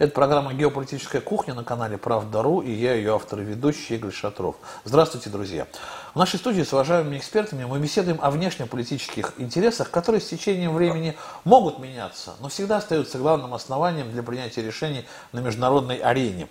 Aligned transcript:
Это 0.00 0.12
программа 0.12 0.54
«Геополитическая 0.54 1.20
кухня» 1.20 1.52
на 1.52 1.62
канале 1.62 1.98
«Правда.ру» 1.98 2.62
и 2.62 2.70
я, 2.70 2.94
ее 2.94 3.14
автор 3.14 3.40
и 3.40 3.42
ведущий 3.42 3.96
Игорь 3.96 4.12
Шатров. 4.12 4.56
Здравствуйте, 4.84 5.28
друзья. 5.28 5.66
В 6.14 6.18
нашей 6.18 6.38
студии 6.38 6.62
с 6.62 6.72
уважаемыми 6.72 7.18
экспертами 7.18 7.66
мы 7.66 7.78
беседуем 7.78 8.18
о 8.22 8.30
внешнеполитических 8.30 9.34
интересах, 9.36 9.90
которые 9.90 10.22
с 10.22 10.28
течением 10.28 10.72
времени 10.72 11.18
могут 11.44 11.80
меняться, 11.80 12.32
но 12.40 12.48
всегда 12.48 12.78
остаются 12.78 13.18
главным 13.18 13.52
основанием 13.52 14.10
для 14.10 14.22
принятия 14.22 14.62
решений 14.62 15.04
на 15.32 15.40
международной 15.40 15.98
арене. 15.98 16.48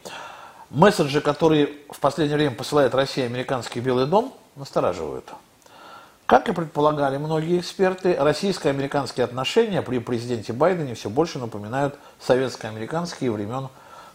Месседжи, 0.69 1.19
которые 1.19 1.71
в 1.89 1.99
последнее 1.99 2.37
время 2.37 2.55
посылает 2.55 2.93
Россия 2.93 3.23
и 3.23 3.29
американский 3.29 3.79
Белый 3.79 4.05
дом, 4.05 4.31
настораживают. 4.57 5.25
Как 6.29 6.47
и 6.47 6.51
предполагали 6.53 7.17
многие 7.17 7.59
эксперты, 7.59 8.15
российско-американские 8.15 9.23
отношения 9.23 9.81
при 9.81 9.97
президенте 9.97 10.53
Байдене 10.53 10.93
все 10.93 11.09
больше 11.09 11.39
напоминают 11.39 11.95
советско-американские 12.21 13.31
времен 13.31 13.69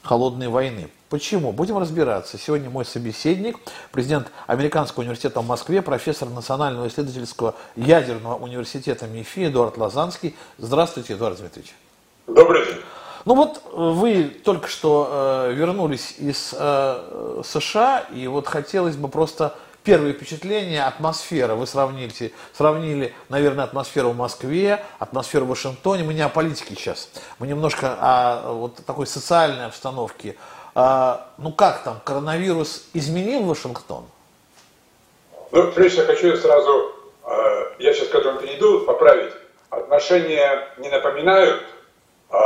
холодной 0.04 0.46
войны. 0.46 0.90
Почему? 1.10 1.50
Будем 1.50 1.76
разбираться. 1.76 2.38
Сегодня 2.38 2.70
мой 2.70 2.84
собеседник, 2.84 3.58
президент 3.90 4.28
Американского 4.46 5.02
университета 5.02 5.40
в 5.40 5.46
Москве, 5.48 5.82
профессор 5.82 6.28
Национального 6.28 6.86
исследовательского 6.86 7.56
ядерного 7.74 8.36
университета 8.36 9.08
МИФИ 9.08 9.48
Эдуард 9.48 9.76
Лазанский. 9.76 10.36
Здравствуйте, 10.58 11.14
Эдуард 11.14 11.40
Дмитриевич. 11.40 11.74
Добрый 12.28 12.64
день. 12.64 12.80
Ну 13.24 13.34
вот 13.34 13.60
вы 13.72 14.26
только 14.44 14.68
что 14.68 15.48
э, 15.48 15.52
вернулись 15.54 16.14
из 16.18 16.54
э, 16.56 17.42
США, 17.44 18.04
и 18.14 18.28
вот 18.28 18.46
хотелось 18.46 18.94
бы 18.94 19.08
просто 19.08 19.56
первые 19.84 20.14
впечатления, 20.14 20.84
атмосфера. 20.84 21.54
Вы 21.54 21.66
сравнили, 21.66 22.32
сравнили, 22.52 23.14
наверное, 23.28 23.64
атмосферу 23.64 24.10
в 24.10 24.16
Москве, 24.16 24.84
атмосферу 24.98 25.44
в 25.44 25.48
Вашингтоне. 25.48 26.02
Мы 26.02 26.14
не 26.14 26.22
о 26.22 26.28
политике 26.28 26.74
сейчас. 26.74 27.10
Мы 27.38 27.46
немножко 27.46 27.96
о 28.00 28.52
вот 28.54 28.76
такой 28.86 29.06
социальной 29.06 29.66
обстановке. 29.66 30.36
А, 30.74 31.28
ну 31.38 31.52
как 31.52 31.84
там, 31.84 32.00
коронавирус 32.02 32.86
изменил 32.94 33.44
Вашингтон? 33.44 34.06
Ну, 35.52 35.70
прежде 35.70 36.02
всего, 36.02 36.06
хочу 36.06 36.36
сразу, 36.36 36.92
э, 37.24 37.64
я 37.78 37.94
сейчас 37.94 38.08
к 38.08 38.14
этому 38.14 38.40
перейду, 38.40 38.80
поправить. 38.80 39.32
Отношения 39.70 40.68
не 40.78 40.88
напоминают 40.88 41.62
э, 42.30 42.36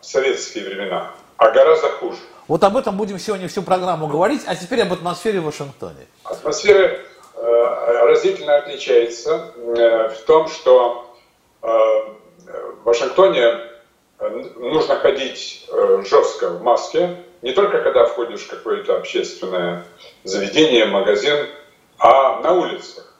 советские 0.00 0.66
времена, 0.66 1.10
а 1.38 1.50
гораздо 1.50 1.88
хуже. 1.88 2.18
Вот 2.46 2.62
об 2.62 2.76
этом 2.76 2.96
будем 2.96 3.18
сегодня 3.18 3.48
всю 3.48 3.62
программу 3.62 4.06
говорить, 4.06 4.42
а 4.46 4.54
теперь 4.54 4.82
об 4.82 4.92
атмосфере 4.92 5.40
в 5.40 5.44
Вашингтоне. 5.44 6.06
Атмосфера 6.32 6.98
э, 7.34 8.06
разительно 8.06 8.56
отличается 8.56 9.52
э, 9.54 10.08
в 10.08 10.22
том, 10.24 10.48
что 10.48 11.14
э, 11.62 11.66
в 11.66 12.84
Вашингтоне 12.84 13.60
нужно 14.56 14.96
ходить 14.96 15.68
жестко 16.06 16.48
в 16.48 16.62
маске, 16.62 17.16
не 17.42 17.52
только 17.52 17.82
когда 17.82 18.06
входишь 18.06 18.42
в 18.42 18.50
какое-то 18.50 18.96
общественное 18.96 19.84
заведение, 20.24 20.86
магазин, 20.86 21.48
а 21.98 22.40
на 22.40 22.52
улицах. 22.52 23.12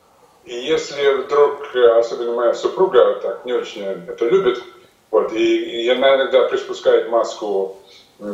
И 0.44 0.54
если 0.54 1.24
вдруг, 1.24 1.74
особенно 1.98 2.32
моя 2.32 2.54
супруга 2.54 3.16
так 3.16 3.44
не 3.44 3.52
очень 3.52 3.82
это 3.82 4.24
любит, 4.26 4.62
вот, 5.10 5.32
и, 5.32 5.84
и 5.84 5.88
она 5.88 6.16
иногда 6.16 6.48
приспускает 6.48 7.08
маску 7.08 7.76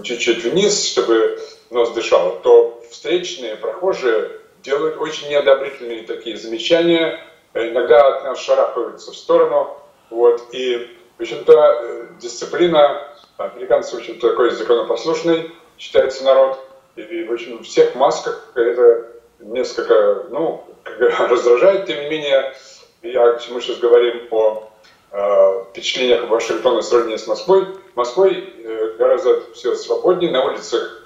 чуть-чуть 0.03 0.45
вниз, 0.45 0.87
чтобы 0.87 1.41
нос 1.71 1.91
дышал, 1.93 2.39
то 2.43 2.83
встречные 2.91 3.57
прохожие 3.57 4.31
делают 4.63 4.99
очень 4.99 5.29
неодобрительные 5.29 6.03
такие 6.03 6.37
замечания, 6.37 7.21
иногда 7.55 8.17
от 8.17 8.25
нас 8.25 8.41
шарахаются 8.41 9.13
в 9.13 9.17
сторону. 9.17 9.77
Вот, 10.11 10.43
и, 10.53 10.97
в 11.19 11.23
общем-то, 11.23 11.53
э, 11.53 12.07
дисциплина, 12.21 13.03
американцы, 13.37 13.95
в 13.95 13.99
общем-то, 13.99 14.31
такой 14.31 14.51
законопослушный, 14.51 15.51
считается 15.77 16.25
народ, 16.25 16.59
и, 16.97 17.25
в 17.25 17.33
общем, 17.33 17.63
всех 17.63 17.95
масках 17.95 18.51
это 18.55 19.07
несколько, 19.41 20.27
ну, 20.31 20.65
раздражает, 21.29 21.87
тем 21.87 22.01
не 22.03 22.11
менее, 22.11 22.55
я, 23.03 23.39
мы 23.51 23.61
сейчас 23.61 23.79
говорим 23.79 24.29
о 24.31 24.71
э, 25.13 25.65
впечатлениях 25.71 26.29
Вашингтона 26.29 26.83
сравнении 26.83 27.17
с 27.17 27.27
Москвой, 27.27 27.67
Москвой 27.95 28.53
э, 28.65 28.95
гораздо 28.99 29.53
все 29.53 29.75
свободнее, 29.75 30.33
на 30.33 30.45
улицах 30.45 30.98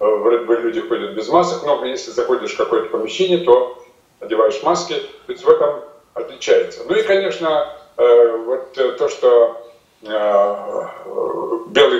э, 0.00 0.04
вроде 0.04 0.44
бы 0.44 0.56
люди 0.56 0.80
ходят 0.80 1.14
без 1.14 1.28
масок, 1.28 1.64
но 1.64 1.84
если 1.84 2.10
заходишь 2.10 2.54
в 2.54 2.56
какое-то 2.56 2.90
помещение, 2.90 3.38
то 3.38 3.82
одеваешь 4.20 4.62
маски, 4.62 4.94
то 5.26 5.32
есть 5.32 5.44
в 5.44 5.48
этом 5.48 5.84
отличается. 6.14 6.82
Ну 6.88 6.96
и, 6.96 7.02
конечно, 7.02 7.72
э, 7.96 8.36
вот 8.36 8.72
то, 8.72 9.08
что 9.08 9.64
Белый 10.00 10.84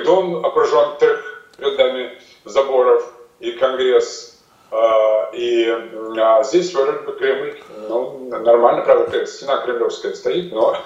дом 0.05 0.47
окружен 0.47 0.99
трех 0.99 1.49
рядами 1.59 2.17
заборов, 2.45 3.13
и 3.41 3.53
Конгресс 3.53 4.38
и 5.33 5.67
а 6.21 6.43
здесь 6.43 6.75
вроде 6.75 6.99
бы 7.01 7.13
Кремль, 7.13 7.55
ну, 7.89 8.29
нормально, 8.29 8.83
правда, 8.83 9.25
стена 9.27 9.59
кремлевская 9.59 10.15
стоит, 10.15 10.53
но 10.53 10.77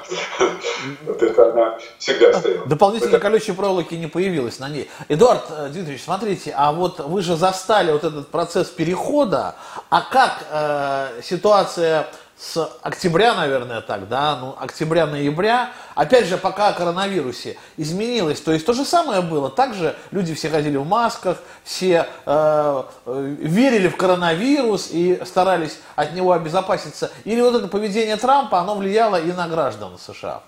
вот 1.06 1.22
это 1.22 1.50
она 1.52 1.78
всегда 1.98 2.32
стоит. 2.38 2.66
Дополнительной 2.68 3.18
колючей 3.18 3.52
проволоки 3.52 3.94
не 3.94 4.06
появилось 4.06 4.58
на 4.58 4.68
ней. 4.68 4.90
Эдуард 5.08 5.44
э, 5.50 5.68
Дмитриевич, 5.68 6.04
смотрите, 6.04 6.54
а 6.56 6.72
вот 6.72 7.00
вы 7.00 7.22
же 7.22 7.36
застали 7.36 7.92
вот 7.92 8.04
этот 8.04 8.28
процесс 8.28 8.68
перехода, 8.68 9.56
а 9.90 10.02
как 10.02 10.44
э, 10.50 11.22
ситуация 11.22 12.08
с 12.42 12.68
октября, 12.82 13.34
наверное, 13.34 13.80
так, 13.82 14.08
да, 14.08 14.36
ну, 14.36 14.56
октября-ноября, 14.58 15.70
опять 15.94 16.26
же, 16.26 16.36
пока 16.36 16.68
о 16.68 16.72
коронавирусе 16.72 17.56
изменилось, 17.76 18.40
то 18.40 18.50
есть 18.50 18.66
то 18.66 18.72
же 18.72 18.84
самое 18.84 19.22
было, 19.22 19.48
также 19.48 19.94
люди 20.10 20.34
все 20.34 20.50
ходили 20.50 20.76
в 20.76 20.84
масках, 20.84 21.38
все 21.62 22.08
э, 22.26 22.82
э, 23.06 23.34
верили 23.38 23.86
в 23.86 23.96
коронавирус 23.96 24.88
и 24.90 25.20
старались 25.24 25.78
от 25.94 26.14
него 26.14 26.32
обезопаситься, 26.32 27.12
или 27.24 27.40
вот 27.40 27.54
это 27.54 27.68
поведение 27.68 28.16
Трампа, 28.16 28.58
оно 28.58 28.74
влияло 28.74 29.20
и 29.20 29.32
на 29.32 29.46
граждан 29.46 29.96
США? 30.04 30.42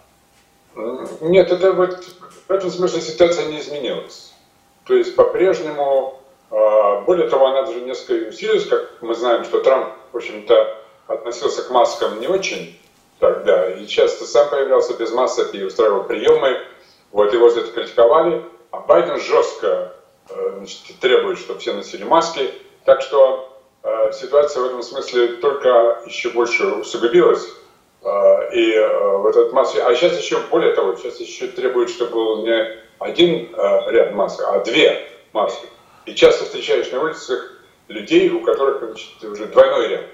Нет, 1.20 1.52
это 1.52 1.72
вот 1.74 2.04
в 2.48 2.50
этом 2.50 2.72
смысле 2.72 3.02
ситуация 3.02 3.46
не 3.46 3.60
изменилась. 3.60 4.32
То 4.84 4.94
есть 4.94 5.14
по-прежнему, 5.14 6.18
э, 6.50 7.00
более 7.06 7.28
того, 7.28 7.46
она 7.46 7.62
даже 7.62 7.82
несколько 7.82 8.30
усилилась, 8.30 8.66
как 8.66 9.00
мы 9.00 9.14
знаем, 9.14 9.44
что 9.44 9.60
Трамп, 9.60 9.90
в 10.12 10.16
общем-то, 10.16 10.83
относился 11.06 11.62
к 11.62 11.70
маскам 11.70 12.20
не 12.20 12.28
очень 12.28 12.78
тогда, 13.18 13.70
и 13.70 13.86
часто 13.86 14.24
сам 14.24 14.48
появлялся 14.50 14.94
без 14.94 15.12
масок 15.12 15.54
и 15.54 15.62
устраивал 15.62 16.04
приемы, 16.04 16.58
вот 17.12 17.32
его 17.32 17.48
за 17.50 17.60
это 17.60 17.72
критиковали, 17.72 18.44
а 18.70 18.80
Байден 18.80 19.20
жестко 19.20 19.94
э, 20.28 20.54
значит, 20.56 20.98
требует, 21.00 21.38
чтобы 21.38 21.60
все 21.60 21.72
носили 21.72 22.04
маски, 22.04 22.50
так 22.84 23.02
что 23.02 23.56
э, 23.82 24.12
ситуация 24.12 24.62
в 24.62 24.66
этом 24.66 24.82
смысле 24.82 25.36
только 25.36 26.02
еще 26.06 26.30
больше 26.30 26.66
усугубилась, 26.66 27.46
э, 28.02 28.54
и 28.54 28.72
э, 28.72 29.16
вот 29.18 29.36
этот 29.36 29.52
маск, 29.52 29.76
а 29.78 29.94
сейчас 29.94 30.18
еще 30.18 30.38
более 30.50 30.74
того, 30.74 30.96
сейчас 30.96 31.20
еще 31.20 31.46
требует, 31.48 31.90
чтобы 31.90 32.12
был 32.12 32.42
не 32.44 32.78
один 32.98 33.54
э, 33.54 33.90
ряд 33.92 34.12
масок, 34.12 34.46
а 34.48 34.60
две 34.60 35.08
маски. 35.32 35.66
И 36.06 36.14
часто 36.14 36.44
встречаешь 36.44 36.90
на 36.90 37.00
улицах 37.02 37.52
людей, 37.88 38.28
у 38.30 38.40
которых 38.40 38.82
значит, 38.82 39.24
уже 39.24 39.46
двойной 39.46 39.88
ряд 39.88 40.04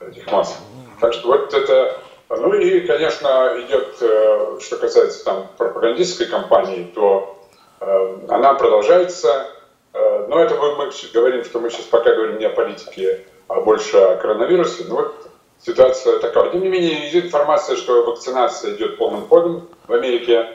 этих 0.00 0.30
масс. 0.30 0.58
Так 1.00 1.12
что 1.12 1.28
вот 1.28 1.52
это... 1.54 1.98
Ну 2.28 2.54
и, 2.54 2.86
конечно, 2.86 3.56
идет, 3.58 3.96
э, 4.00 4.58
что 4.60 4.76
касается 4.76 5.24
там 5.24 5.48
пропагандистской 5.56 6.26
кампании, 6.26 6.84
то 6.94 7.40
э, 7.80 8.18
она 8.28 8.54
продолжается. 8.54 9.48
Э, 9.92 10.26
но 10.28 10.38
это 10.38 10.54
мы 10.54 10.90
говорим, 11.12 11.44
что 11.44 11.58
мы 11.58 11.70
сейчас 11.70 11.86
пока 11.86 12.14
говорим 12.14 12.38
не 12.38 12.44
о 12.44 12.50
политике, 12.50 13.26
а 13.48 13.60
больше 13.60 13.96
о 13.96 14.16
коронавирусе. 14.16 14.84
Ну 14.86 14.94
вот 14.94 15.28
ситуация 15.58 16.20
такая. 16.20 16.50
Тем 16.50 16.62
не 16.62 16.68
менее, 16.68 17.10
идет 17.10 17.24
информация, 17.24 17.76
что 17.76 18.04
вакцинация 18.04 18.74
идет 18.74 18.96
полным 18.96 19.26
ходом 19.26 19.68
в 19.88 19.92
Америке. 19.92 20.50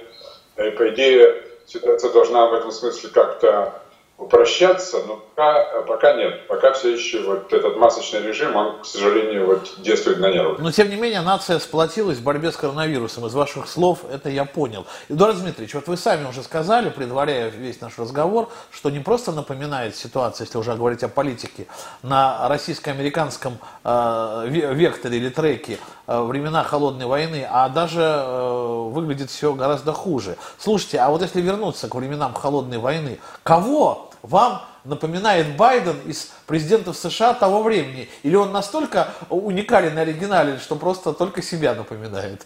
И, 0.57 0.69
по 0.69 0.87
идее, 0.89 1.43
ситуация 1.65 2.13
должна 2.13 2.47
в 2.47 2.53
этом 2.53 2.71
смысле 2.71 3.09
как-то 3.09 3.81
упрощаться, 4.17 5.03
но 5.05 5.17
пока, 5.17 5.81
пока 5.81 6.13
нет. 6.13 6.47
Пока 6.47 6.71
все 6.73 6.95
еще 6.95 7.21
вот 7.23 7.51
этот 7.51 7.77
масочный 7.77 8.21
режим, 8.21 8.55
он, 8.55 8.81
к 8.81 8.85
сожалению, 8.85 9.45
вот 9.45 9.73
действует 9.79 10.19
на 10.19 10.31
нервы. 10.31 10.55
Но, 10.59 10.71
тем 10.71 10.89
не 10.89 10.95
менее, 10.95 11.21
нация 11.21 11.59
сплотилась 11.59 12.19
в 12.19 12.23
борьбе 12.23 12.51
с 12.51 12.55
коронавирусом. 12.55 13.25
Из 13.25 13.33
ваших 13.33 13.67
слов 13.67 13.99
это 14.09 14.29
я 14.29 14.45
понял. 14.45 14.85
Эдуард 15.09 15.39
Дмитриевич, 15.39 15.73
вот 15.75 15.87
вы 15.87 15.97
сами 15.97 16.27
уже 16.27 16.43
сказали, 16.43 16.89
предваряя 16.89 17.49
весь 17.49 17.81
наш 17.81 17.97
разговор, 17.99 18.49
что 18.71 18.89
не 18.89 18.99
просто 18.99 19.33
напоминает 19.33 19.95
ситуация, 19.97 20.45
если 20.45 20.57
уже 20.57 20.75
говорить 20.75 21.03
о 21.03 21.09
политике, 21.09 21.67
на 22.01 22.47
российско-американском 22.47 23.57
э, 23.83 24.45
векторе 24.47 25.17
или 25.17 25.29
треке 25.29 25.77
э, 26.07 26.21
времена 26.21 26.63
холодной 26.63 27.05
войны, 27.05 27.45
а 27.49 27.67
даже 27.67 28.01
э, 28.01 28.89
выглядит 28.91 29.29
все 29.29 29.53
гораздо 29.53 29.91
хуже. 29.91 30.37
Слушайте, 30.57 30.99
а 30.99 31.09
вот 31.09 31.21
если 31.21 31.41
вернуться 31.41 31.89
к 31.89 31.95
временам 31.95 32.33
холодной 32.33 32.77
войны, 32.77 33.19
кого 33.43 34.04
вам 34.25 34.61
напоминает 34.83 35.55
Байден 35.55 35.97
из 36.05 36.33
президентов 36.47 36.97
США 36.97 37.33
того 37.33 37.63
времени? 37.63 38.09
Или 38.23 38.35
он 38.35 38.51
настолько 38.51 39.09
уникален 39.29 39.97
и 39.97 40.01
оригинален, 40.01 40.59
что 40.59 40.75
просто 40.75 41.13
только 41.13 41.41
себя 41.41 41.73
напоминает? 41.73 42.45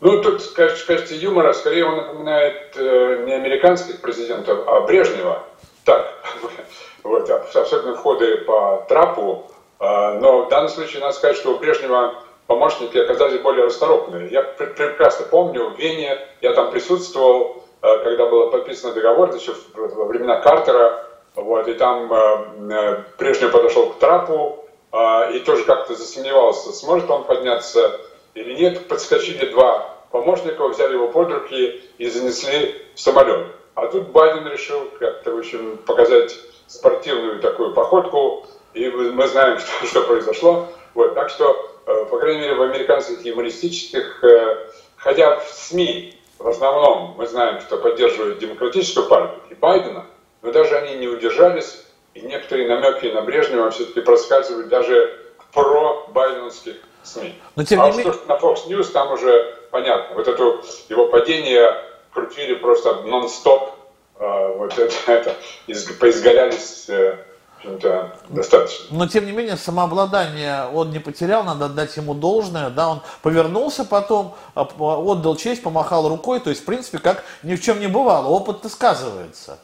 Ну, 0.00 0.20
тут, 0.20 0.42
кажется, 0.54 1.14
юмора, 1.14 1.52
скорее 1.52 1.84
он 1.84 1.96
напоминает 1.96 2.76
э, 2.76 3.22
не 3.24 3.34
американских 3.34 4.00
президентов, 4.00 4.66
а 4.66 4.80
Брежнева. 4.80 5.44
Так, 5.84 6.12
вот, 7.04 7.30
абсолютно 7.30 7.94
входы 7.94 8.38
по 8.38 8.84
трапу. 8.88 9.50
Э, 9.78 10.18
но 10.20 10.46
в 10.46 10.48
данном 10.48 10.68
случае 10.68 11.02
надо 11.02 11.14
сказать, 11.14 11.36
что 11.36 11.54
у 11.54 11.58
Брежнева 11.58 12.14
помощники 12.48 12.98
оказались 12.98 13.40
более 13.40 13.66
расторопные. 13.66 14.28
Я 14.28 14.42
пр 14.42 14.74
прекрасно 14.74 15.26
помню, 15.26 15.70
в 15.70 15.78
Вене 15.78 16.18
я 16.40 16.52
там 16.54 16.72
присутствовал, 16.72 17.61
когда 17.82 18.26
был 18.26 18.50
подписан 18.50 18.94
договор, 18.94 19.34
еще 19.34 19.54
во 19.74 20.04
времена 20.06 20.40
Картера, 20.40 21.04
вот, 21.34 21.66
и 21.66 21.74
там 21.74 22.12
э, 22.12 22.74
э, 22.74 23.04
Брежнев 23.18 23.52
подошел 23.52 23.90
к 23.90 23.98
трапу 23.98 24.66
э, 24.92 25.36
и 25.36 25.40
тоже 25.40 25.64
как-то 25.64 25.94
засомневался, 25.94 26.72
сможет 26.72 27.10
он 27.10 27.24
подняться 27.24 28.00
или 28.34 28.54
нет. 28.54 28.86
Подскочили 28.86 29.50
два 29.50 29.96
помощника, 30.10 30.68
взяли 30.68 30.94
его 30.94 31.08
под 31.08 31.30
руки 31.32 31.80
и 31.96 32.08
занесли 32.08 32.82
в 32.94 33.00
самолет. 33.00 33.46
А 33.74 33.86
тут 33.86 34.08
Байден 34.08 34.46
решил 34.46 34.90
как-то, 34.98 35.32
в 35.32 35.38
общем, 35.38 35.78
показать 35.86 36.38
спортивную 36.66 37.40
такую 37.40 37.72
походку, 37.72 38.46
и 38.74 38.88
мы 38.90 39.26
знаем, 39.26 39.58
что, 39.80 39.86
что 39.86 40.02
произошло. 40.02 40.68
Вот, 40.94 41.14
так 41.14 41.30
что, 41.30 41.56
э, 41.86 42.04
по 42.10 42.18
крайней 42.18 42.42
мере, 42.42 42.54
в 42.56 42.62
американских 42.62 43.24
юмористических, 43.24 44.22
э, 44.22 44.68
хотя 44.96 45.38
в 45.38 45.48
СМИ 45.48 46.18
в 46.42 46.48
основном 46.48 47.14
мы 47.16 47.26
знаем, 47.26 47.60
что 47.60 47.78
поддерживают 47.78 48.38
демократическую 48.38 49.08
партию 49.08 49.40
и 49.50 49.54
Байдена, 49.54 50.06
но 50.42 50.50
даже 50.50 50.76
они 50.76 50.96
не 50.96 51.06
удержались, 51.06 51.84
и 52.14 52.20
некоторые 52.20 52.68
намеки 52.68 53.06
на 53.06 53.22
Брежнева 53.22 53.70
все-таки 53.70 54.00
проскальзывают 54.00 54.68
даже 54.68 55.18
про 55.52 56.06
байденовских 56.08 56.76
СМИ. 57.04 57.34
Но, 57.56 57.64
тем 57.64 57.80
а 57.80 57.90
не 57.90 57.98
менее... 57.98 58.14
на 58.26 58.32
Fox 58.32 58.66
News 58.66 58.90
там 58.92 59.12
уже 59.12 59.56
понятно. 59.70 60.16
Вот 60.16 60.28
это 60.28 60.42
его 60.88 61.08
падение 61.08 61.74
крутили 62.12 62.54
просто 62.54 63.02
нон-стоп. 63.02 63.70
А, 64.18 64.48
вот 64.48 64.76
это, 64.78 64.94
это 65.06 65.36
поизгалялись 66.00 66.90
э, 67.64 68.08
достаточно. 68.28 68.96
Но 68.96 69.06
тем 69.06 69.26
не 69.26 69.32
менее 69.32 69.56
самообладание 69.56 70.66
он 70.72 70.90
не 70.90 70.98
потерял, 70.98 71.44
надо 71.44 71.66
отдать 71.66 71.96
ему 71.96 72.14
должное, 72.14 72.70
да, 72.70 72.88
он 72.88 73.00
повернулся 73.22 73.84
потом, 73.84 74.34
а, 74.54 74.62
отдал 74.62 75.36
честь, 75.36 75.62
помахал 75.62 76.08
рукой, 76.08 76.40
то 76.40 76.50
есть 76.50 76.62
в 76.62 76.64
принципе 76.64 76.98
как 76.98 77.24
ни 77.42 77.54
в 77.54 77.62
чем 77.62 77.80
не 77.80 77.88
бывало, 77.88 78.28
опыт-то 78.28 78.68
сказывается. 78.68 79.58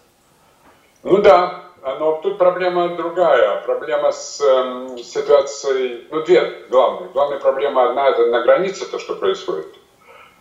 Ну 1.03 1.19
да, 1.19 1.65
но 1.83 2.21
тут 2.23 2.39
проблема 2.39 2.97
другая. 2.97 3.63
Проблема 3.63 4.13
с 4.13 4.41
э, 4.41 4.99
ситуацией, 5.03 6.07
ну 6.11 6.23
две 6.25 6.67
главные. 6.69 7.11
Главная 7.11 7.39
проблема 7.39 7.91
одна, 7.91 8.09
это 8.09 8.27
на 8.27 8.43
границе 8.43 8.87
то, 8.91 8.99
что 8.99 9.15
происходит. 9.15 9.75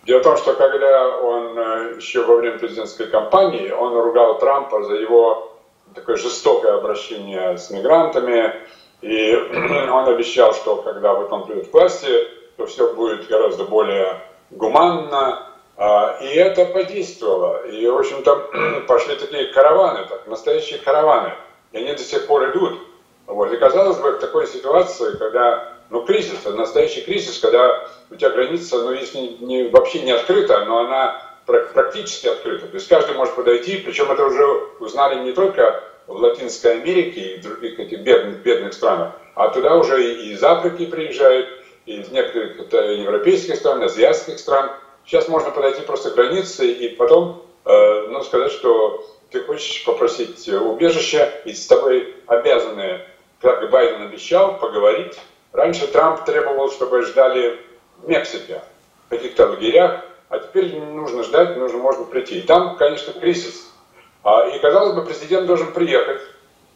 Дело 0.06 0.20
в 0.20 0.24
том, 0.24 0.38
что 0.38 0.54
когда 0.54 1.18
он 1.18 1.58
э, 1.58 1.96
еще 1.98 2.24
во 2.24 2.36
время 2.38 2.58
президентской 2.58 3.08
кампании, 3.08 3.72
он 3.72 3.94
ругал 3.94 4.40
Трампа 4.40 4.84
за 4.84 4.96
его 4.96 5.57
такое 5.98 6.16
жестокое 6.16 6.78
обращение 6.78 7.58
с 7.58 7.70
мигрантами, 7.70 8.54
и 9.02 9.34
он 9.92 10.08
обещал, 10.08 10.54
что 10.54 10.78
когда 10.78 11.14
вот 11.14 11.32
он 11.32 11.46
придет 11.46 11.70
к 11.70 11.74
власти, 11.74 12.10
то 12.56 12.66
все 12.66 12.94
будет 12.94 13.28
гораздо 13.28 13.66
более 13.66 14.22
гуманно, 14.52 15.48
а, 15.76 16.18
и 16.22 16.28
это 16.36 16.66
подействовало. 16.66 17.68
И, 17.68 17.88
в 17.88 17.98
общем-то, 17.98 18.84
пошли 18.88 19.16
такие 19.16 19.48
караваны, 19.48 20.06
так, 20.08 20.26
настоящие 20.28 20.80
караваны. 20.80 21.34
И 21.72 21.78
они 21.78 21.94
до 21.94 22.02
сих 22.02 22.26
пор 22.28 22.50
идут. 22.52 22.80
Вот. 23.28 23.52
И 23.52 23.58
казалось 23.58 23.98
бы, 23.98 24.12
в 24.12 24.20
такой 24.20 24.48
ситуации, 24.48 25.18
когда, 25.18 25.74
ну, 25.90 26.04
кризис, 26.04 26.46
настоящий 26.46 27.02
кризис, 27.02 27.40
когда 27.40 27.88
у 28.10 28.16
тебя 28.16 28.30
граница, 28.30 28.82
ну, 28.82 28.92
если 28.92 29.20
не, 29.44 29.68
вообще 29.68 30.00
не 30.00 30.12
открыта, 30.12 30.66
но 30.66 30.80
она 30.80 31.22
практически 31.48 32.28
открыта. 32.28 32.68
То 32.68 32.76
есть 32.76 32.88
каждый 32.88 33.16
может 33.16 33.36
подойти, 33.36 33.78
причем 33.78 34.12
это 34.12 34.26
уже 34.26 34.46
узнали 34.80 35.24
не 35.24 35.32
только 35.32 35.84
в 36.06 36.16
Латинской 36.16 36.74
Америке 36.80 37.22
и 37.22 37.40
в 37.40 37.44
других 37.44 37.80
этих 37.80 38.02
бедных, 38.02 38.44
бедных 38.44 38.74
странах, 38.74 39.14
а 39.34 39.50
туда 39.50 39.76
уже 39.76 40.14
и 40.14 40.34
из 40.34 40.44
Африки 40.44 40.86
приезжают, 40.86 41.48
и 41.86 42.02
из 42.02 42.10
некоторых 42.10 42.60
это, 42.60 42.78
европейских 42.82 43.56
стран, 43.56 43.82
азиатских 43.82 44.40
стран– 44.40 44.72
Сейчас 45.08 45.30
можно 45.30 45.52
подойти 45.52 45.84
просто 45.84 46.12
к 46.12 46.16
границе 46.16 46.70
и 46.70 46.90
потом 46.90 47.42
э, 47.64 48.08
ну, 48.10 48.22
сказать, 48.24 48.52
что 48.52 49.06
ты 49.32 49.42
хочешь 49.42 49.86
попросить 49.86 50.50
убежище, 50.50 51.32
и 51.46 51.54
с 51.54 51.66
тобой 51.66 52.14
обязаны, 52.28 53.00
как 53.40 53.70
Байден 53.70 54.02
обещал, 54.02 54.58
поговорить. 54.60 55.18
Раньше 55.54 55.88
Трамп 55.88 56.26
требовал, 56.26 56.70
чтобы 56.72 57.04
ждали 57.04 57.58
в 58.04 58.10
Мексике, 58.10 58.62
в 59.06 59.12
каких-то 59.12 59.48
лагерях, 59.48 60.04
а 60.30 60.40
теперь 60.40 60.74
не 60.74 60.80
нужно 60.80 61.24
ждать, 61.24 61.56
нужно, 61.58 61.78
можно 61.78 62.06
прийти. 62.06 62.40
И 62.40 62.42
там, 62.42 62.76
конечно, 62.76 63.14
кризис. 63.14 63.72
А, 64.24 64.48
и, 64.48 64.60
казалось 64.60 64.94
бы, 64.94 65.06
президент 65.06 65.48
должен 65.48 65.72
приехать, 65.72 66.22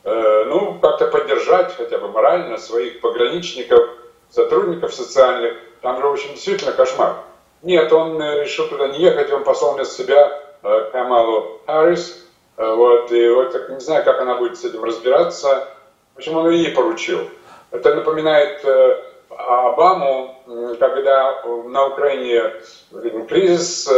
э, 0.04 0.44
ну, 0.46 0.80
как-то 0.80 1.08
поддержать 1.08 1.76
хотя 1.76 1.98
бы 1.98 2.08
морально 2.08 2.58
своих 2.58 3.02
пограничников, 3.02 3.90
сотрудников 4.30 4.94
социальных. 4.94 5.58
Там 5.82 5.98
же, 6.00 6.08
в 6.08 6.12
общем, 6.12 6.34
действительно 6.34 6.72
кошмар. 6.72 7.16
Нет, 7.62 7.92
он 7.92 8.22
э, 8.22 8.44
решил 8.44 8.68
туда 8.68 8.88
не 8.88 9.00
ехать, 9.00 9.32
он 9.32 9.44
послал 9.44 9.76
вместо 9.76 10.02
себя 10.02 10.42
э, 10.64 10.90
Камалу 10.94 11.60
Харрис. 11.66 12.26
Э, 12.56 12.74
вот, 12.74 13.12
и 13.12 13.30
вот 13.30 13.52
так, 13.52 13.70
не 13.70 13.80
знаю, 13.80 14.06
как 14.06 14.22
она 14.22 14.36
будет 14.36 14.58
с 14.58 14.64
этим 14.64 14.84
разбираться. 14.84 15.68
В 16.16 16.20
общем, 16.20 16.38
он 16.38 16.50
ей 16.52 16.72
поручил. 16.74 17.20
Это 17.72 17.96
напоминает 17.96 18.66
Обаму, 19.52 20.36
когда 20.80 21.44
на 21.46 21.88
Украине 21.88 22.54
кризис, 23.28 23.90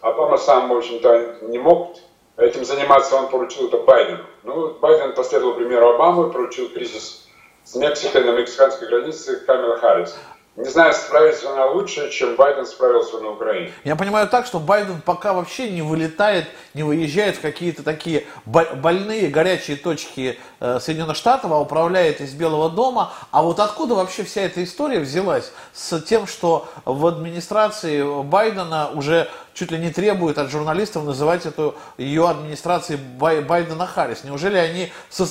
Обама 0.00 0.36
сам, 0.36 0.68
в 0.68 0.76
общем-то, 0.76 1.38
не 1.42 1.58
мог 1.58 1.96
этим 2.36 2.64
заниматься, 2.64 3.16
он 3.16 3.28
поручил 3.28 3.68
это 3.68 3.78
Байдену. 3.78 4.24
Ну, 4.42 4.74
Байден 4.74 5.14
последовал 5.14 5.54
примеру 5.54 5.90
Обамы, 5.90 6.30
поручил 6.30 6.68
кризис 6.70 7.26
с 7.64 7.74
Мексикой 7.74 8.24
на 8.24 8.30
мексиканской 8.32 8.88
границе 8.88 9.40
Камила 9.46 9.76
Харрис. 9.78 10.16
Не 10.56 10.70
знаю, 10.70 10.94
справится 10.94 11.52
она 11.52 11.66
лучше, 11.66 12.10
чем 12.10 12.34
Байден 12.34 12.64
справился 12.64 13.18
на 13.18 13.30
Украине. 13.30 13.72
Я 13.84 13.94
понимаю 13.94 14.26
так, 14.26 14.46
что 14.46 14.58
Байден 14.58 15.02
пока 15.02 15.34
вообще 15.34 15.68
не 15.68 15.82
вылетает, 15.82 16.46
не 16.72 16.82
выезжает 16.82 17.36
в 17.36 17.42
какие-то 17.42 17.82
такие 17.82 18.26
больные, 18.46 19.28
горячие 19.28 19.76
точки 19.76 20.38
э, 20.60 20.80
Соединенных 20.80 21.18
Штатов, 21.18 21.52
а 21.52 21.60
управляет 21.60 22.22
из 22.22 22.32
Белого 22.32 22.70
дома. 22.70 23.12
А 23.32 23.42
вот 23.42 23.60
откуда 23.60 23.96
вообще 23.96 24.24
вся 24.24 24.42
эта 24.42 24.64
история 24.64 25.00
взялась 25.00 25.52
с 25.74 26.00
тем, 26.00 26.26
что 26.26 26.66
в 26.86 27.06
администрации 27.06 28.02
Байдена 28.22 28.88
уже 28.94 29.28
чуть 29.52 29.70
ли 29.70 29.76
не 29.76 29.90
требует 29.90 30.38
от 30.38 30.50
журналистов 30.50 31.04
называть 31.04 31.44
эту 31.44 31.74
ее 31.98 32.30
администрацией 32.30 32.98
Байдена 32.98 33.86
Харрис? 33.86 34.24
Неужели 34.24 34.56
они 34.56 34.90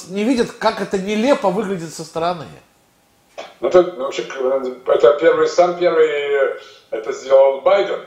не 0.09 0.23
видят, 0.23 0.51
как 0.51 0.81
это 0.81 0.99
нелепо 0.99 1.49
выглядит 1.49 1.91
со 1.91 2.03
стороны? 2.03 2.45
Ну, 3.61 3.67
это, 3.69 3.83
ну, 3.83 4.05
вообще, 4.05 4.25
это 4.87 5.17
первый, 5.19 5.47
сам 5.47 5.77
первый 5.77 6.59
это 6.91 7.11
сделал 7.13 7.61
Байден. 7.61 8.01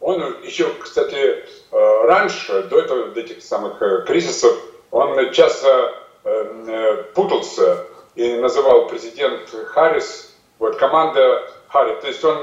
Он 0.00 0.20
еще, 0.42 0.68
кстати, 0.80 1.16
э, 1.16 2.02
раньше, 2.04 2.64
до 2.64 2.80
этого, 2.80 3.08
до 3.08 3.20
этих 3.20 3.42
самых 3.42 3.80
э, 3.80 4.02
кризисов, 4.04 4.52
он 4.90 5.32
часто 5.32 5.94
э, 6.24 7.04
путался 7.14 7.86
и 8.16 8.34
называл 8.34 8.88
президент 8.88 9.48
Харрис, 9.68 10.34
вот 10.58 10.76
команда 10.76 11.48
Харрис. 11.68 12.00
То 12.00 12.06
есть 12.08 12.24
он, 12.24 12.38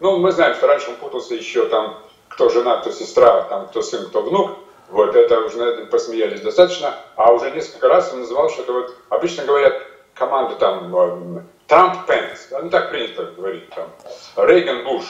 ну, 0.00 0.16
мы 0.16 0.32
знаем, 0.32 0.54
что 0.54 0.66
раньше 0.66 0.90
он 0.90 0.96
путался 0.96 1.34
еще 1.34 1.66
там, 1.66 1.98
кто 2.28 2.48
жена, 2.48 2.78
кто 2.78 2.90
сестра, 2.90 3.42
там, 3.42 3.68
кто 3.68 3.82
сын, 3.82 4.08
кто 4.08 4.22
внук. 4.22 4.52
Вот 4.88 5.14
это 5.14 5.40
уже 5.40 5.58
на 5.58 5.64
этом 5.64 5.86
посмеялись 5.86 6.40
достаточно. 6.40 6.94
А 7.16 7.32
уже 7.32 7.50
несколько 7.50 7.88
раз 7.88 8.12
он 8.12 8.20
называл, 8.20 8.50
что 8.50 8.62
это 8.62 8.72
вот, 8.72 8.94
обычно 9.10 9.44
говорят, 9.44 9.74
команда 10.14 10.56
там 10.56 11.44
Трамп 11.66 12.06
Пенс, 12.06 12.48
ну 12.50 12.70
так 12.70 12.90
принято 12.90 13.24
говорить 13.36 13.68
там, 13.70 13.88
Рейган 14.36 14.84
Буш, 14.84 15.04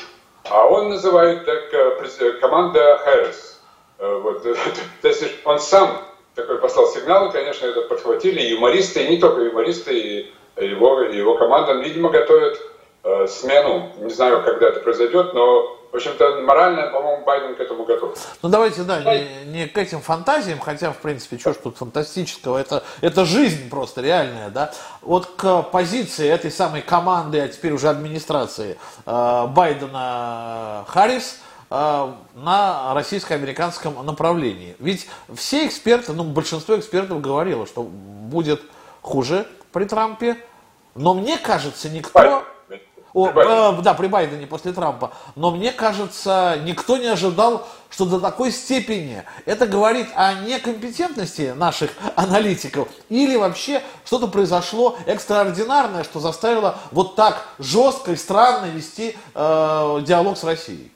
а 0.45 0.67
он 0.67 0.91
называет 0.91 1.45
так 1.45 1.73
э, 1.73 2.33
команда 2.41 2.99
Харрис. 2.99 3.61
Э, 3.99 4.21
вот, 4.23 4.43
то 5.03 5.09
есть 5.09 5.25
он 5.45 5.59
сам 5.59 6.05
такой 6.35 6.59
послал 6.59 6.89
сигнал, 6.89 7.29
и, 7.29 7.33
конечно, 7.33 7.67
это 7.67 7.83
подхватили 7.83 8.41
юмористы, 8.41 9.05
и 9.05 9.09
не 9.09 9.21
только 9.21 9.43
юмористы, 9.43 9.99
и 9.99 10.33
его, 10.57 11.01
его 11.03 11.37
команда, 11.37 11.75
видимо, 11.75 12.11
готовят 12.11 12.59
э, 13.05 13.27
смену. 13.29 13.93
Не 13.99 14.11
знаю, 14.11 14.43
когда 14.43 14.69
это 14.69 14.81
произойдет, 14.81 15.35
но 15.35 15.79
в 15.95 15.97
общем-то, 15.97 16.41
морально, 16.41 16.89
по-моему, 16.89 17.25
Байден 17.25 17.55
к 17.55 17.61
этому 17.61 17.85
готов. 17.85 18.19
Ну, 18.43 18.49
давайте, 18.49 18.83
да, 18.83 19.01
не, 19.01 19.45
не 19.45 19.69
к 19.69 19.79
этим 19.79 20.01
фантазиям, 20.01 20.59
хотя, 20.59 20.91
в 20.91 20.97
принципе, 20.97 21.39
что 21.39 21.53
ж 21.53 21.57
тут 21.63 21.77
фантастического, 21.77 22.59
это, 22.59 22.83
это 23.01 23.25
жизнь 23.25 23.71
просто 23.71 24.01
реальная, 24.01 24.51
да. 24.51 24.73
Вот 25.03 25.27
к 25.37 25.63
позиции 25.63 26.29
этой 26.29 26.51
самой 26.51 26.83
команды, 26.83 27.39
а 27.39 27.47
теперь 27.47 27.73
уже 27.73 27.89
администрации 27.89 28.77
э, 29.07 29.47
Байдена-Харрис, 29.47 31.39
э, 31.71 32.13
на 32.35 32.95
российско-американском 32.95 34.05
направлении. 34.05 34.75
Ведь 34.81 35.09
все 35.37 35.65
эксперты, 35.69 36.13
ну, 36.13 36.25
большинство 36.25 36.77
экспертов 36.77 37.21
говорило, 37.21 37.69
что 37.69 37.85
будет 37.85 38.63
хуже 39.01 39.47
при 39.73 39.85
Трампе, 39.85 40.39
но 40.97 41.15
мне 41.15 41.39
кажется, 41.39 41.89
никто... 41.89 42.11
О, 43.15 43.29
э, 43.29 43.83
да, 43.83 43.95
при 43.95 44.09
Байдене 44.09 44.49
после 44.49 44.73
Трампа. 44.73 45.13
Но 45.37 45.53
мне 45.53 45.71
кажется, 45.71 46.59
никто 46.65 46.97
не 46.97 47.07
ожидал, 47.07 47.65
что 47.89 48.07
до 48.07 48.19
такой 48.19 48.51
степени 48.51 49.23
это 49.47 49.69
говорит 49.69 50.09
о 50.17 50.35
некомпетентности 50.35 51.53
наших 51.55 51.93
аналитиков 52.17 52.89
или 53.09 53.37
вообще 53.37 53.83
что-то 54.05 54.27
произошло 54.27 54.97
экстраординарное, 55.07 56.03
что 56.03 56.19
заставило 56.19 56.77
вот 56.91 57.15
так 57.15 57.47
жестко 57.61 58.11
и 58.11 58.17
странно 58.17 58.67
вести 58.67 59.17
э, 59.35 59.99
диалог 60.03 60.37
с 60.37 60.43
Россией. 60.43 60.91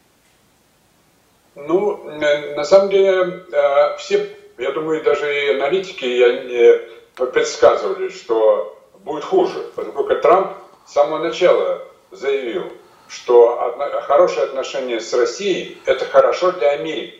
Ну, 1.55 2.09
э, 2.09 2.57
на 2.57 2.65
самом 2.65 2.91
деле, 2.91 3.45
э, 3.53 3.97
все, 3.99 4.37
я 4.59 4.73
думаю, 4.73 5.05
даже 5.05 5.33
и 5.33 5.55
аналитики 5.55 6.81
предсказывали, 7.15 8.09
что 8.09 8.77
будет 9.05 9.23
хуже, 9.23 9.71
поскольку 9.77 10.17
Трамп 10.17 10.55
с 10.85 10.95
самого 10.95 11.23
начала 11.23 11.88
заявил, 12.11 12.73
что 13.09 13.77
хорошие 14.07 14.45
отношения 14.45 15.01
с 15.01 15.13
Россией– 15.15 15.79
это 15.87 16.05
хорошо 16.05 16.53
для 16.53 16.71
Америки. 16.71 17.15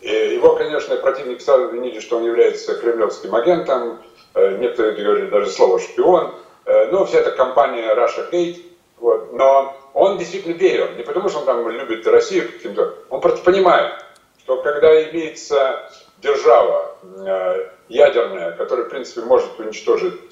Его, 0.00 0.56
конечно, 0.56 0.96
противники 0.96 1.42
сразу 1.42 1.64
обвинили, 1.64 2.00
что 2.00 2.18
он 2.18 2.24
является 2.24 2.74
кремлевским 2.74 3.34
агентом, 3.34 4.02
э, 4.34 4.58
некоторые 4.58 5.02
говорили 5.02 5.30
даже 5.30 5.50
слово 5.50 5.78
«шпион», 5.80 6.34
ну, 6.66 7.04
вся 7.04 7.18
эта 7.18 7.30
компания 7.30 7.94
Russia 7.94 8.30
Gate, 8.30 8.62
вот. 8.98 9.32
но 9.34 9.76
он 9.92 10.18
действительно 10.18 10.54
верил, 10.54 10.88
не 10.96 11.02
потому 11.02 11.28
что 11.28 11.40
он 11.40 11.44
там 11.44 11.68
любит 11.68 12.06
Россию 12.06 12.50
каким-то, 12.50 12.94
он 13.10 13.20
просто 13.20 13.44
понимает, 13.44 13.92
что 14.38 14.62
когда 14.62 15.10
имеется 15.10 15.90
держава 16.22 16.96
э, 17.02 17.68
ядерная, 17.88 18.52
которая, 18.52 18.86
в 18.86 18.88
принципе, 18.88 19.20
может 19.22 19.58
уничтожить 19.58 20.30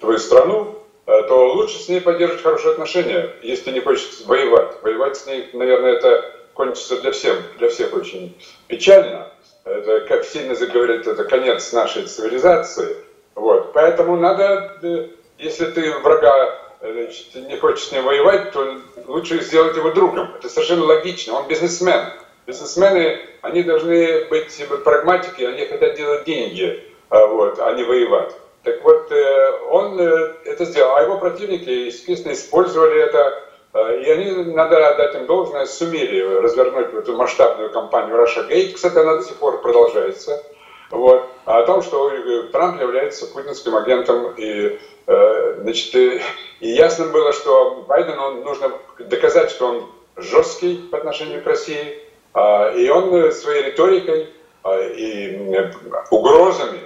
твою 0.00 0.18
страну, 0.18 0.83
то 1.04 1.52
лучше 1.52 1.78
с 1.78 1.88
ней 1.88 2.00
поддерживать 2.00 2.42
хорошие 2.42 2.72
отношения, 2.72 3.30
если 3.42 3.70
не 3.70 3.80
хочется 3.80 4.26
воевать. 4.26 4.82
Воевать 4.82 5.16
с 5.16 5.26
ней, 5.26 5.50
наверное, 5.52 5.92
это 5.92 6.30
кончится 6.54 7.00
для 7.00 7.12
всех, 7.12 7.38
для 7.58 7.68
всех 7.68 7.92
очень 7.94 8.36
печально. 8.68 9.30
Это, 9.64 10.00
как 10.00 10.24
сильно 10.24 10.54
заговорят, 10.54 11.06
это 11.06 11.24
конец 11.24 11.72
нашей 11.72 12.04
цивилизации. 12.04 12.96
Вот. 13.34 13.72
Поэтому 13.72 14.16
надо, 14.16 14.78
э, 14.82 15.08
если 15.38 15.66
ты 15.66 15.98
врага 15.98 16.60
значит, 16.80 17.34
не 17.34 17.56
хочешь 17.56 17.86
с 17.86 17.92
ним 17.92 18.04
воевать, 18.04 18.52
то 18.52 18.78
лучше 19.06 19.40
сделать 19.40 19.76
его 19.76 19.90
другом. 19.90 20.34
Это 20.38 20.48
совершенно 20.48 20.84
логично. 20.84 21.34
Он 21.34 21.48
бизнесмен. 21.48 22.04
Бизнесмены, 22.46 23.20
они 23.40 23.62
должны 23.62 24.26
быть 24.26 24.54
прагматики, 24.84 25.42
они 25.42 25.64
хотят 25.64 25.96
делать 25.96 26.24
деньги, 26.24 26.84
а 27.08 27.26
вот, 27.26 27.58
а 27.58 27.72
не 27.72 27.84
воевать. 27.84 28.34
Так 28.64 28.82
вот, 28.82 29.12
э, 29.12 29.50
он 29.70 30.00
э, 30.00 30.34
это 30.44 30.64
сделал, 30.64 30.96
а 30.96 31.02
его 31.02 31.18
противники, 31.18 31.68
естественно, 31.68 32.32
использовали 32.32 33.02
это, 33.02 33.42
э, 33.74 34.02
и 34.02 34.10
они, 34.10 34.54
надо 34.54 34.88
отдать 34.88 35.14
им 35.16 35.26
должное, 35.26 35.66
сумели 35.66 36.20
развернуть 36.40 36.94
эту 36.94 37.14
масштабную 37.14 37.70
кампанию 37.70 38.16
Russia 38.16 38.48
Gate. 38.48 38.72
Кстати, 38.72 38.96
она 38.96 39.16
до 39.16 39.22
сих 39.22 39.36
пор 39.36 39.60
продолжается. 39.60 40.42
Вот. 40.90 41.26
А 41.44 41.58
о 41.58 41.66
том, 41.66 41.82
что 41.82 42.10
Трамп 42.52 42.80
является 42.80 43.26
путинским 43.26 43.74
агентом, 43.76 44.32
и, 44.36 44.78
значит, 45.06 45.94
и 45.94 46.22
ясно 46.60 47.06
было, 47.06 47.32
что 47.32 47.84
Байдену 47.88 48.42
нужно 48.44 48.72
доказать, 48.98 49.50
что 49.50 49.66
он 49.66 49.90
жесткий 50.16 50.76
по 50.90 50.98
отношению 50.98 51.42
к 51.42 51.46
России, 51.46 51.98
а, 52.32 52.70
и 52.70 52.88
он 52.88 53.32
своей 53.32 53.64
риторикой 53.64 54.28
а, 54.62 54.80
и 54.80 55.52
угрозами 56.10 56.80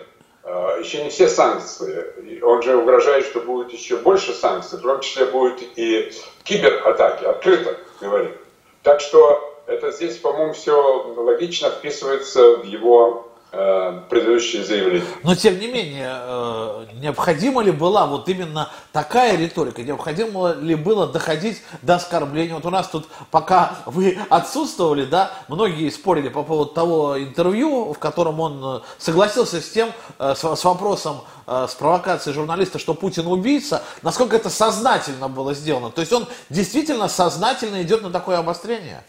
еще 0.81 1.03
не 1.03 1.11
все 1.11 1.29
санкции. 1.29 2.41
Он 2.43 2.63
же 2.63 2.77
угрожает, 2.77 3.27
что 3.27 3.41
будет 3.41 3.73
еще 3.73 3.97
больше 3.97 4.33
санкций, 4.33 4.79
в 4.79 4.83
том 4.83 5.01
числе 5.01 5.27
будет 5.27 5.61
и 5.77 6.13
кибератаки, 6.45 7.25
открыто 7.25 7.77
говорит. 8.01 8.37
Так 8.83 9.01
что 9.01 9.61
это 9.67 9.91
здесь, 9.91 10.17
по-моему, 10.17 10.55
все 10.55 11.15
логично 11.17 11.71
вписывается 11.71 12.57
в 12.57 12.65
его 12.65 13.28
предыдущие 13.51 14.63
заявления. 14.63 15.07
Но 15.23 15.35
тем 15.35 15.59
не 15.59 15.69
менее, 15.69 16.11
э, 16.11 16.87
необходима 17.01 17.63
ли 17.63 17.71
была 17.71 18.07
вот 18.07 18.29
именно 18.29 18.71
такая 18.93 19.39
риторика? 19.39 19.83
Необходимо 19.83 20.53
ли 20.53 20.75
было 20.75 21.07
доходить 21.07 21.63
до 21.81 21.95
оскорбления? 21.95 22.55
Вот 22.55 22.67
у 22.67 22.71
нас 22.71 22.89
тут, 22.89 23.07
пока 23.31 23.79
вы 23.87 24.19
отсутствовали, 24.29 25.07
да, 25.07 25.33
многие 25.49 25.89
спорили 25.89 26.29
по 26.29 26.43
поводу 26.43 26.73
того 26.73 27.19
интервью, 27.19 27.95
в 27.95 27.99
котором 27.99 28.39
он 28.41 28.61
э, 28.63 28.81
согласился 28.99 29.63
с 29.63 29.71
тем, 29.71 29.93
с 30.19 30.65
вопросом, 30.65 31.23
с 31.47 31.75
провокацией 31.75 32.35
журналиста, 32.35 32.79
что 32.79 32.93
Путин 32.93 33.27
убийца, 33.27 33.83
насколько 34.03 34.37
это 34.37 34.51
сознательно 34.51 35.29
было 35.29 35.55
сделано. 35.55 35.91
То 35.91 36.03
есть 36.03 36.13
он 36.13 36.27
действительно 36.51 37.09
сознательно 37.09 37.83
идет 37.83 38.03
на 38.03 38.11
такое 38.11 38.39
обострение? 38.39 39.03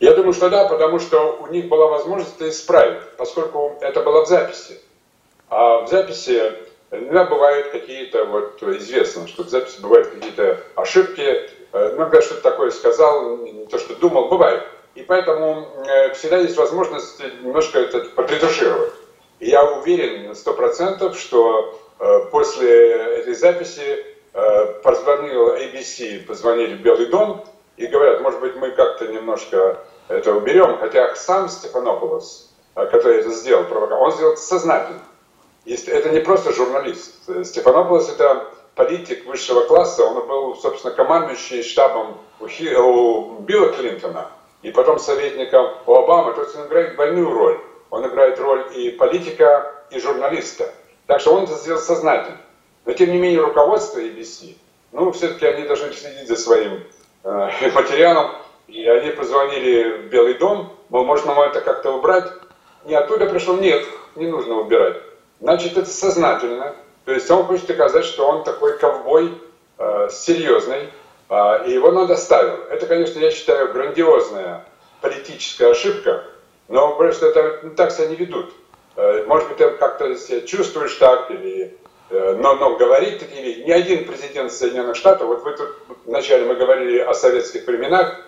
Я 0.00 0.14
думаю, 0.14 0.32
что 0.32 0.48
да, 0.48 0.64
потому 0.64 0.98
что 0.98 1.36
у 1.40 1.48
них 1.48 1.68
была 1.68 1.86
возможность 1.86 2.34
это 2.36 2.48
исправить, 2.48 3.02
поскольку 3.18 3.76
это 3.82 4.00
было 4.00 4.24
в 4.24 4.28
записи. 4.28 4.80
А 5.50 5.82
в 5.82 5.88
записи 5.88 6.54
иногда 6.90 7.26
бывают 7.26 7.68
какие-то, 7.68 8.24
вот 8.24 8.62
известно, 8.62 9.28
что 9.28 9.44
в 9.44 9.50
записи 9.50 9.78
бывают 9.82 10.08
какие-то 10.08 10.58
ошибки, 10.74 11.20
э, 11.20 11.94
иногда 11.96 12.22
что-то 12.22 12.40
такое 12.40 12.70
сказал, 12.70 13.36
не 13.38 13.66
то, 13.66 13.78
что 13.78 13.94
думал, 13.94 14.28
бывает. 14.28 14.62
И 14.94 15.02
поэтому 15.02 15.68
э, 15.86 16.14
всегда 16.14 16.38
есть 16.38 16.56
возможность 16.56 17.22
немножко 17.42 17.78
это 17.78 18.00
подретушировать. 18.00 18.94
И 19.38 19.50
я 19.50 19.62
уверен 19.64 20.28
на 20.28 20.34
сто 20.34 20.54
процентов, 20.54 21.18
что 21.18 21.78
э, 21.98 22.20
после 22.30 23.18
этой 23.18 23.34
записи 23.34 24.06
позвонил 24.84 25.56
ABC, 25.56 26.24
позвонили 26.24 26.76
в 26.76 26.82
Белый 26.82 27.06
дом 27.06 27.44
и 27.80 27.86
говорят, 27.86 28.20
может 28.20 28.40
быть, 28.40 28.56
мы 28.56 28.72
как-то 28.72 29.06
немножко 29.06 29.78
это 30.08 30.34
уберем, 30.34 30.76
хотя 30.78 31.14
сам 31.16 31.48
Стефанополос, 31.48 32.52
э, 32.76 32.86
который 32.86 33.20
это 33.20 33.30
сделал, 33.30 33.64
он 34.02 34.12
сделал 34.12 34.32
это 34.34 34.42
сознательно. 34.42 35.00
Это 35.64 36.10
не 36.10 36.20
просто 36.20 36.52
журналист. 36.52 37.22
Стефанополос 37.46 38.10
это 38.10 38.48
политик 38.74 39.24
высшего 39.24 39.62
класса, 39.62 40.04
он 40.04 40.26
был, 40.26 40.56
собственно, 40.56 40.92
командующий 40.92 41.62
штабом 41.62 42.18
у, 42.38 42.48
Хи, 42.48 42.74
у 42.74 43.38
Билла 43.40 43.72
Клинтона 43.72 44.28
и 44.60 44.70
потом 44.70 44.98
советником 44.98 45.70
у 45.86 45.94
Обамы, 45.94 46.34
то 46.34 46.42
есть 46.42 46.54
он 46.56 46.66
играет 46.66 46.96
двойную 46.96 47.30
роль. 47.30 47.60
Он 47.88 48.06
играет 48.06 48.38
роль 48.38 48.66
и 48.76 48.90
политика, 48.90 49.74
и 49.90 49.98
журналиста. 49.98 50.70
Так 51.06 51.22
что 51.22 51.34
он 51.34 51.44
это 51.44 51.54
сделал 51.54 51.80
сознательно. 51.80 52.38
Но 52.84 52.92
тем 52.92 53.10
не 53.10 53.18
менее 53.18 53.40
руководство 53.40 54.00
ABC, 54.00 54.54
ну, 54.92 55.10
все-таки 55.12 55.46
они 55.46 55.66
должны 55.66 55.92
следить 55.92 56.28
за 56.28 56.36
своим 56.36 56.72
э, 56.74 56.82
материалом, 57.24 58.32
и 58.68 58.86
они 58.86 59.10
позвонили 59.10 60.02
в 60.02 60.10
Белый 60.10 60.34
дом, 60.34 60.72
мол, 60.88 61.04
можно 61.04 61.34
нам 61.34 61.42
это 61.42 61.60
как-то 61.60 61.92
убрать? 61.92 62.30
И 62.86 62.94
оттуда 62.94 63.26
пришел, 63.26 63.56
нет, 63.56 63.84
не 64.16 64.26
нужно 64.26 64.56
убирать. 64.56 64.96
Значит, 65.40 65.76
это 65.76 65.88
сознательно. 65.88 66.74
То 67.04 67.12
есть 67.12 67.30
он 67.30 67.44
хочет 67.44 67.66
доказать, 67.66 68.04
что 68.04 68.28
он 68.28 68.44
такой 68.44 68.78
ковбой 68.78 69.32
э, 69.78 70.08
серьезный, 70.10 70.88
э, 71.28 71.66
и 71.66 71.72
его 71.72 71.90
надо 71.90 72.16
ставить. 72.16 72.60
Это, 72.70 72.86
конечно, 72.86 73.18
я 73.18 73.30
считаю, 73.30 73.72
грандиозная 73.72 74.64
политическая 75.00 75.70
ошибка, 75.70 76.24
но 76.68 76.94
просто 76.96 77.26
это 77.26 77.60
ну, 77.62 77.70
так 77.70 77.90
себя 77.90 78.08
не 78.08 78.16
ведут. 78.16 78.52
Э, 78.96 79.24
может 79.26 79.48
быть, 79.48 79.56
ты 79.56 79.70
как-то 79.70 80.14
себя 80.16 80.42
чувствуешь 80.42 80.94
так, 80.96 81.30
или, 81.30 81.62
э, 81.64 81.79
но, 82.10 82.54
но 82.56 82.76
говорить 82.76 83.18
такие 83.18 83.42
вещи. 83.42 83.60
Ни 83.60 83.70
один 83.70 84.04
президент 84.04 84.52
Соединенных 84.52 84.96
Штатов, 84.96 85.28
вот 85.28 85.42
вы 85.44 85.56
тут 85.56 85.68
вначале 86.06 86.44
мы 86.44 86.56
говорили 86.56 86.98
о 86.98 87.14
советских 87.14 87.66
временах, 87.66 88.20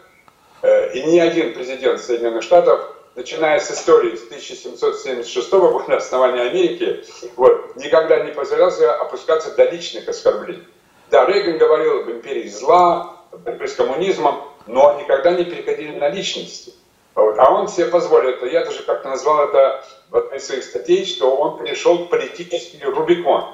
Э, 0.62 0.92
и 0.92 1.02
ни 1.02 1.18
один 1.18 1.54
президент 1.54 2.00
Соединенных 2.00 2.44
Штатов, 2.44 2.94
начиная 3.16 3.58
с 3.58 3.70
истории 3.70 4.14
с 4.14 4.24
1776 4.26 5.52
года 5.52 5.96
основания 5.96 6.42
Америки, 6.42 7.04
вот, 7.36 7.76
никогда 7.76 8.20
не 8.20 8.30
позволял 8.30 8.70
себе 8.70 8.90
опускаться 8.90 9.54
до 9.56 9.68
личных 9.68 10.08
оскорблений. 10.08 10.66
Да, 11.10 11.26
Рейган 11.26 11.58
говорил 11.58 12.00
об 12.00 12.10
империи 12.10 12.48
зла, 12.48 13.16
борьбе 13.32 13.66
с 13.66 13.74
коммунизмом, 13.74 14.44
но 14.66 14.98
никогда 15.00 15.32
не 15.32 15.44
переходили 15.44 15.98
на 15.98 16.08
личности. 16.08 16.72
Вот. 17.14 17.38
А 17.38 17.50
он 17.50 17.68
себе 17.68 17.86
позволил 17.86 18.30
это. 18.30 18.46
Я 18.46 18.64
даже 18.64 18.84
как-то 18.84 19.08
назвал 19.08 19.48
это 19.48 19.84
в 20.10 20.16
одной 20.16 20.38
из 20.38 20.46
своих 20.46 20.64
статей, 20.64 21.04
что 21.04 21.34
он 21.34 21.58
перешел 21.58 22.06
к 22.06 22.10
политический 22.10 22.82
Рубикон. 22.82 23.44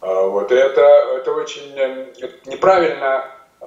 А, 0.00 0.26
вот. 0.26 0.52
И 0.52 0.54
это, 0.54 0.82
это 0.82 1.32
очень 1.32 1.72
э, 1.76 2.06
неправильно 2.46 3.24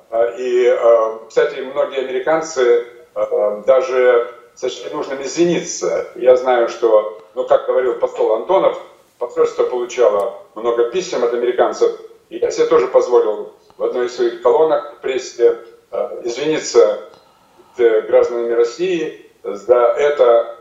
а, 0.09 0.25
и, 0.37 0.67
а, 0.67 1.19
кстати, 1.27 1.59
многие 1.59 1.99
американцы 1.99 2.85
а, 3.13 3.61
даже 3.65 4.33
сочли 4.55 4.89
нужным 4.91 5.21
извиниться. 5.21 6.07
Я 6.15 6.35
знаю, 6.35 6.69
что, 6.69 7.21
ну, 7.35 7.45
как 7.45 7.65
говорил 7.65 7.95
посол 7.95 8.33
Антонов, 8.33 8.79
посольство 9.17 9.63
получало 9.65 10.39
много 10.55 10.89
писем 10.91 11.23
от 11.23 11.33
американцев, 11.33 11.99
и 12.29 12.37
я 12.37 12.51
себе 12.51 12.67
тоже 12.67 12.87
позволил 12.87 13.53
в 13.77 13.83
одной 13.83 14.07
из 14.07 14.15
своих 14.15 14.41
колонок 14.41 14.97
в 14.97 15.01
прессе 15.01 15.57
извиниться 16.23 17.09
гражданами 17.77 18.53
России 18.53 19.29
за 19.43 19.75
это, 19.75 20.57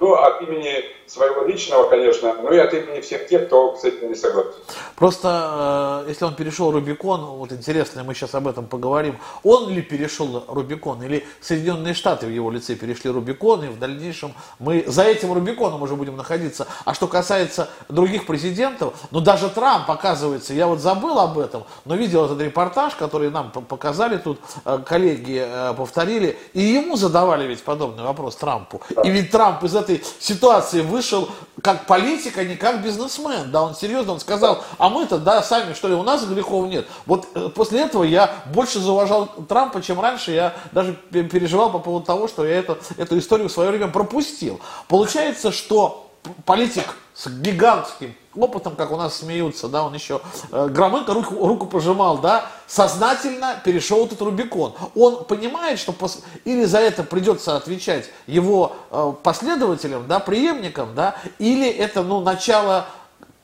ну, 0.00 0.14
от 0.14 0.42
имени 0.42 0.84
своего 1.08 1.42
личного, 1.42 1.88
конечно, 1.88 2.34
но 2.42 2.52
и 2.52 2.58
от 2.58 2.72
имени 2.74 3.00
всех 3.00 3.26
тех, 3.26 3.46
кто 3.46 3.76
с 3.76 3.84
этим 3.84 4.08
не 4.08 4.14
согласен. 4.14 4.50
Просто, 4.96 6.04
э, 6.06 6.08
если 6.08 6.24
он 6.24 6.34
перешел 6.34 6.70
Рубикон, 6.70 7.24
вот 7.24 7.52
интересно, 7.52 8.04
мы 8.04 8.14
сейчас 8.14 8.34
об 8.34 8.46
этом 8.46 8.66
поговорим, 8.66 9.18
он 9.42 9.70
ли 9.70 9.82
перешел 9.82 10.44
Рубикон, 10.48 11.02
или 11.02 11.26
Соединенные 11.40 11.94
Штаты 11.94 12.26
в 12.26 12.30
его 12.30 12.50
лице 12.50 12.74
перешли 12.74 13.10
Рубикон, 13.10 13.64
и 13.64 13.68
в 13.68 13.78
дальнейшем 13.78 14.34
мы 14.58 14.84
за 14.86 15.04
этим 15.04 15.32
Рубиконом 15.32 15.82
уже 15.82 15.94
будем 15.94 16.16
находиться. 16.16 16.66
А 16.84 16.94
что 16.94 17.06
касается 17.06 17.70
других 17.88 18.26
президентов, 18.26 18.94
ну 19.10 19.20
даже 19.20 19.48
Трамп, 19.48 19.90
оказывается, 19.90 20.52
я 20.52 20.66
вот 20.66 20.80
забыл 20.80 21.18
об 21.18 21.38
этом, 21.38 21.64
но 21.84 21.94
видел 21.94 22.24
этот 22.24 22.40
репортаж, 22.40 22.94
который 22.94 23.30
нам 23.30 23.50
показали 23.50 24.18
тут, 24.18 24.40
э, 24.64 24.78
коллеги 24.84 25.42
э, 25.44 25.74
повторили, 25.74 26.38
и 26.52 26.60
ему 26.60 26.96
задавали 26.96 27.46
ведь 27.46 27.62
подобный 27.62 28.04
вопрос 28.04 28.36
Трампу. 28.36 28.80
И 29.04 29.10
ведь 29.10 29.30
Трамп 29.30 29.62
из 29.64 29.74
этой 29.74 30.02
ситуации 30.18 30.82
вышел 30.98 31.28
как 31.62 31.86
политик, 31.86 32.36
а 32.38 32.44
не 32.44 32.56
как 32.56 32.82
бизнесмен. 32.82 33.50
Да, 33.52 33.62
он 33.62 33.74
серьезно, 33.74 34.12
он 34.14 34.20
сказал, 34.20 34.64
а 34.78 34.88
мы-то, 34.88 35.18
да, 35.18 35.42
сами, 35.42 35.72
что 35.74 35.88
ли, 35.88 35.94
у 35.94 36.02
нас 36.02 36.24
грехов 36.26 36.66
нет. 36.66 36.86
Вот 37.06 37.28
э, 37.34 37.48
после 37.54 37.82
этого 37.82 38.02
я 38.02 38.34
больше 38.52 38.80
зауважал 38.80 39.26
Трампа, 39.48 39.80
чем 39.80 40.00
раньше. 40.00 40.32
Я 40.32 40.54
даже 40.72 40.94
переживал 40.94 41.70
по 41.70 41.78
поводу 41.78 42.04
того, 42.04 42.26
что 42.26 42.44
я 42.44 42.58
это, 42.58 42.78
эту 42.96 43.16
историю 43.18 43.48
в 43.48 43.52
свое 43.52 43.70
время 43.70 43.88
пропустил. 43.88 44.60
Получается, 44.88 45.52
что 45.52 46.10
политик 46.44 46.96
с 47.14 47.28
гигантским 47.28 48.14
опытом, 48.42 48.76
как 48.76 48.92
у 48.92 48.96
нас 48.96 49.18
смеются, 49.18 49.68
да, 49.68 49.84
он 49.84 49.94
еще 49.94 50.20
э, 50.52 50.68
Громыко 50.68 51.14
руку, 51.14 51.46
руку 51.46 51.66
пожимал, 51.66 52.18
да, 52.18 52.46
сознательно 52.66 53.60
перешел 53.64 54.06
этот 54.06 54.20
Рубикон. 54.20 54.74
Он 54.94 55.24
понимает, 55.24 55.78
что 55.78 55.92
пос... 55.92 56.22
или 56.44 56.64
за 56.64 56.78
это 56.78 57.02
придется 57.02 57.56
отвечать 57.56 58.10
его 58.26 58.72
э, 58.90 59.12
последователям, 59.22 60.06
да, 60.06 60.18
преемникам, 60.18 60.94
да, 60.94 61.16
или 61.38 61.68
это, 61.68 62.02
ну, 62.02 62.20
начало 62.20 62.86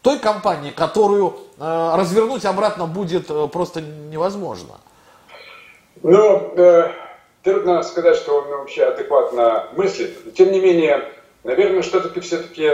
той 0.03 0.19
кампании, 0.19 0.71
которую 0.71 1.35
э, 1.59 1.95
развернуть 1.97 2.45
обратно 2.45 2.87
будет 2.87 3.31
э, 3.31 3.49
просто 3.51 3.81
невозможно. 3.81 4.75
Ну, 6.03 6.53
э, 6.57 6.91
трудно 7.43 7.83
сказать, 7.83 8.17
что 8.17 8.43
он 8.43 8.49
вообще 8.49 8.85
адекватно 8.85 9.69
мыслит. 9.75 10.35
Тем 10.35 10.53
не 10.53 10.61
менее, 10.61 11.09
наверное, 11.43 11.83
что-то 11.83 12.21
все-таки 12.21 12.71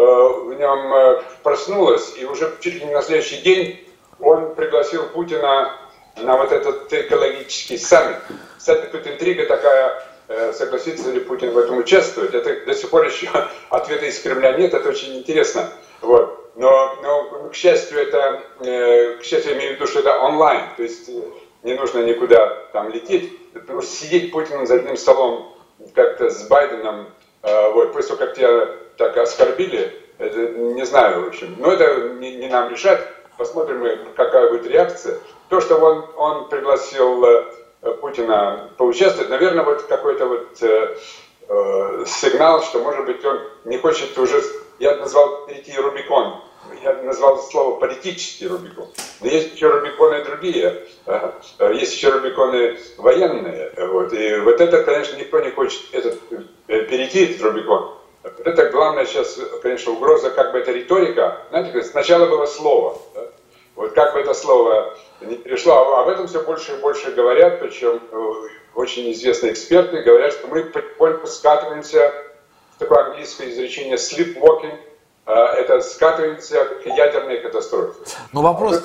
в 0.00 0.54
нем 0.54 0.94
э, 0.94 1.22
проснулось, 1.42 2.14
и 2.18 2.24
уже 2.24 2.52
чуть 2.60 2.74
ли 2.74 2.84
не 2.84 2.92
на 2.92 3.02
следующий 3.02 3.38
день 3.38 3.86
он 4.18 4.54
пригласил 4.54 5.04
Путина 5.08 5.76
на 6.16 6.36
вот 6.36 6.52
этот 6.52 6.92
экологический 6.92 7.78
саммит. 7.78 8.18
Кстати, 8.58 8.86
тут 8.92 9.06
интрига 9.06 9.46
такая, 9.46 10.02
э, 10.28 10.52
согласится 10.52 11.10
ли 11.10 11.20
Путин 11.20 11.52
в 11.52 11.58
этом 11.58 11.78
участвовать. 11.78 12.34
Это 12.34 12.64
до 12.64 12.74
сих 12.74 12.90
пор 12.90 13.06
еще 13.06 13.28
ответа 13.70 14.06
из 14.06 14.18
Кремля 14.20 14.52
нет, 14.52 14.74
это 14.74 14.88
очень 14.88 15.18
интересно. 15.18 15.70
Вот. 16.00 16.52
Но, 16.56 16.96
но, 17.02 17.48
к 17.48 17.54
счастью, 17.54 18.00
это, 18.00 18.42
к 18.58 19.24
счастью, 19.24 19.52
я 19.52 19.56
имею 19.56 19.72
в 19.72 19.76
виду, 19.76 19.86
что 19.86 20.00
это 20.00 20.18
онлайн, 20.18 20.64
то 20.76 20.82
есть 20.82 21.08
не 21.62 21.74
нужно 21.74 22.00
никуда 22.00 22.66
там 22.72 22.90
лететь. 22.90 23.32
Сидеть 23.82 24.32
Путиным 24.32 24.66
за 24.66 24.76
одним 24.76 24.96
столом 24.96 25.56
как-то 25.94 26.28
с 26.30 26.46
Байденом 26.48 27.06
вот, 27.42 27.92
после 27.92 28.16
того, 28.16 28.26
как 28.26 28.36
тебя 28.36 28.68
так 28.96 29.16
оскорбили, 29.16 29.92
это, 30.18 30.38
не 30.38 30.84
знаю, 30.84 31.24
в 31.24 31.28
общем, 31.28 31.56
но 31.58 31.72
это 31.72 32.10
не, 32.18 32.36
не 32.36 32.48
нам 32.48 32.70
решать, 32.70 33.00
посмотрим, 33.38 33.82
какая 34.14 34.50
будет 34.50 34.66
реакция. 34.66 35.18
То, 35.48 35.60
что 35.60 35.76
он, 35.76 36.04
он 36.16 36.48
пригласил 36.50 37.24
э, 37.24 37.44
Путина 38.02 38.70
поучаствовать, 38.76 39.30
наверное, 39.30 39.64
вот 39.64 39.82
какой-то 39.84 40.26
вот 40.26 40.62
э, 40.62 40.96
э, 41.48 42.04
сигнал, 42.06 42.62
что, 42.62 42.80
может 42.80 43.06
быть, 43.06 43.24
он 43.24 43.40
не 43.64 43.78
хочет 43.78 44.16
уже, 44.18 44.42
я 44.78 44.96
назвал 44.96 45.46
перейти 45.46 45.74
Рубикон, 45.76 46.42
я 46.82 46.94
назвал 47.02 47.38
слово 47.38 47.78
политический 47.78 48.46
Рубикон. 48.46 48.88
Но 49.20 49.26
есть 49.26 49.54
еще 49.54 49.68
Рубиконы 49.68 50.24
другие. 50.24 50.86
Есть 51.72 51.94
еще 51.94 52.10
Рубиконы 52.10 52.78
военные. 52.98 53.72
Вот. 53.76 54.12
И 54.12 54.36
вот 54.40 54.60
это, 54.60 54.82
конечно, 54.82 55.16
никто 55.16 55.40
не 55.40 55.50
хочет 55.50 55.82
этот, 55.92 56.18
э, 56.68 56.82
перейти 56.84 57.24
этот 57.26 57.42
Рубикон. 57.42 57.96
Это 58.44 58.68
главное 58.70 59.06
сейчас, 59.06 59.38
конечно, 59.62 59.92
угроза, 59.92 60.30
как 60.30 60.52
бы 60.52 60.58
это 60.58 60.72
риторика. 60.72 61.46
Знаете, 61.50 61.82
сначала 61.82 62.26
было 62.26 62.46
слово. 62.46 62.98
Да? 63.14 63.22
Вот 63.76 63.92
как 63.92 64.12
бы 64.12 64.20
это 64.20 64.34
слово 64.34 64.94
не 65.22 65.36
перешло, 65.36 65.96
об 65.96 66.08
этом 66.08 66.26
все 66.26 66.42
больше 66.42 66.72
и 66.72 66.80
больше 66.80 67.12
говорят, 67.12 67.60
причем 67.60 68.00
э, 68.10 68.32
очень 68.74 69.10
известные 69.12 69.52
эксперты 69.52 70.02
говорят, 70.02 70.32
что 70.32 70.48
мы 70.48 70.64
потихоньку 70.64 71.26
скатываемся 71.26 72.12
в 72.74 72.78
такое 72.78 73.04
английское 73.06 73.50
изречение 73.50 73.96
sleepwalking, 73.96 74.74
а, 74.74 74.89
это 75.26 75.80
скатывается 75.80 76.64
к 76.82 76.86
ядерной 76.86 77.40
катастрофе. 77.40 77.94
Но 78.32 78.42
вопрос... 78.42 78.82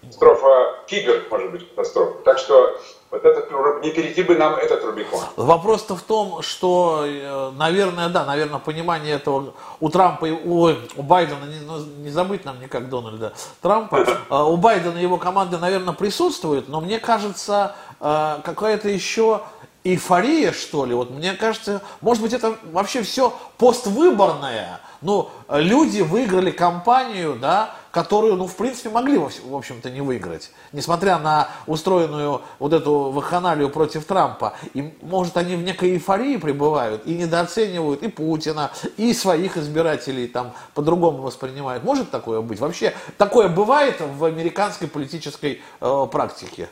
Катастрофа 0.00 0.84
кибер, 0.86 1.26
может 1.30 1.50
быть, 1.50 1.68
катастрофа. 1.70 2.18
Так 2.24 2.38
что 2.38 2.78
вот 3.10 3.24
этот, 3.24 3.50
не 3.82 3.90
перейти 3.90 4.22
бы 4.22 4.34
нам 4.36 4.54
этот 4.54 4.84
Рубикон. 4.84 5.20
Вопрос-то 5.36 5.96
в 5.96 6.02
том, 6.02 6.42
что, 6.42 7.04
э, 7.06 7.50
наверное, 7.56 8.08
да, 8.10 8.24
наверное, 8.24 8.58
понимание 8.58 9.14
этого 9.14 9.54
у 9.80 9.88
Трампа, 9.88 10.26
у, 10.26 10.68
у 10.96 11.02
Байдена, 11.02 11.44
не, 11.46 11.60
ну, 11.60 11.78
не 11.78 12.10
забыть 12.10 12.44
нам 12.44 12.60
никак 12.60 12.90
Дональда 12.90 13.32
Трампа, 13.62 14.04
а 14.28 14.44
у 14.44 14.56
Байдена 14.56 14.98
и 14.98 15.02
его 15.02 15.16
команды, 15.16 15.56
наверное, 15.56 15.94
присутствует, 15.94 16.68
но 16.68 16.80
мне 16.80 16.98
кажется, 16.98 17.74
э, 18.00 18.36
какая-то 18.44 18.88
еще 18.88 19.40
эйфория, 19.84 20.52
что 20.52 20.84
ли. 20.84 20.94
Вот 20.94 21.10
мне 21.10 21.34
кажется, 21.34 21.82
может 22.00 22.22
быть, 22.22 22.32
это 22.32 22.56
вообще 22.72 23.02
все 23.02 23.32
поствыборное. 23.56 24.80
Ну, 25.00 25.30
люди 25.48 26.00
выиграли 26.00 26.50
кампанию, 26.50 27.36
да, 27.40 27.74
которую, 27.92 28.34
ну, 28.34 28.46
в 28.46 28.56
принципе, 28.56 28.90
могли, 28.90 29.16
в 29.16 29.54
общем-то, 29.54 29.90
не 29.90 30.00
выиграть. 30.00 30.50
Несмотря 30.72 31.18
на 31.18 31.48
устроенную 31.66 32.42
вот 32.58 32.72
эту 32.72 33.10
вакханалию 33.10 33.70
против 33.70 34.04
Трампа. 34.04 34.54
И, 34.74 34.92
может, 35.02 35.36
они 35.36 35.54
в 35.54 35.62
некой 35.62 35.90
эйфории 35.90 36.36
пребывают 36.36 37.06
и 37.06 37.14
недооценивают 37.14 38.02
и 38.02 38.08
Путина, 38.08 38.72
и 38.96 39.14
своих 39.14 39.56
избирателей 39.56 40.26
там 40.26 40.52
по-другому 40.74 41.22
воспринимают. 41.22 41.84
Может 41.84 42.10
такое 42.10 42.40
быть? 42.40 42.58
Вообще, 42.58 42.94
такое 43.16 43.48
бывает 43.48 44.00
в 44.00 44.24
американской 44.24 44.88
политической 44.88 45.62
э, 45.80 46.06
практике? 46.10 46.68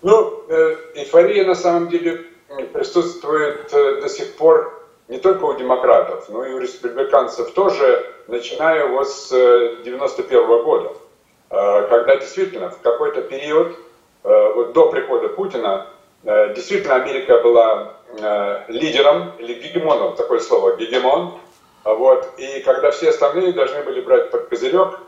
Ну, 0.00 0.44
э, 0.48 0.76
эйфория 0.94 1.44
на 1.44 1.56
самом 1.56 1.88
деле 1.88 2.24
присутствует 2.72 3.72
э, 3.72 4.00
до 4.00 4.08
сих 4.08 4.36
пор 4.36 4.86
не 5.08 5.18
только 5.18 5.44
у 5.44 5.54
демократов, 5.56 6.28
но 6.28 6.44
и 6.44 6.52
у 6.52 6.58
республиканцев 6.58 7.50
тоже, 7.52 8.06
начиная 8.28 8.86
вот 8.86 9.08
с 9.08 9.30
91 9.30 10.40
-го 10.40 10.62
года, 10.62 10.92
э, 11.50 11.86
когда 11.88 12.16
действительно 12.16 12.70
в 12.70 12.80
какой-то 12.80 13.22
период, 13.22 13.76
вот 14.24 14.72
до 14.72 14.90
прихода 14.90 15.28
Путина, 15.28 15.86
действительно 16.24 16.96
Америка 16.96 17.40
была 17.40 17.94
лидером 18.68 19.32
или 19.38 19.54
гегемоном, 19.54 20.16
такое 20.16 20.40
слово, 20.40 20.76
гегемон, 20.76 21.38
вот, 21.84 22.28
и 22.36 22.60
когда 22.60 22.90
все 22.90 23.10
остальные 23.10 23.52
должны 23.52 23.82
были 23.84 24.00
брать 24.00 24.30
под 24.30 24.48
козырек, 24.48 24.98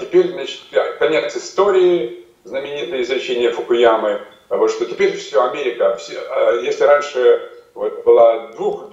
теперь, 0.00 0.32
значит, 0.32 0.60
конец 0.98 1.36
истории, 1.36 2.23
знаменитое 2.44 3.02
изречение 3.02 3.50
Фукуямы, 3.50 4.20
вот, 4.48 4.70
что 4.70 4.84
теперь 4.84 5.16
все, 5.16 5.42
Америка, 5.42 5.96
все, 5.96 6.18
а, 6.20 6.52
если 6.60 6.84
раньше 6.84 7.50
вот, 7.74 8.04
была 8.04 8.48
двух, 8.48 8.84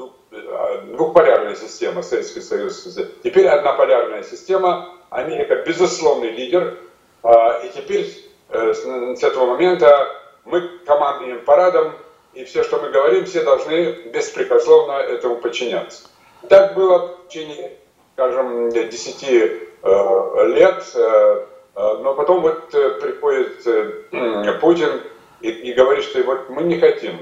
двухполярная 0.86 1.56
система, 1.56 2.02
Советский 2.02 2.42
Союз, 2.42 2.98
теперь 3.24 3.48
однополярная 3.48 4.24
система, 4.24 4.94
Америка 5.10 5.58
безусловный 5.66 6.32
лидер, 6.32 6.78
а, 7.24 7.60
и 7.64 7.70
теперь 7.70 8.08
э, 8.50 8.74
с 8.74 9.24
этого 9.24 9.46
момента 9.46 10.08
мы 10.46 10.80
командуем 10.86 11.44
парадом, 11.44 11.94
и 12.34 12.46
все, 12.46 12.64
что 12.64 12.80
мы 12.80 12.90
говорим, 12.90 13.26
все 13.26 13.44
должны 13.44 14.10
беспрекословно 14.14 14.94
этому 14.94 15.36
подчиняться. 15.36 16.08
Так 16.48 16.74
было 16.76 17.18
в 17.18 17.28
течение, 17.28 17.78
скажем, 18.14 18.70
10 18.70 19.24
э, 19.24 20.48
лет, 20.48 20.84
э, 20.96 21.46
но 21.76 22.14
потом 22.16 22.42
вот 22.42 22.74
э, 22.74 22.90
приходит 23.02 23.66
э, 23.66 24.60
Путин 24.60 25.02
и, 25.42 25.50
и 25.50 25.74
говорит, 25.74 26.04
что 26.04 26.22
вот 26.24 26.50
мы 26.50 26.64
не 26.64 26.80
хотим 26.80 27.18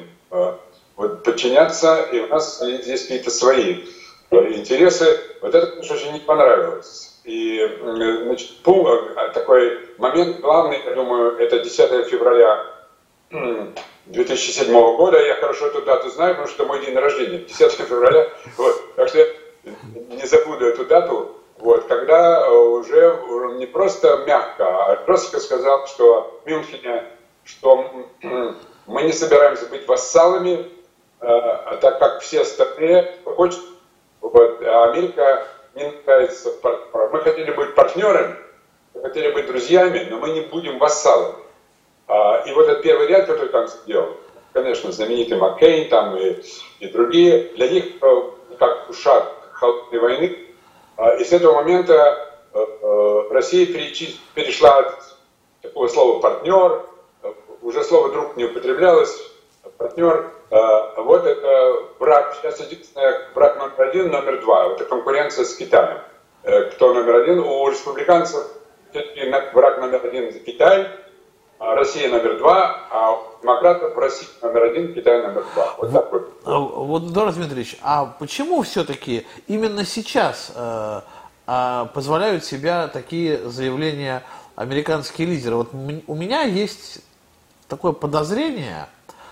вот, 0.96 1.24
подчиняться, 1.24 2.02
и 2.12 2.20
у 2.20 2.28
нас 2.28 2.60
здесь 2.60 3.04
какие-то 3.04 3.30
свои 3.30 3.86
э, 4.32 4.52
интересы. 4.54 5.20
Вот 5.42 5.54
это, 5.54 5.68
конечно, 5.68 5.96
очень 5.96 6.14
не 6.14 6.20
понравилось. 6.20 7.20
И 7.26 7.62
значит, 7.82 8.52
а, 8.66 9.30
такой 9.30 9.88
момент 9.98 10.40
главный, 10.40 10.82
я 10.84 10.96
думаю, 10.96 11.38
это 11.38 11.60
10 11.60 12.08
февраля 12.08 12.66
2007 14.08 14.72
года. 14.72 15.24
Я 15.24 15.36
хорошо 15.36 15.68
эту 15.68 15.84
дату 15.84 16.10
знаю, 16.10 16.36
потому 16.36 16.48
что 16.48 16.66
мой 16.66 16.84
день 16.84 16.96
рождения, 16.96 17.40
10 17.40 17.72
февраля. 17.74 18.30
Вот. 18.58 18.96
Так 18.96 19.10
что 19.10 19.28
не 20.10 20.26
забуду 20.26 20.66
эту 20.66 20.86
дату. 20.86 21.39
Вот, 21.60 21.88
когда 21.88 22.48
э, 22.48 22.52
уже 22.52 23.20
не 23.58 23.66
просто 23.66 24.24
мягко, 24.26 24.66
а 24.66 25.04
жестко 25.06 25.40
сказал, 25.40 25.86
что 25.88 26.42
в 26.44 26.50
Мюнхене, 26.50 27.04
что 27.44 27.86
мы 28.22 29.04
не 29.04 29.12
собираемся 29.12 29.66
быть 29.66 29.86
вассалами, 29.86 30.70
э, 31.20 31.28
а 31.28 31.78
так 31.82 32.00
как 32.00 32.22
все 32.22 32.42
остальные 32.42 33.14
хочет, 33.26 33.60
Вот, 34.22 34.62
а 34.62 34.92
Америка 34.92 35.48
не 35.76 35.92
нуждается 35.92 36.52
в. 36.52 37.10
Мы 37.12 37.20
хотели 37.20 37.52
быть 37.52 37.76
партнерами, 37.76 38.36
мы 38.94 39.02
хотели 39.02 39.32
быть 39.32 39.48
друзьями, 39.48 40.08
но 40.10 40.18
мы 40.18 40.30
не 40.30 40.42
будем 40.42 40.80
вассалами. 40.80 41.44
А, 42.08 42.44
и 42.46 42.54
вот 42.54 42.68
этот 42.68 42.84
первый 42.84 43.08
ряд, 43.08 43.28
который 43.28 43.50
там 43.50 43.68
сделал, 43.68 44.16
конечно, 44.54 44.92
знаменитый 44.94 45.38
Маккейн 45.38 45.90
там 45.90 46.16
и, 46.16 46.42
и 46.80 46.88
другие, 46.88 47.50
для 47.56 47.68
них 47.70 48.02
э, 48.02 48.22
как 48.58 48.90
ушат 48.90 49.36
холодной 49.52 50.00
войны. 50.00 50.49
А, 51.00 51.16
и 51.16 51.24
с 51.24 51.32
этого 51.32 51.54
момента 51.54 52.28
э, 52.54 52.60
э, 52.60 53.22
Россия 53.32 53.66
перешла 54.36 54.80
от 54.80 55.16
такого 55.62 55.88
слова 55.88 56.20
«партнер», 56.20 56.86
уже 57.62 57.86
слово 57.86 58.10
«друг» 58.10 58.36
не 58.36 58.44
употреблялось, 58.44 59.32
партнер, 59.78 60.32
вот 60.50 61.26
это 61.26 61.84
враг, 62.00 62.36
сейчас 62.36 62.60
единственное, 62.60 63.30
враг 63.36 63.58
номер 63.58 63.90
один, 63.90 64.10
номер 64.10 64.42
два, 64.42 64.74
это 64.74 64.86
конкуренция 64.86 65.46
с 65.46 65.56
Китаем. 65.56 66.00
Кто 66.72 66.94
номер 66.94 67.18
один? 67.18 67.40
У 67.40 67.70
республиканцев 67.70 68.48
враг 69.54 69.80
номер 69.80 70.02
один– 70.04 70.34
Китай, 70.46 70.82
а 70.82 71.09
Россия 71.60 72.10
номер 72.10 72.38
два, 72.38 72.88
а 72.90 73.18
демократов 73.42 73.98
Россия 73.98 74.30
номер 74.42 74.64
один, 74.64 74.94
Китай 74.94 75.22
номер 75.22 75.46
два. 75.54 75.76
Вот, 75.78 75.92
так 75.92 76.12
вот. 76.12 76.42
Вот, 76.46 77.04
Эдуард 77.12 77.36
Дмитриевич, 77.36 77.78
а 77.82 78.06
почему 78.06 78.62
все-таки 78.62 79.28
именно 79.48 79.86
сейчас 79.86 80.54
э, 80.56 81.02
э, 81.48 81.86
позволяют 81.94 82.46
себя 82.46 82.88
такие 82.88 83.50
заявления 83.50 84.24
американские 84.56 85.28
лидеры? 85.28 85.58
Вот 85.58 85.74
у 85.74 86.16
меня 86.16 86.44
есть 86.44 87.02
такое 87.68 87.92
подозрение, 87.92 88.88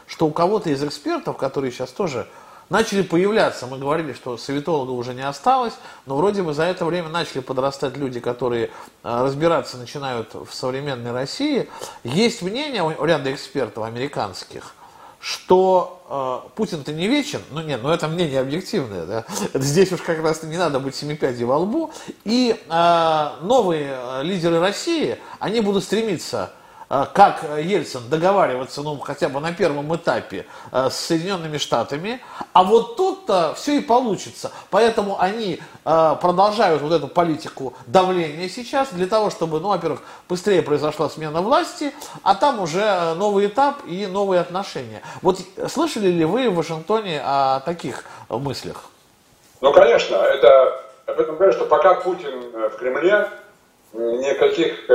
что 0.06 0.28
у 0.28 0.32
кого-то 0.32 0.70
из 0.70 0.84
экспертов, 0.84 1.38
которые 1.38 1.72
сейчас 1.72 1.92
тоже 1.92 2.28
начали 2.70 3.02
появляться. 3.02 3.68
Мы 3.68 3.78
говорили, 3.78 4.14
что 4.14 4.38
советолога 4.38 4.92
уже 4.92 5.14
не 5.14 5.26
осталось, 5.28 5.74
но 6.06 6.18
вроде 6.18 6.44
бы 6.44 6.54
за 6.54 6.64
это 6.64 6.86
время 6.86 7.10
начали 7.10 7.40
подрастать 7.40 7.98
люди, 7.98 8.20
которые 8.20 8.66
э, 8.66 8.70
разбираться 9.04 9.78
начинают 9.78 10.34
в 10.34 10.54
современной 10.54 11.12
России. 11.12 11.70
Есть 12.04 12.42
мнение 12.42 12.84
у 12.84 13.06
ряда 13.06 13.34
экспертов 13.34 13.84
американских, 13.84 14.76
что 15.20 16.44
э, 16.46 16.50
Путин-то 16.56 16.94
не 16.94 17.08
вечен, 17.08 17.42
ну 17.52 17.62
нет, 17.62 17.82
ну 17.82 17.90
это 17.90 18.08
мнение 18.08 18.40
объективное, 18.40 19.06
да? 19.06 19.26
здесь 19.54 19.92
уж 19.92 20.02
как 20.02 20.22
раз 20.22 20.44
не 20.44 20.58
надо 20.58 20.80
быть 20.80 20.96
семипядей 20.96 21.46
во 21.46 21.58
лбу, 21.58 21.92
и 22.24 22.56
э, 22.70 23.30
новые 23.42 24.24
лидеры 24.24 24.60
России, 24.60 25.18
они 25.40 25.62
будут 25.62 25.84
стремиться 25.84 26.52
как 26.88 27.44
Ельцин 27.60 28.10
договариваться, 28.10 28.82
ну, 28.82 28.98
хотя 29.00 29.28
бы 29.28 29.40
на 29.40 29.52
первом 29.52 29.94
этапе 29.96 30.46
э, 30.72 30.90
с 30.90 30.96
Соединенными 30.96 31.58
Штатами, 31.58 32.22
а 32.54 32.64
вот 32.64 32.96
тут-то 32.96 33.54
все 33.56 33.78
и 33.78 33.82
получится. 33.82 34.52
Поэтому 34.70 35.20
они 35.20 35.60
э, 35.86 36.16
продолжают 36.22 36.82
вот 36.82 36.94
эту 36.94 37.08
политику 37.08 37.74
давления 37.88 38.48
сейчас 38.48 38.90
для 38.92 39.08
того, 39.08 39.30
чтобы, 39.30 39.60
ну, 39.60 39.70
во-первых, 39.70 40.02
быстрее 40.30 40.62
произошла 40.62 41.10
смена 41.10 41.42
власти, 41.42 41.94
а 42.24 42.36
там 42.36 42.62
уже 42.62 43.14
новый 43.16 43.48
этап 43.48 43.82
и 43.86 44.06
новые 44.06 44.40
отношения. 44.40 45.02
Вот 45.22 45.40
слышали 45.68 46.08
ли 46.08 46.24
вы 46.24 46.50
в 46.50 46.56
Вашингтоне 46.56 47.22
о 47.24 47.60
таких 47.62 48.06
мыслях? 48.30 48.86
Ну, 49.60 49.74
конечно, 49.74 50.16
это, 50.16 50.84
об 51.06 51.20
этом 51.20 51.36
говорят, 51.36 51.56
что 51.56 51.66
пока 51.66 51.96
Путин 51.96 52.52
в 52.70 52.78
Кремле, 52.78 53.30
никаких 53.94 54.90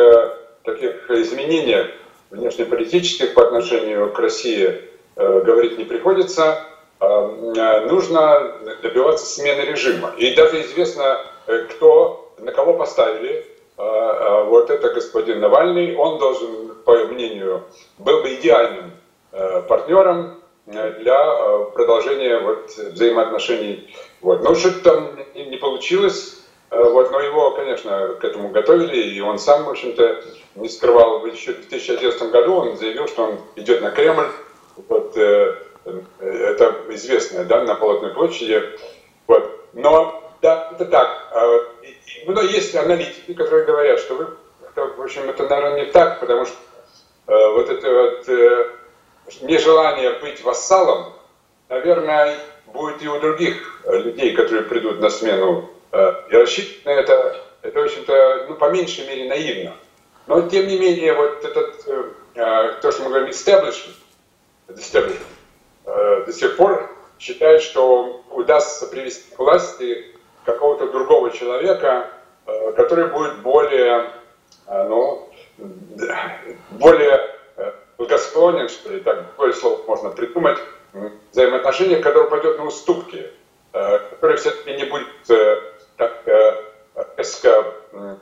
таких 0.64 1.10
изменениях 1.10 1.88
внешнеполитических 2.30 3.34
по 3.34 3.42
отношению 3.42 4.12
к 4.12 4.18
России 4.18 4.82
э, 5.16 5.40
говорить 5.40 5.78
не 5.78 5.84
приходится. 5.84 6.64
Э, 7.00 7.86
нужно 7.88 8.56
добиваться 8.82 9.26
смены 9.26 9.62
режима. 9.62 10.12
И 10.16 10.34
даже 10.34 10.62
известно, 10.62 11.18
э, 11.46 11.64
кто, 11.70 12.32
на 12.38 12.52
кого 12.52 12.74
поставили 12.74 13.46
вот 13.74 14.70
это 14.70 14.90
господин 14.90 15.40
Навальный. 15.40 15.96
Он 15.96 16.18
должен, 16.18 16.74
по 16.84 16.94
мнению, 17.06 17.64
был 17.98 18.20
бы 18.20 18.34
идеальным 18.34 18.92
партнером 19.66 20.42
для 20.66 21.64
продолжения 21.74 22.38
вот 22.38 22.68
взаимоотношений. 22.68 23.92
Вот. 24.20 24.44
Но 24.44 24.54
что-то 24.54 24.80
там 24.80 25.18
не 25.34 25.56
получилось. 25.56 26.42
Вот, 26.70 27.10
но 27.10 27.20
его, 27.20 27.50
конечно, 27.52 28.08
к 28.20 28.24
этому 28.24 28.50
готовили, 28.50 28.96
и 28.96 29.20
он 29.20 29.38
сам, 29.38 29.64
в 29.64 29.70
общем-то, 29.70 30.22
не 30.54 30.68
скрывал, 30.68 31.24
еще 31.26 31.52
в 31.52 31.68
2011 31.68 32.30
году 32.30 32.54
он 32.54 32.76
заявил, 32.76 33.06
что 33.08 33.24
он 33.24 33.40
идет 33.56 33.82
на 33.82 33.90
Кремль. 33.90 34.28
Вот, 34.88 35.16
э, 35.16 35.56
э, 35.84 36.00
это 36.20 36.84
известно, 36.90 37.44
да, 37.44 37.62
на 37.64 37.74
Полотной 37.74 38.12
площади. 38.12 38.62
Вот. 39.26 39.68
Но, 39.72 40.22
да, 40.42 40.70
это 40.72 40.84
так. 40.86 41.28
А, 41.32 41.58
но 42.26 42.40
есть 42.42 42.74
аналитики, 42.74 43.34
которые 43.34 43.64
говорят, 43.64 43.98
что 43.98 44.14
вы, 44.14 44.26
в 44.74 45.02
общем, 45.02 45.28
это, 45.28 45.48
наверное, 45.48 45.84
не 45.84 45.92
так, 45.92 46.20
потому 46.20 46.46
что 46.46 46.56
э, 47.26 47.52
вот 47.52 47.68
это 47.68 47.90
вот 47.90 48.28
э, 48.28 48.70
нежелание 49.42 50.18
быть 50.20 50.42
вассалом, 50.42 51.12
наверное, 51.68 52.38
будет 52.66 53.02
и 53.02 53.08
у 53.08 53.20
других 53.20 53.82
людей, 53.86 54.34
которые 54.34 54.64
придут 54.64 55.00
на 55.00 55.10
смену. 55.10 55.70
Э, 55.92 56.14
и 56.30 56.34
рассчитывать 56.34 56.84
на 56.86 56.90
это, 56.90 57.36
это, 57.62 57.78
в 57.78 57.84
общем-то, 57.84 58.46
ну, 58.48 58.54
по 58.56 58.70
меньшей 58.70 59.06
мере 59.06 59.28
наивно. 59.28 59.74
Но, 60.26 60.48
тем 60.48 60.66
не 60.66 60.78
менее, 60.78 61.14
вот 61.14 61.44
этот, 61.44 61.82
э, 61.86 62.04
э, 62.34 62.72
то, 62.80 62.92
что 62.92 63.02
мы 63.02 63.08
говорим, 63.08 63.30
establishment, 63.30 63.96
establishment 64.68 65.26
э, 65.84 66.24
до 66.26 66.32
сих 66.32 66.56
пор 66.56 66.90
считает, 67.18 67.62
что 67.62 68.22
удастся 68.30 68.86
привести 68.86 69.34
к 69.34 69.38
власти 69.38 70.14
какого-то 70.44 70.88
другого 70.88 71.30
человека, 71.32 72.08
э, 72.46 72.72
который 72.72 73.06
будет 73.06 73.38
более, 73.40 74.10
ну, 74.68 75.28
более 76.70 77.36
благосклонен, 77.98 78.68
что 78.68 78.90
ли, 78.90 79.00
так, 79.00 79.26
такое 79.30 79.52
слово 79.52 79.82
можно 79.86 80.10
придумать, 80.10 80.58
взаимоотношения, 81.32 82.00
который 82.00 82.28
пойдет 82.28 82.58
на 82.58 82.66
уступки, 82.66 83.30
э, 83.72 83.98
который 84.10 84.36
все-таки 84.36 84.74
не 84.74 84.84
будет 84.84 85.08
так 85.96 86.22
резко 87.16 87.74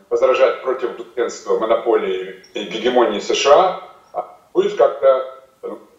возражать 0.08 0.62
против 0.62 0.96
дугенства 0.96 1.58
монополии 1.58 2.44
и 2.54 2.64
гегемонии 2.64 3.20
США, 3.20 3.82
а 4.12 4.38
будет 4.52 4.76
как-то 4.76 5.40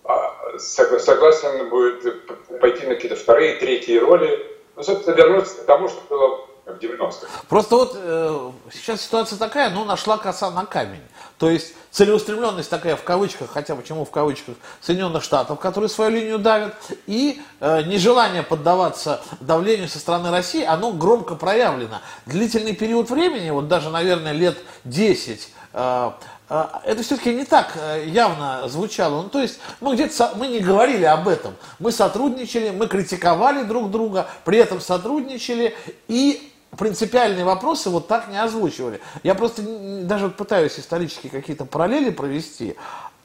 а, 0.04 0.58
согласен 0.58 1.70
будет 1.70 2.28
пойти 2.60 2.86
на 2.88 2.96
какие-то 2.96 3.16
вторые, 3.16 3.56
третьи 3.56 3.98
роли, 3.98 4.58
ну, 4.76 4.84
собственно, 4.84 5.16
вернуться 5.16 5.62
к 5.62 5.66
тому, 5.66 5.88
что 5.88 6.02
было 6.10 6.48
в 6.74 6.80
90-х. 6.80 7.28
Просто 7.48 7.76
вот 7.76 7.94
э, 7.96 8.52
сейчас 8.74 9.02
ситуация 9.02 9.38
такая, 9.38 9.70
ну, 9.70 9.86
нашла 9.86 10.18
коса 10.18 10.52
на 10.52 10.66
камень. 10.66 11.02
То 11.42 11.50
есть 11.50 11.74
целеустремленность 11.90 12.70
такая 12.70 12.96
в 12.96 13.04
кавычках, 13.04 13.50
хотя 13.52 13.76
почему 13.76 14.06
в 14.06 14.12
кавычках, 14.12 14.54
Соединенных 14.80 15.24
Штатов, 15.24 15.60
которые 15.60 15.90
свою 15.90 16.12
линию 16.12 16.38
давят, 16.38 16.76
и 17.08 17.42
э, 17.60 17.82
нежелание 17.82 18.44
поддаваться 18.44 19.22
давлению 19.40 19.90
со 19.90 19.98
стороны 19.98 20.30
России, 20.30 20.64
оно 20.64 20.94
громко 20.94 21.34
проявлено. 21.34 22.02
Длительный 22.28 22.76
период 22.76 23.10
времени, 23.10 23.50
вот 23.50 23.68
даже, 23.68 23.90
наверное, 23.90 24.34
лет 24.34 24.56
10, 24.84 25.50
э, 25.74 26.12
э, 26.50 26.66
это 26.86 27.02
все-таки 27.02 27.34
не 27.34 27.46
так 27.46 27.72
э, 27.76 28.06
явно 28.06 28.70
звучало. 28.70 29.24
Ну, 29.24 29.30
то 29.30 29.42
есть 29.42 29.60
мы 29.80 29.96
где-то 29.96 30.34
мы 30.36 30.46
не 30.46 30.60
говорили 30.60 31.06
об 31.06 31.28
этом. 31.28 31.56
Мы 31.80 31.92
сотрудничали, 31.92 32.70
мы 32.70 32.88
критиковали 32.88 33.64
друг 33.64 33.90
друга, 33.90 34.28
при 34.46 34.60
этом 34.60 34.80
сотрудничали 34.80 35.76
и 36.08 36.51
принципиальные 36.78 37.46
вопросы 37.46 37.90
вот 37.90 38.08
так 38.08 38.28
не 38.28 38.42
озвучивали. 38.42 39.02
Я 39.24 39.36
просто 39.36 39.62
даже 39.62 40.30
пытаюсь 40.30 40.80
исторически 40.80 41.28
какие-то 41.28 41.66
параллели 41.66 42.10
провести. 42.10 42.76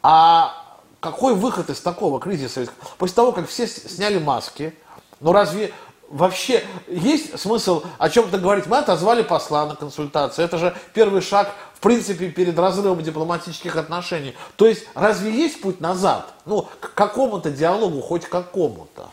А 0.02 0.64
какой 1.00 1.34
выход 1.34 1.70
из 1.70 1.80
такого 1.80 2.20
кризиса? 2.20 2.66
После 2.98 3.14
того, 3.14 3.32
как 3.32 3.48
все 3.48 3.66
сняли 3.66 4.18
маски, 4.18 4.74
ну 5.20 5.32
разве 5.32 5.72
вообще 6.08 6.64
есть 6.88 7.38
смысл 7.38 7.84
о 7.98 8.08
чем-то 8.08 8.38
говорить? 8.38 8.66
Мы 8.66 8.78
отозвали 8.78 9.22
посла 9.22 9.66
на 9.66 9.76
консультацию. 9.76 10.44
Это 10.44 10.58
же 10.58 10.76
первый 10.94 11.20
шаг, 11.20 11.50
в 11.74 11.80
принципе, 11.80 12.28
перед 12.28 12.58
разрывом 12.58 13.02
дипломатических 13.02 13.76
отношений. 13.76 14.36
То 14.56 14.66
есть 14.66 14.86
разве 14.94 15.30
есть 15.30 15.60
путь 15.60 15.80
назад? 15.80 16.26
Ну, 16.44 16.68
к 16.80 16.94
какому-то 16.94 17.50
диалогу, 17.50 18.00
хоть 18.00 18.24
какому-то? 18.26 19.10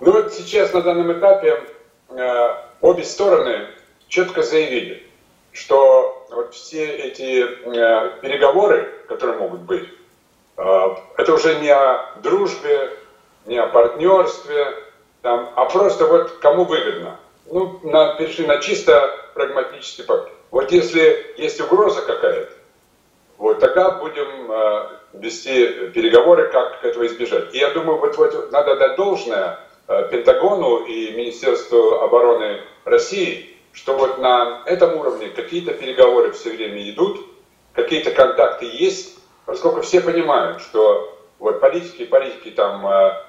Ну 0.00 0.12
вот 0.12 0.32
сейчас 0.32 0.72
на 0.72 0.82
данном 0.82 1.12
этапе 1.12 1.60
обе 2.10 3.04
стороны 3.04 3.68
четко 4.08 4.42
заявили, 4.42 5.06
что 5.52 6.26
вот 6.30 6.54
все 6.54 6.86
эти 6.86 7.42
э, 7.42 8.20
переговоры, 8.20 8.92
которые 9.08 9.38
могут 9.38 9.60
быть, 9.60 9.88
э, 10.56 10.86
это 11.16 11.34
уже 11.34 11.58
не 11.60 11.70
о 11.70 12.14
дружбе, 12.22 12.90
не 13.46 13.58
о 13.58 13.66
партнерстве, 13.66 14.74
там, 15.22 15.52
а 15.56 15.64
просто 15.66 16.06
вот 16.06 16.38
кому 16.38 16.64
выгодно. 16.64 17.18
Ну, 17.50 17.80
на, 17.82 18.14
перешли 18.14 18.46
на 18.46 18.58
чисто 18.58 19.10
прагматический 19.34 20.04
пакет. 20.04 20.32
Вот 20.50 20.70
если 20.70 21.34
есть 21.38 21.60
угроза 21.60 22.02
какая-то, 22.02 22.52
вот 23.38 23.58
тогда 23.58 23.92
будем 23.92 24.50
э, 24.50 24.88
вести 25.14 25.88
переговоры, 25.88 26.48
как 26.48 26.84
этого 26.84 27.06
избежать. 27.06 27.54
И 27.54 27.58
я 27.58 27.70
думаю, 27.70 27.98
вот, 27.98 28.16
вот 28.16 28.52
надо 28.52 28.76
дать 28.76 28.96
должное 28.96 29.58
Пентагону 30.10 30.84
и 30.84 31.12
Министерству 31.12 32.00
обороны 32.00 32.60
России, 32.84 33.56
что 33.72 33.96
вот 33.96 34.18
на 34.18 34.62
этом 34.66 34.96
уровне 34.96 35.28
какие-то 35.28 35.72
переговоры 35.72 36.32
все 36.32 36.50
время 36.50 36.90
идут, 36.90 37.24
какие-то 37.72 38.10
контакты 38.10 38.66
есть, 38.66 39.18
поскольку 39.46 39.80
все 39.80 40.00
понимают, 40.00 40.60
что 40.60 41.18
вот 41.38 41.60
политики, 41.60 42.04
политики 42.04 42.50
там, 42.50 42.86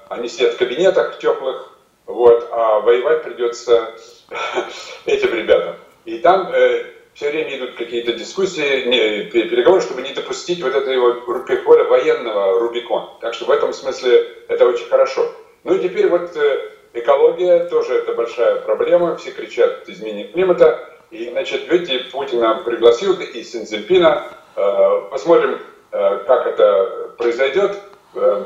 они 0.08 0.28
сидят 0.28 0.54
в 0.54 0.58
кабинетах 0.58 1.18
теплых, 1.18 1.78
вот, 2.06 2.48
а 2.50 2.80
воевать 2.80 3.22
придется 3.22 3.94
этим 5.06 5.32
ребятам. 5.32 5.76
И 6.04 6.18
там 6.18 6.52
э, 6.52 6.86
все 7.14 7.30
время 7.30 7.56
идут 7.58 7.74
какие-то 7.76 8.12
дискуссии, 8.12 8.86
не, 8.86 9.24
переговоры, 9.30 9.80
чтобы 9.80 10.02
не 10.02 10.12
допустить 10.12 10.62
вот 10.62 10.74
этого 10.74 11.44
перехода 11.44 11.84
военного 11.84 12.58
Рубикон. 12.58 13.10
Так 13.20 13.34
что 13.34 13.44
в 13.44 13.50
этом 13.50 13.72
смысле 13.72 14.26
это 14.48 14.66
очень 14.66 14.86
хорошо. 14.86 15.30
Ну 15.64 15.74
и 15.74 15.82
теперь 15.82 16.08
вот 16.08 16.36
э, 16.36 16.70
экология 16.94 17.64
тоже 17.66 17.94
это 17.94 18.14
большая 18.14 18.56
проблема. 18.56 19.16
Все 19.16 19.30
кричат 19.30 19.88
изменение 19.88 20.28
климата. 20.28 20.86
И, 21.10 21.28
значит, 21.30 21.68
видите, 21.68 22.04
Путина 22.10 22.62
пригласил 22.64 23.18
и 23.18 23.42
Синцзинпина. 23.42 24.28
Э, 24.56 25.02
посмотрим, 25.10 25.58
э, 25.92 26.18
как 26.26 26.46
это 26.46 27.12
произойдет, 27.18 27.78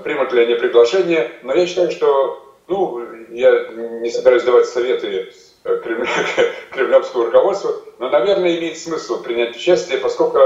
примут 0.03 0.33
ли 0.33 0.43
они 0.45 0.55
приглашение. 0.55 1.31
Но 1.43 1.55
я 1.55 1.67
считаю, 1.67 1.91
что 1.91 2.43
ну, 2.69 3.07
я 3.31 3.69
не 3.69 4.11
собираюсь 4.11 4.45
давать 4.45 4.67
советы 4.67 5.33
э, 5.65 5.77
кремлевскому 6.71 7.27
руководству, 7.27 7.73
но, 7.99 8.09
наверное, 8.09 8.57
имеет 8.59 8.79
смысл 8.79 9.23
принять 9.23 9.57
участие, 9.57 9.99
поскольку 9.99 10.39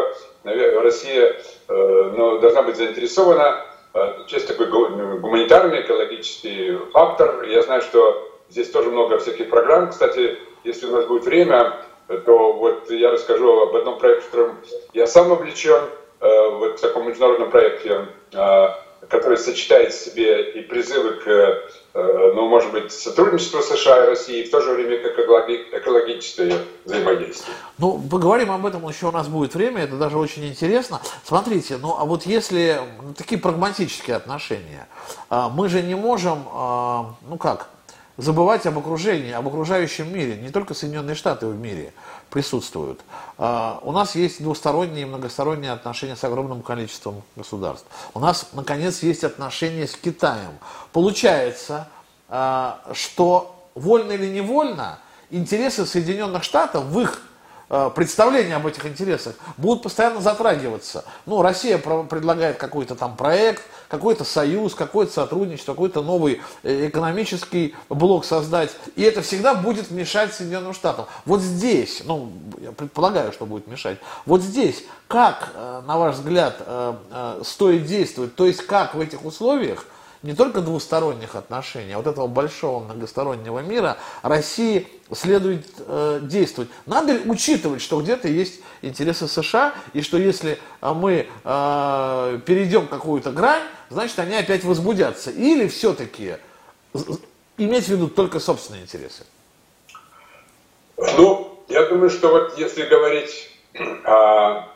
Россия 0.44 1.36
ну, 1.68 2.38
должна 2.38 2.62
быть 2.62 2.76
заинтересована. 2.76 3.64
Э, 3.94 4.24
Часть 4.26 4.48
такой 4.48 4.66
гуманитарный, 4.68 5.82
экологический 5.82 6.76
фактор. 6.92 7.44
Я 7.44 7.62
знаю, 7.62 7.82
что 7.82 8.30
здесь 8.48 8.70
тоже 8.70 8.90
много 8.90 9.18
всяких 9.18 9.50
программ. 9.50 9.90
Кстати, 9.90 10.38
если 10.64 10.86
у 10.86 10.92
нас 10.92 11.06
будет 11.06 11.24
время, 11.24 11.76
то 12.24 12.52
вот 12.52 12.90
я 12.90 13.10
расскажу 13.10 13.62
об 13.62 13.76
одном 13.76 13.98
проекте, 13.98 14.26
в 14.26 14.30
котором 14.30 14.56
я 14.92 15.06
сам 15.06 15.30
увлечен, 15.32 15.80
вот 16.20 16.78
в 16.78 16.80
таком 16.80 17.06
международном 17.06 17.50
проекте 17.50 18.06
который 19.08 19.38
сочетает 19.38 19.92
в 19.92 20.04
себе 20.04 20.52
и 20.52 20.60
призывы 20.62 21.14
к, 21.14 21.26
э, 21.26 22.32
ну, 22.34 22.48
может 22.48 22.72
быть, 22.72 22.92
сотрудничеству 22.92 23.62
США 23.62 24.04
и 24.04 24.06
России, 24.08 24.42
и 24.42 24.46
в 24.46 24.50
то 24.50 24.60
же 24.60 24.72
время 24.72 24.98
как 25.02 25.18
экологическое 25.18 26.58
взаимодействие. 26.84 27.56
Ну, 27.78 28.00
поговорим 28.10 28.50
об 28.50 28.66
этом 28.66 28.86
еще 28.88 29.06
у 29.06 29.12
нас 29.12 29.28
будет 29.28 29.54
время, 29.54 29.84
это 29.84 29.96
даже 29.96 30.18
очень 30.18 30.46
интересно. 30.46 31.00
Смотрите, 31.24 31.78
ну, 31.78 31.96
а 31.98 32.04
вот 32.04 32.26
если 32.26 32.80
ну, 33.02 33.14
такие 33.14 33.40
прагматические 33.40 34.16
отношения, 34.16 34.88
а, 35.30 35.48
мы 35.48 35.68
же 35.68 35.82
не 35.82 35.94
можем, 35.94 36.44
а, 36.52 37.14
ну 37.28 37.36
как, 37.36 37.68
забывать 38.18 38.66
об 38.66 38.76
окружении, 38.76 39.32
об 39.32 39.48
окружающем 39.48 40.12
мире. 40.12 40.36
Не 40.36 40.50
только 40.50 40.74
Соединенные 40.74 41.14
Штаты 41.14 41.46
в 41.46 41.56
мире 41.56 41.94
присутствуют. 42.28 43.00
А, 43.38 43.80
у 43.82 43.92
нас 43.92 44.14
есть 44.14 44.42
двусторонние 44.42 45.02
и 45.02 45.04
многосторонние 45.06 45.72
отношения 45.72 46.16
с 46.16 46.24
огромным 46.24 46.60
количеством 46.62 47.22
государств. 47.36 47.86
У 48.12 48.20
нас, 48.20 48.48
наконец, 48.52 49.02
есть 49.02 49.24
отношения 49.24 49.86
с 49.86 49.94
Китаем. 49.96 50.58
Получается, 50.92 51.88
а, 52.28 52.80
что 52.92 53.64
вольно 53.74 54.12
или 54.12 54.26
невольно 54.26 54.98
интересы 55.30 55.86
Соединенных 55.86 56.42
Штатов 56.42 56.84
в 56.84 57.00
их 57.00 57.22
Э, 57.70 57.90
представления 57.94 58.56
об 58.56 58.66
этих 58.66 58.86
интересах 58.86 59.34
будут 59.58 59.82
постоянно 59.82 60.20
затрагиваться. 60.20 61.04
Ну, 61.26 61.42
Россия 61.42 61.76
предлагает 61.76 62.56
какой-то 62.56 62.94
там 62.94 63.14
проект, 63.14 63.62
какой-то 63.88 64.24
союз, 64.24 64.74
какое-то 64.74 65.12
сотрудничество, 65.12 65.72
какой-то 65.72 66.02
новый 66.02 66.40
э, 66.62 66.88
экономический 66.88 67.74
блок 67.88 68.24
создать. 68.24 68.70
И 68.96 69.02
это 69.02 69.22
всегда 69.22 69.54
будет 69.54 69.90
мешать 69.90 70.32
Соединенным 70.32 70.74
Штатам. 70.74 71.06
Вот 71.24 71.40
здесь, 71.40 72.02
ну, 72.04 72.32
я 72.60 72.72
предполагаю, 72.72 73.32
что 73.32 73.46
будет 73.46 73.66
мешать. 73.66 73.98
Вот 74.26 74.42
здесь, 74.42 74.84
как, 75.06 75.52
э, 75.54 75.82
на 75.86 75.98
ваш 75.98 76.16
взгляд, 76.16 76.60
стоит 77.42 77.86
действовать? 77.86 78.34
То 78.34 78.46
есть, 78.46 78.62
как 78.66 78.94
в 78.94 79.00
этих 79.00 79.24
условиях 79.24 79.86
не 80.22 80.34
только 80.34 80.60
двусторонних 80.60 81.34
отношений, 81.34 81.92
а 81.92 81.98
вот 81.98 82.06
этого 82.06 82.26
большого 82.26 82.84
многостороннего 82.84 83.60
мира 83.60 83.98
России 84.22 84.86
следует 85.12 85.66
э, 85.78 86.20
действовать. 86.22 86.70
Надо 86.86 87.20
учитывать, 87.26 87.80
что 87.80 88.00
где-то 88.00 88.28
есть 88.28 88.60
интересы 88.82 89.28
США, 89.28 89.74
и 89.92 90.02
что 90.02 90.18
если 90.18 90.58
э, 90.80 90.92
мы 90.92 91.28
э, 91.44 92.40
перейдем 92.44 92.88
какую-то 92.88 93.30
грань, 93.30 93.62
значит 93.90 94.18
они 94.18 94.34
опять 94.34 94.64
возбудятся. 94.64 95.30
Или 95.30 95.68
все-таки 95.68 96.36
иметь 97.56 97.84
в 97.84 97.88
виду 97.88 98.08
только 98.08 98.40
собственные 98.40 98.82
интересы? 98.82 99.24
Ну, 100.96 101.62
я 101.68 101.86
думаю, 101.86 102.10
что 102.10 102.28
вот 102.28 102.58
если 102.58 102.84
говорить 102.84 103.50
о 104.04 104.68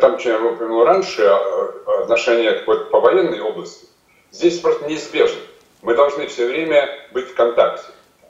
том, 0.00 0.18
чем 0.18 0.32
я 0.32 0.50
упомянул 0.50 0.84
раньше, 0.84 1.22
о 1.22 2.02
отношениях 2.02 2.66
вот 2.66 2.90
по 2.90 3.00
военной 3.00 3.40
области, 3.40 3.86
Здесь 4.30 4.58
просто 4.60 4.86
неизбежно. 4.86 5.40
Мы 5.82 5.94
должны 5.94 6.26
все 6.26 6.46
время 6.46 6.88
быть 7.12 7.28
в 7.28 7.34
контакте. 7.34 7.86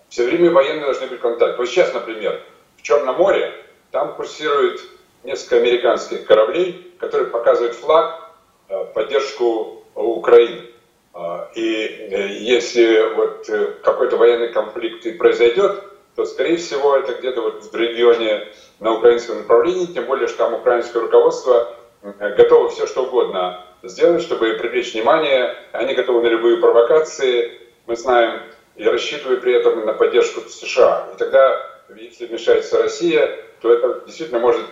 Все 0.09 0.25
время 0.25 0.51
военные 0.51 0.85
должны 0.85 1.07
быть 1.07 1.19
в 1.19 1.23
контакте. 1.23 1.57
Вот 1.57 1.69
сейчас, 1.69 1.93
например, 1.93 2.43
в 2.77 2.83
Черном 2.83 3.17
море, 3.17 3.53
там 3.91 4.15
курсирует 4.15 4.81
несколько 5.25 5.57
американских 5.57 6.25
кораблей, 6.27 6.95
которые 6.99 7.29
показывают 7.29 7.75
флаг, 7.75 8.33
э, 8.69 8.85
поддержку 8.95 9.85
Украины. 9.95 10.67
А, 11.13 11.51
и 11.55 11.85
э, 11.85 12.29
если 12.39 13.15
вот 13.15 13.49
э, 13.49 13.75
какой-то 13.83 14.17
военный 14.17 14.53
конфликт 14.53 15.05
и 15.07 15.13
произойдет, 15.13 15.83
то, 16.15 16.25
скорее 16.25 16.57
всего, 16.57 16.97
это 16.97 17.15
где-то 17.15 17.41
вот 17.43 17.65
в 17.65 17.75
регионе 17.75 18.49
на 18.79 18.93
украинском 18.95 19.39
направлении, 19.39 19.87
тем 19.87 20.05
более, 20.05 20.29
что 20.29 20.39
там 20.39 20.55
украинское 20.55 21.03
руководство 21.03 21.75
готово 22.03 22.69
все 22.69 22.87
что 22.87 23.05
угодно 23.05 23.65
сделать, 23.83 24.23
чтобы 24.23 24.55
привлечь 24.55 24.95
внимание. 24.95 25.55
Они 25.73 25.95
готовы 25.95 26.23
на 26.23 26.29
любые 26.29 26.59
провокации, 26.59 27.53
мы 27.87 27.97
знаем, 27.97 28.43
и 28.77 28.85
рассчитывают 28.85 29.41
при 29.41 29.55
этом 29.55 29.85
на 29.85 29.93
поддержку 29.93 30.41
США. 30.49 31.09
И 31.15 31.19
тогда, 31.19 31.67
если 31.97 32.27
вмешается 32.27 32.83
Россия, 32.83 33.39
то 33.61 33.73
это 33.73 34.03
действительно 34.07 34.39
может 34.39 34.65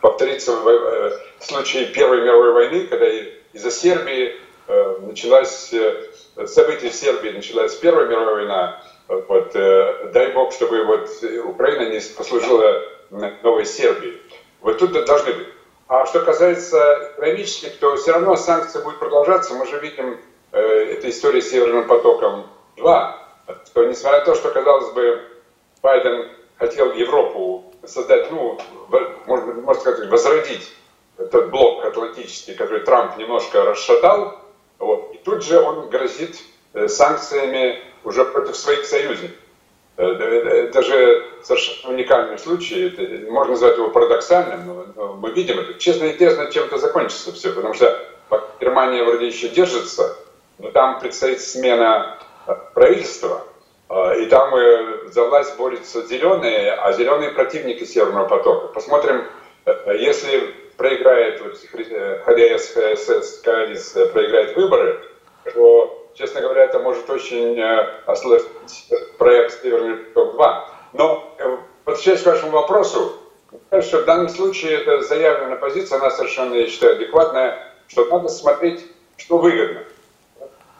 повториться 0.00 0.52
в 0.52 1.20
случае 1.40 1.86
Первой 1.86 2.22
мировой 2.22 2.52
войны, 2.52 2.86
когда 2.86 3.06
из-за 3.52 3.70
Сербии 3.70 4.36
э, 4.68 4.96
началась, 5.00 5.72
э, 5.72 6.46
события 6.46 6.90
в 6.90 6.94
Сербии 6.94 7.30
началась 7.30 7.74
Первая 7.76 8.06
мировая 8.06 8.34
война. 8.34 8.82
Вот, 9.08 9.52
э, 9.54 10.10
дай 10.12 10.32
бог, 10.32 10.52
чтобы 10.52 10.84
вот 10.84 11.08
Украина 11.44 11.90
не 11.90 12.00
послужила 12.14 12.82
новой 13.42 13.64
Сербии. 13.64 14.20
Вот 14.60 14.78
тут 14.78 14.92
должны 14.92 15.32
быть. 15.32 15.46
А 15.88 16.04
что 16.04 16.20
касается 16.20 17.12
экономических, 17.12 17.78
то 17.78 17.94
все 17.96 18.12
равно 18.12 18.34
санкции 18.34 18.82
будут 18.82 18.98
продолжаться. 18.98 19.54
Мы 19.54 19.66
же 19.66 19.78
видим 19.78 20.18
э, 20.50 20.58
эта 20.58 21.08
история 21.08 21.40
с 21.40 21.50
Северным 21.50 21.86
потоком-2, 21.86 23.12
что 23.66 23.84
несмотря 23.84 24.18
на 24.18 24.24
то, 24.24 24.34
что, 24.34 24.50
казалось 24.50 24.92
бы, 24.94 25.22
Байден 25.82 26.28
хотел 26.58 26.92
Европу 26.92 27.72
создать, 27.84 28.32
ну, 28.32 28.58
можно, 29.26 29.54
можно 29.54 29.80
сказать, 29.80 30.10
возродить 30.10 30.72
этот 31.18 31.50
блок 31.50 31.84
атлантический, 31.84 32.54
который 32.54 32.80
Трамп 32.80 33.16
немножко 33.16 33.62
расшатал, 33.62 34.40
вот, 34.78 35.14
и 35.14 35.18
тут 35.18 35.44
же 35.44 35.60
он 35.60 35.88
грозит 35.88 36.36
э, 36.74 36.88
санкциями 36.88 37.80
уже 38.02 38.24
против 38.24 38.56
своих 38.56 38.86
союзников. 38.86 39.36
Э, 39.96 40.04
это 40.04 40.82
же 40.82 41.24
совершенно 41.42 41.94
уникальный 41.94 42.38
случай, 42.38 42.88
это, 42.88 43.30
можно 43.30 43.52
назвать 43.52 43.78
его 43.78 43.88
парадоксальным, 43.90 44.92
но, 44.94 45.14
мы 45.14 45.30
видим 45.30 45.58
это. 45.58 45.74
Честно 45.74 46.04
и 46.04 46.18
тесно 46.18 46.50
чем-то 46.50 46.78
закончится 46.78 47.32
все, 47.32 47.52
потому 47.52 47.72
что 47.74 47.98
Германия 48.60 49.04
вроде 49.04 49.26
еще 49.26 49.48
держится, 49.48 50.16
но 50.58 50.70
там 50.70 51.00
предстоит 51.00 51.40
смена 51.40 52.18
э, 52.46 52.54
правительства, 52.74 53.44
э, 53.88 54.22
и 54.22 54.26
там 54.26 54.52
за 55.10 55.24
власть 55.24 55.56
борются 55.56 56.06
зеленые, 56.06 56.72
а 56.72 56.92
зеленые 56.92 57.30
противники 57.30 57.84
Северного 57.84 58.28
потока. 58.28 58.68
Посмотрим, 58.68 59.24
если 59.98 60.54
проиграет 60.76 61.40
вот, 61.40 61.56
ХДС, 61.56 62.74
ХСС, 62.74 63.40
коалиция 63.40 64.06
проиграет 64.08 64.54
выборы, 64.56 65.00
то 65.54 66.05
честно 66.16 66.40
говоря, 66.40 66.64
это 66.64 66.78
может 66.78 67.08
очень 67.10 67.58
э, 67.58 68.02
осложнить 68.06 68.90
проект 69.18 69.62
«Северный 69.62 69.96
поток-2». 69.96 70.64
Но, 70.94 71.34
э, 71.38 71.56
возвращаясь 71.84 72.22
к 72.22 72.26
вашему 72.26 72.52
вопросу, 72.52 73.12
кажется, 73.70 74.02
в 74.02 74.04
данном 74.04 74.28
случае 74.28 74.80
это 74.80 75.02
заявленная 75.02 75.56
позиция, 75.56 75.98
она 75.98 76.10
совершенно, 76.10 76.54
я 76.54 76.66
считаю, 76.66 76.96
адекватная, 76.96 77.74
что 77.88 78.06
надо 78.06 78.28
смотреть, 78.28 78.84
что 79.16 79.38
выгодно. 79.38 79.84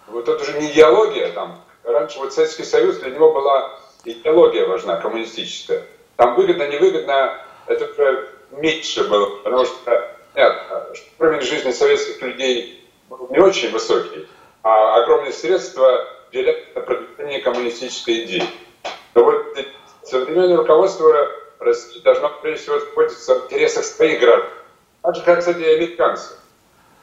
Вот 0.09 0.29
это 0.29 0.43
уже 0.43 0.59
не 0.59 0.71
идеология, 0.73 1.33
там, 1.33 1.61
раньше 1.85 2.19
вот 2.19 2.33
Советский 2.33 2.65
Союз, 2.65 2.97
для 2.99 3.11
него 3.11 3.33
была 3.33 3.79
идеология 4.05 4.67
важна, 4.67 4.97
коммунистическая. 4.97 5.85
Там 6.17 6.35
выгодно, 6.35 6.69
невыгодно, 6.69 7.41
это 7.67 7.85
уже 7.91 8.29
меньше 8.53 9.05
было, 9.05 9.37
потому 9.37 9.65
что 9.67 10.17
нет, 10.35 10.55
уровень 11.19 11.41
жизни 11.43 11.73
советских 11.73 12.23
людей 12.23 12.89
был 13.09 13.29
не 13.31 13.39
очень 13.39 13.71
высокий 13.71 14.27
огромные 14.67 15.33
средства 15.33 16.09
делят 16.33 16.75
на 16.75 16.81
продвижение 16.81 17.41
коммунистической 17.41 18.25
идеи. 18.25 18.45
Но 19.15 19.25
вот 19.25 19.57
современное 20.03 20.57
руководство 20.57 21.15
России 21.61 22.01
должно 22.01 22.31
прежде 22.43 22.63
всего 22.63 22.81
заботиться 22.81 23.35
в 23.35 23.45
интересах 23.47 23.85
своих 23.85 24.21
граждан. 24.21 24.51
Так 25.03 25.15
же, 25.15 25.23
как, 25.23 25.39
кстати, 25.39 25.63
американцы. 25.63 26.35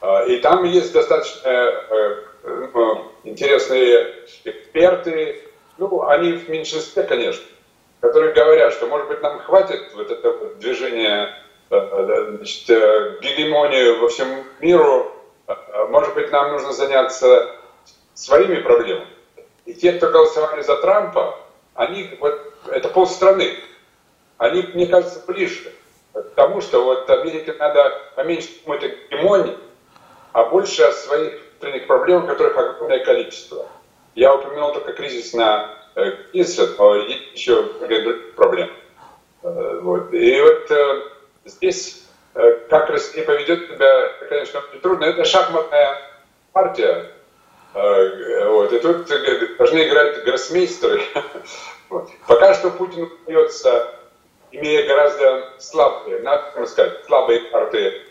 А, 0.01 0.25
и 0.25 0.37
там 0.37 0.65
есть 0.65 0.91
достаточно 0.91 1.47
э, 1.47 2.15
ну, 2.73 3.11
интересные 3.23 4.25
эксперты, 4.43 5.41
ну, 5.77 6.03
они 6.03 6.33
в 6.33 6.49
меньшинстве, 6.49 7.03
конечно, 7.03 7.45
которые 8.01 8.33
говорят, 8.33 8.73
что, 8.73 8.87
может 8.87 9.07
быть, 9.07 9.21
нам 9.21 9.39
хватит 9.39 9.81
вот 9.95 10.11
этого 10.11 10.55
движения, 10.55 11.33
э, 11.69 11.75
э, 11.75 12.35
значит, 12.37 12.67
гегемонию 13.21 14.01
во 14.01 14.09
всем 14.09 14.27
миру, 14.59 15.11
может 15.89 16.13
быть, 16.15 16.31
нам 16.31 16.51
нужно 16.51 16.73
заняться 16.73 17.55
своими 18.13 18.61
проблемами. 18.61 19.07
И 19.65 19.73
те, 19.73 19.93
кто 19.93 20.09
голосовали 20.09 20.61
за 20.61 20.77
Трампа, 20.77 21.39
они, 21.73 22.17
вот, 22.19 22.53
это 22.71 22.89
полстраны, 22.89 23.57
они, 24.37 24.63
мне 24.73 24.87
кажется, 24.87 25.23
ближе 25.25 25.71
к 26.13 26.35
тому, 26.35 26.61
что 26.61 26.83
вот 26.83 27.09
Америке 27.09 27.53
надо 27.57 28.01
поменьше 28.15 28.49
думать 28.63 28.83
о 28.83 28.89
гегемонии, 28.89 29.57
а 30.31 30.45
больше 30.45 30.83
о 30.83 30.91
своих 30.91 31.39
внутренних 31.59 31.87
проблемах, 31.87 32.27
которых 32.27 32.57
огромное 32.57 33.03
количество. 33.03 33.67
Я 34.15 34.35
упомянул 34.35 34.73
только 34.73 34.93
кризис 34.93 35.33
на 35.33 35.75
э, 35.95 36.11
кризис, 36.33 36.77
но 36.77 36.95
еще 36.95 37.63
проблемы. 38.35 38.73
Э, 39.41 39.79
вот. 39.81 40.13
И 40.13 40.41
вот 40.41 40.71
э, 40.71 41.01
здесь, 41.45 42.05
как 42.33 42.89
Россия 42.89 43.25
поведет 43.25 43.69
себя, 43.69 44.09
конечно, 44.43 44.61
трудно. 44.81 45.05
Это 45.05 45.25
шахматная 45.25 45.97
партия, 46.51 47.11
э, 47.73 48.47
вот, 48.49 48.73
и 48.73 48.79
тут 48.79 49.07
должны 49.57 49.87
играть 49.87 50.23
гроссмейстеры. 50.23 51.01
Пока 52.27 52.53
что 52.53 52.71
Путин 52.71 53.09
удается, 53.25 53.95
имея 54.51 54.87
гораздо 54.87 55.53
слабые, 55.59 56.19
надо 56.19 56.65
сказать, 56.65 57.05
слабые 57.05 57.39
карты 57.51 58.01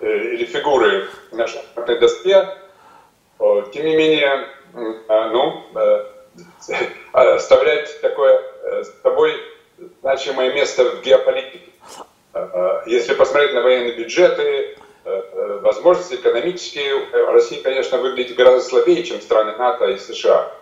э, 0.00 0.06
или 0.06 0.44
фигуры 0.44 1.08
на 1.32 1.46
шахматной 1.46 1.98
доске, 1.98 2.48
тем 3.72 3.86
не 3.86 3.96
менее, 3.96 4.48
а, 5.08 5.28
ну, 5.28 5.64
э, 5.76 6.04
оставлять 7.12 8.00
такое 8.00 8.42
с 8.82 8.90
тобой 9.02 9.32
значимое 10.00 10.52
место 10.52 10.84
в 10.84 11.02
геополитике. 11.02 11.70
Если 12.86 13.14
посмотреть 13.14 13.54
на 13.54 13.62
военные 13.62 13.92
бюджеты, 13.92 14.76
возможности 15.62 16.14
экономические, 16.14 17.06
Россия, 17.32 17.62
конечно, 17.62 17.98
выглядит 17.98 18.36
гораздо 18.36 18.68
слабее, 18.68 19.02
чем 19.04 19.20
страны 19.20 19.56
НАТО 19.56 19.86
и 19.86 19.98
США. 19.98 20.52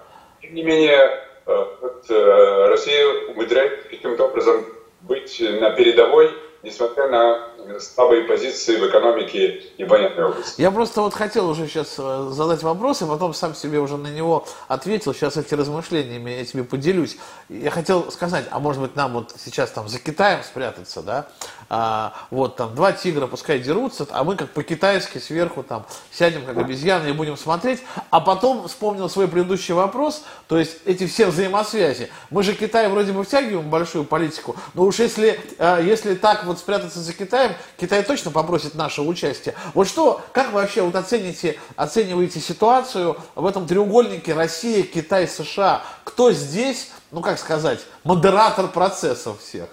Тем 0.42 0.54
не 0.54 0.62
менее, 0.62 1.26
вот, 1.46 2.04
э, 2.09 2.66
Россия 2.68 3.06
умудряется 3.28 3.88
каким-то 3.88 4.24
образом 4.24 4.66
быть 5.02 5.40
на 5.40 5.70
передовой, 5.70 6.30
несмотря 6.66 7.09
на 7.09 7.81
слабые 7.81 8.24
позиции 8.24 8.76
в 8.76 8.88
экономике 8.88 9.62
и 9.76 9.85
военной 9.85 10.24
области. 10.24 10.61
Я 10.61 10.70
просто 10.70 11.00
вот 11.00 11.14
хотел 11.14 11.48
уже 11.48 11.66
сейчас 11.66 11.94
э, 11.98 12.29
задать 12.31 12.62
вопрос, 12.62 13.02
и 13.02 13.07
потом 13.07 13.35
сам 13.35 13.55
себе 13.55 13.79
уже 13.79 13.96
на 13.96 14.09
него 14.09 14.46
ответил. 14.68 15.14
Сейчас 15.14 15.37
эти 15.37 15.55
размышлениями 15.55 16.31
я 16.31 16.44
тебе 16.44 16.64
поделюсь. 16.64 17.16
Я 17.48 17.70
хотел 17.70 18.11
сказать, 18.11 18.46
а 18.50 18.59
может 18.59 18.83
быть 18.83 18.96
нам 18.96 19.12
вот 19.12 19.35
сейчас 19.42 19.70
там 19.70 19.88
за 19.88 19.98
Китаем 19.98 20.42
спрятаться, 20.42 21.02
да? 21.02 21.26
А, 21.68 22.14
вот 22.31 22.57
там 22.57 22.74
два 22.74 22.92
тигра 22.92 23.26
пускай 23.26 23.59
дерутся, 23.59 24.07
а 24.11 24.22
мы 24.22 24.37
как 24.37 24.50
по-китайски 24.50 25.18
сверху 25.18 25.62
там 25.62 25.85
сядем 26.12 26.44
как 26.44 26.57
обезьяны 26.57 27.09
и 27.09 27.12
будем 27.12 27.37
смотреть. 27.37 27.83
А 28.11 28.20
потом 28.20 28.68
вспомнил 28.68 29.09
свой 29.09 29.26
предыдущий 29.26 29.74
вопрос, 29.74 30.24
то 30.46 30.59
есть 30.59 30.79
эти 30.85 31.07
все 31.07 31.26
взаимосвязи. 31.26 32.11
Мы 32.31 32.42
же 32.42 32.55
Китай 32.55 32.88
вроде 32.88 33.12
бы 33.12 33.24
втягиваем 33.24 33.68
большую 33.68 34.05
политику, 34.05 34.57
но 34.74 34.85
уж 34.85 35.00
если, 35.00 35.40
э, 35.59 35.81
если 35.85 36.14
так 36.14 36.44
вот 36.44 36.56
спрятаться 36.59 37.01
за 37.01 37.12
Китаем, 37.12 37.53
Китай 37.79 38.03
точно 38.03 38.31
попросит 38.31 38.75
наше 38.75 39.03
участие. 39.03 39.55
Вот 39.75 39.88
что, 39.88 40.21
как 40.33 40.49
вы 40.49 40.61
вообще 40.61 40.83
вот 40.83 40.95
оцените, 40.95 41.59
оцениваете 41.77 42.40
ситуацию 42.40 43.16
в 43.35 43.47
этом 43.47 43.66
треугольнике 43.66 44.35
Россия, 44.35 44.83
Китай, 44.83 45.29
США? 45.29 45.83
Кто 46.05 46.33
здесь, 46.33 46.90
ну 47.11 47.21
как 47.21 47.38
сказать, 47.38 47.81
модератор 48.05 48.69
процессов 48.69 49.40
всех? 49.40 49.69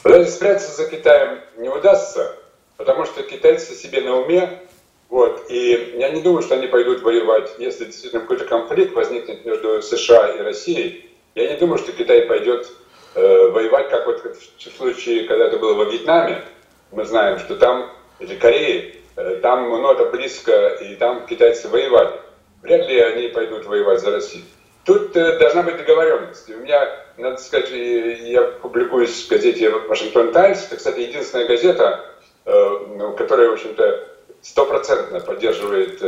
Спрятаться 0.00 0.76
за 0.76 0.88
Китаем 0.88 1.40
не 1.56 1.68
удастся, 1.68 2.36
потому 2.76 3.04
что 3.04 3.22
китайцы 3.22 3.74
себе 3.74 4.00
на 4.02 4.16
уме, 4.16 4.62
вот, 5.08 5.46
и 5.50 5.94
я 5.98 6.10
не 6.10 6.20
думаю, 6.22 6.42
что 6.42 6.54
они 6.54 6.66
пойдут 6.66 7.02
воевать, 7.02 7.50
если 7.58 7.86
действительно 7.86 8.22
какой-то 8.22 8.44
конфликт 8.44 8.94
возникнет 8.94 9.44
между 9.44 9.82
США 9.82 10.28
и 10.28 10.40
Россией. 10.40 11.10
Я 11.34 11.52
не 11.52 11.56
думаю, 11.58 11.78
что 11.78 11.92
Китай 11.92 12.22
пойдет 12.22 12.68
э, 13.14 13.48
воевать, 13.48 13.90
как 13.90 14.06
вот 14.06 14.22
в 14.24 14.76
случае, 14.76 15.24
когда 15.24 15.46
это 15.46 15.58
было 15.58 15.74
во 15.74 15.84
Вьетнаме, 15.84 16.42
мы 16.90 17.04
знаем, 17.04 17.38
что 17.38 17.56
там, 17.56 17.90
или 18.18 18.36
Корее, 18.36 18.96
э, 19.16 19.36
там 19.42 19.68
ну, 19.68 19.92
это 19.92 20.06
близко, 20.06 20.68
и 20.80 20.94
там 20.96 21.26
китайцы 21.26 21.68
воевали. 21.68 22.20
Вряд 22.62 22.88
ли 22.88 22.98
они 23.00 23.28
пойдут 23.28 23.66
воевать 23.66 24.00
за 24.00 24.10
Россию. 24.10 24.44
Тут 24.84 25.16
э, 25.16 25.38
должна 25.38 25.62
быть 25.62 25.76
договоренность. 25.76 26.48
У 26.50 26.58
меня, 26.58 26.88
надо 27.16 27.38
сказать, 27.38 27.70
я 27.70 28.42
публикуюсь 28.42 29.26
в 29.26 29.30
газете 29.30 29.70
«Вашингтон 29.70 30.32
Таймс». 30.32 30.66
Это, 30.66 30.76
кстати, 30.76 31.00
единственная 31.00 31.46
газета, 31.46 32.04
э, 32.46 32.78
ну, 32.96 33.12
которая, 33.14 33.50
в 33.50 33.54
общем-то, 33.54 34.08
стопроцентно 34.40 35.20
поддерживает 35.20 36.00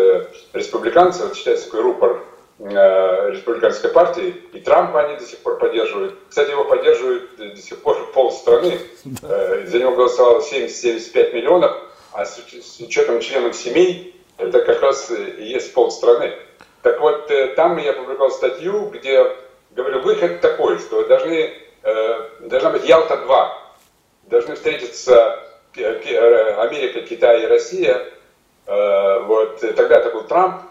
республиканцев. 0.52 1.26
Это 1.26 1.34
считается 1.34 1.66
такой 1.66 1.82
рупор 1.82 2.24
республиканской 2.62 3.90
партии, 3.90 4.34
и 4.52 4.60
Трампа 4.60 5.00
они 5.00 5.16
до 5.16 5.24
сих 5.24 5.38
пор 5.38 5.58
поддерживают. 5.58 6.14
Кстати, 6.28 6.50
его 6.50 6.64
поддерживают 6.64 7.36
до 7.36 7.56
сих 7.56 7.80
пор 7.82 8.10
полстраны. 8.14 8.78
За 9.22 9.78
него 9.78 9.92
голосовало 9.92 10.40
70-75 10.40 11.32
миллионов, 11.32 11.76
а 12.12 12.26
с 12.26 12.38
учетом 12.80 13.20
членов 13.20 13.56
семей 13.56 14.20
это 14.36 14.60
как 14.62 14.82
раз 14.82 15.10
и 15.10 15.42
есть 15.42 15.72
полстраны. 15.74 16.34
Так 16.82 17.00
вот, 17.00 17.30
э, 17.30 17.48
там 17.54 17.76
я 17.76 17.92
публиковал 17.92 18.30
статью, 18.30 18.86
где 18.86 19.26
говорю, 19.72 20.00
выход 20.00 20.40
такой, 20.40 20.78
что 20.78 21.04
должны, 21.04 21.52
э, 21.82 22.28
должна 22.40 22.70
быть 22.70 22.88
Ялта-2. 22.88 23.48
Должны 24.28 24.54
встретиться 24.54 25.46
Америка, 25.76 27.02
Китай 27.02 27.42
и 27.42 27.46
Россия. 27.46 28.02
Э, 28.66 29.20
вот, 29.20 29.60
тогда 29.60 29.98
это 29.98 30.10
был 30.10 30.24
Трамп, 30.24 30.62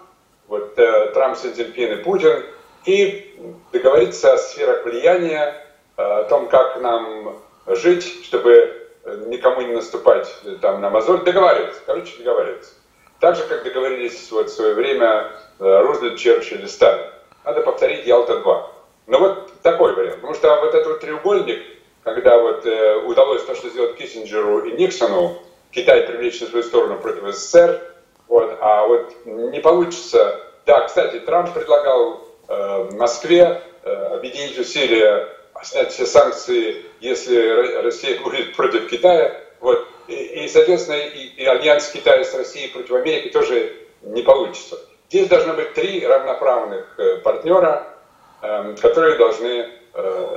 вот 0.49 0.75
Трамп, 0.75 1.37
Си 1.37 1.53
Цзиньпин 1.53 1.99
и 1.99 2.03
Путин. 2.03 2.43
И 2.85 3.39
договориться 3.71 4.33
о 4.33 4.37
сферах 4.37 4.83
влияния, 4.83 5.65
о 5.95 6.23
том, 6.25 6.49
как 6.49 6.81
нам 6.81 7.39
жить, 7.67 8.25
чтобы 8.25 8.87
никому 9.27 9.61
не 9.61 9.73
наступать 9.73 10.33
там 10.61 10.81
на 10.81 10.89
мозоль. 10.89 11.23
Договариваться, 11.23 11.81
короче, 11.85 12.17
договариваться. 12.17 12.73
Так 13.19 13.35
же, 13.35 13.43
как 13.47 13.63
договорились 13.63 14.29
вот 14.31 14.49
в 14.49 14.53
свое 14.53 14.73
время 14.73 15.31
Э, 15.59 15.81
Рузвельт, 15.81 16.17
Черчилль 16.17 16.63
и 16.63 16.67
Сталин. 16.67 17.05
Надо 17.43 17.61
повторить 17.61 18.05
Ялта-2. 18.05 18.63
Но 19.07 19.19
вот 19.19 19.61
такой 19.61 19.93
вариант. 19.93 20.15
Потому 20.15 20.33
что 20.33 20.55
вот 20.61 20.73
этот 20.73 20.87
вот 20.87 20.99
треугольник, 21.01 21.61
когда 22.03 22.39
вот 22.39 22.65
э, 22.65 22.95
удалось 23.05 23.43
то, 23.43 23.55
что 23.55 23.69
сделать 23.69 23.97
Киссинджеру 23.97 24.63
и 24.65 24.71
Никсону, 24.71 25.37
Китай 25.71 26.03
привлечь 26.03 26.39
на 26.39 26.47
свою 26.47 26.63
сторону 26.63 26.97
против 26.99 27.27
СССР, 27.35 27.81
вот, 28.29 28.57
а 28.61 28.87
вот 28.87 29.13
не 29.25 29.59
получится. 29.59 30.39
Да, 30.65 30.81
кстати, 30.81 31.19
Трамп 31.19 31.51
предлагал 31.53 32.21
э, 32.47 32.89
Москве 32.93 33.61
э, 33.83 33.91
объединить 34.13 34.57
усилия, 34.57 35.27
снять 35.63 35.91
все 35.91 36.05
санкции, 36.05 36.85
если 37.01 37.81
Россия 37.81 38.21
будет 38.21 38.55
против 38.55 38.87
Китая. 38.87 39.41
Вот. 39.59 39.85
И, 40.07 40.13
и 40.13 40.47
соответственно, 40.47 40.97
и, 40.97 41.25
и 41.25 41.45
альянс 41.45 41.89
Китая 41.89 42.23
с 42.23 42.33
Россией 42.35 42.69
против 42.69 42.93
Америки 42.93 43.29
тоже 43.29 43.73
не 44.03 44.21
получится. 44.21 44.79
Здесь 45.09 45.27
должны 45.27 45.53
быть 45.53 45.73
три 45.73 46.05
равноправных 46.05 46.99
э, 46.99 47.17
партнера, 47.17 47.87
эм, 48.43 48.75
которые 48.75 49.17
должны 49.17 49.69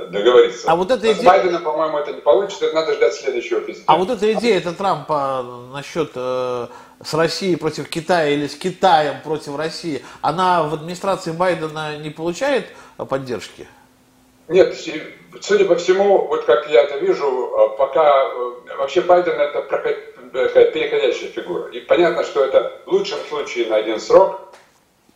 договориться. 0.09 0.69
А 0.69 0.75
вот 0.75 0.91
эта 0.91 1.11
идея... 1.11 1.21
С 1.21 1.25
Байденом, 1.25 1.63
по-моему, 1.63 1.97
это 1.97 2.13
не 2.13 2.21
получится, 2.21 2.65
это 2.65 2.75
надо 2.75 2.93
ждать 2.93 3.13
следующего 3.13 3.59
президента. 3.59 3.91
А 3.91 3.97
вот 3.97 4.09
эта 4.09 4.31
идея, 4.33 4.57
это 4.57 4.73
Трампа 4.73 5.45
насчет 5.71 6.11
э, 6.15 6.67
с 7.03 7.13
Россией 7.13 7.55
против 7.55 7.89
Китая 7.89 8.29
или 8.29 8.47
с 8.47 8.55
Китаем 8.55 9.21
против 9.23 9.55
России, 9.55 10.03
она 10.21 10.63
в 10.63 10.73
администрации 10.73 11.31
Байдена 11.31 11.97
не 11.97 12.09
получает 12.09 12.65
поддержки? 12.97 13.67
Нет, 14.47 14.75
судя 15.41 15.65
по 15.65 15.75
всему, 15.75 16.27
вот 16.27 16.45
как 16.45 16.69
я 16.69 16.83
это 16.83 16.97
вижу, 16.97 17.75
пока 17.77 18.29
вообще 18.77 19.01
Байден 19.01 19.39
это 19.39 19.61
переходящая 20.31 21.29
фигура. 21.29 21.69
И 21.71 21.79
понятно, 21.79 22.23
что 22.23 22.43
это 22.43 22.79
в 22.85 22.91
лучшем 22.91 23.19
случае 23.29 23.67
на 23.67 23.77
один 23.77 23.99
срок, 23.99 24.53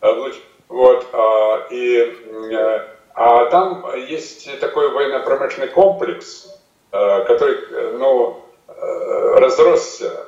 Э, 0.02 0.32
вот, 0.70 1.08
а, 1.14 1.68
и, 1.72 2.14
э, 2.52 2.97
а 3.18 3.46
там 3.48 3.84
есть 3.96 4.60
такой 4.60 4.92
военно-промышленный 4.92 5.70
комплекс, 5.70 6.56
э, 6.92 7.24
который, 7.26 7.98
ну, 7.98 8.46
разросся, 8.68 10.28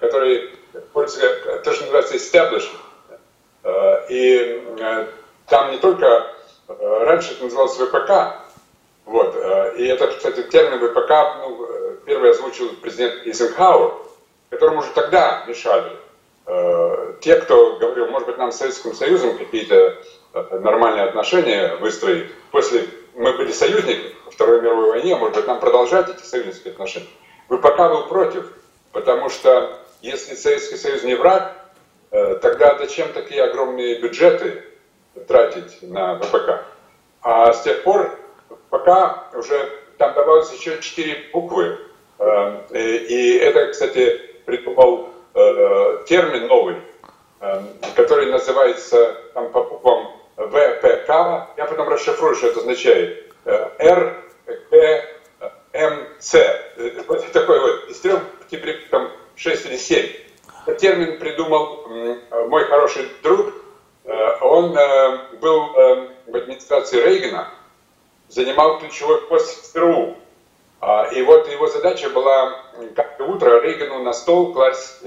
который 0.00 0.50
пользуется, 0.92 1.60
то, 1.64 1.72
что 1.72 1.84
называется 1.84 2.16
establishment. 2.16 2.76
И 4.10 4.62
там 5.46 5.70
не 5.70 5.78
только, 5.78 6.26
э, 6.68 7.04
раньше 7.04 7.32
это 7.32 7.44
называлось 7.44 7.78
ВПК, 7.78 8.42
вот, 9.06 9.34
э, 9.34 9.76
и 9.78 9.86
этот, 9.86 10.16
кстати, 10.16 10.42
термин 10.42 10.90
ВПК 10.90 11.38
ну, 11.40 11.66
первый 12.04 12.32
озвучил 12.32 12.68
президент 12.82 13.26
Эйзенхауэр, 13.26 13.94
которому 14.50 14.80
уже 14.80 14.90
тогда 14.90 15.42
мешали. 15.48 15.90
Те, 17.22 17.36
кто 17.36 17.76
говорил, 17.78 18.08
может 18.08 18.28
быть, 18.28 18.36
нам 18.36 18.52
с 18.52 18.58
Советским 18.58 18.94
Союзом 18.94 19.38
какие-то 19.38 19.96
нормальные 20.50 21.04
отношения 21.04 21.76
выстроить. 21.76 22.30
После 22.50 22.84
мы 23.14 23.36
были 23.36 23.52
союзниками 23.52 24.14
во 24.24 24.30
Второй 24.30 24.60
мировой 24.60 24.90
войне, 24.90 25.16
может 25.16 25.36
быть, 25.36 25.46
нам 25.46 25.60
продолжать 25.60 26.08
эти 26.08 26.22
союзнические 26.22 26.72
отношения. 26.72 27.06
ВПК 27.48 27.78
был 27.78 28.08
против, 28.08 28.52
потому 28.92 29.28
что 29.30 29.78
если 30.02 30.34
Советский 30.34 30.76
Союз 30.76 31.02
не 31.04 31.14
враг, 31.14 31.54
Э, 32.10 32.36
тогда 32.36 32.78
зачем 32.78 33.12
такие 33.12 33.42
огромные 33.42 34.00
бюджеты 34.00 34.62
тратить 35.26 35.82
на 35.82 36.18
ВПК? 36.18 36.64
А 37.20 37.52
с 37.52 37.62
тех 37.62 37.82
пор 37.82 38.18
пока 38.70 39.28
уже 39.34 39.70
там 39.98 40.14
добавилось 40.14 40.52
еще 40.52 40.80
четыре 40.80 41.28
буквы. 41.32 41.78
Э, 42.18 42.60
и 42.72 43.36
это, 43.38 43.72
кстати, 43.72 44.20
придумал 44.44 45.10
э, 45.34 46.04
термин 46.06 46.46
новый, 46.46 46.76
который 47.94 48.30
называется 48.30 49.16
там 49.34 49.50
по 49.50 49.62
буквам. 49.64 49.95
Расшифрую, 51.96 52.34
что 52.34 52.48
это 52.48 52.60
означает. 52.60 53.32
Р, 53.44 54.22
К, 54.44 55.04
М, 55.72 56.08
С. 56.18 56.60
Вот 57.08 57.32
такой 57.32 57.60
вот, 57.60 57.90
из 57.90 58.00
трех 58.00 58.22
теперь 58.50 58.86
там 58.90 59.10
6 59.34 59.66
или 59.66 59.76
7 59.76 60.06
термин 60.74 61.18
придумал 61.18 61.86
мой 62.48 62.64
хороший 62.64 63.08
друг. 63.22 63.54
Э, 64.04 64.38
он 64.40 64.76
э, 64.76 65.36
был 65.40 65.74
э, 65.74 66.08
в 66.26 66.36
администрации 66.36 67.02
Рейгана, 67.02 67.48
занимал 68.28 68.78
ключевой 68.78 69.22
пост 69.22 69.62
в 69.62 69.72
ЦРУ. 69.72 70.16
А, 70.80 71.06
и 71.12 71.22
вот 71.22 71.50
его 71.50 71.66
задача 71.68 72.10
была 72.10 72.62
каждое 72.94 73.28
утро 73.28 73.60
Рейгану 73.60 74.02
на 74.02 74.12
стол 74.12 74.52
класть 74.52 75.02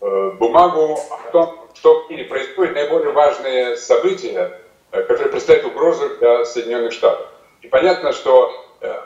бумагу 0.00 0.98
о 1.10 1.30
том, 1.30 1.68
что 1.74 2.04
в 2.04 2.10
мире 2.10 2.24
происходит, 2.24 2.74
наиболее 2.74 3.12
важные 3.12 3.76
события, 3.76 4.60
которые 4.92 5.28
представляют 5.28 5.66
угрозу 5.72 6.16
для 6.18 6.44
Соединенных 6.44 6.92
Штатов. 6.92 7.26
И 7.62 7.68
понятно, 7.68 8.12
что 8.12 8.52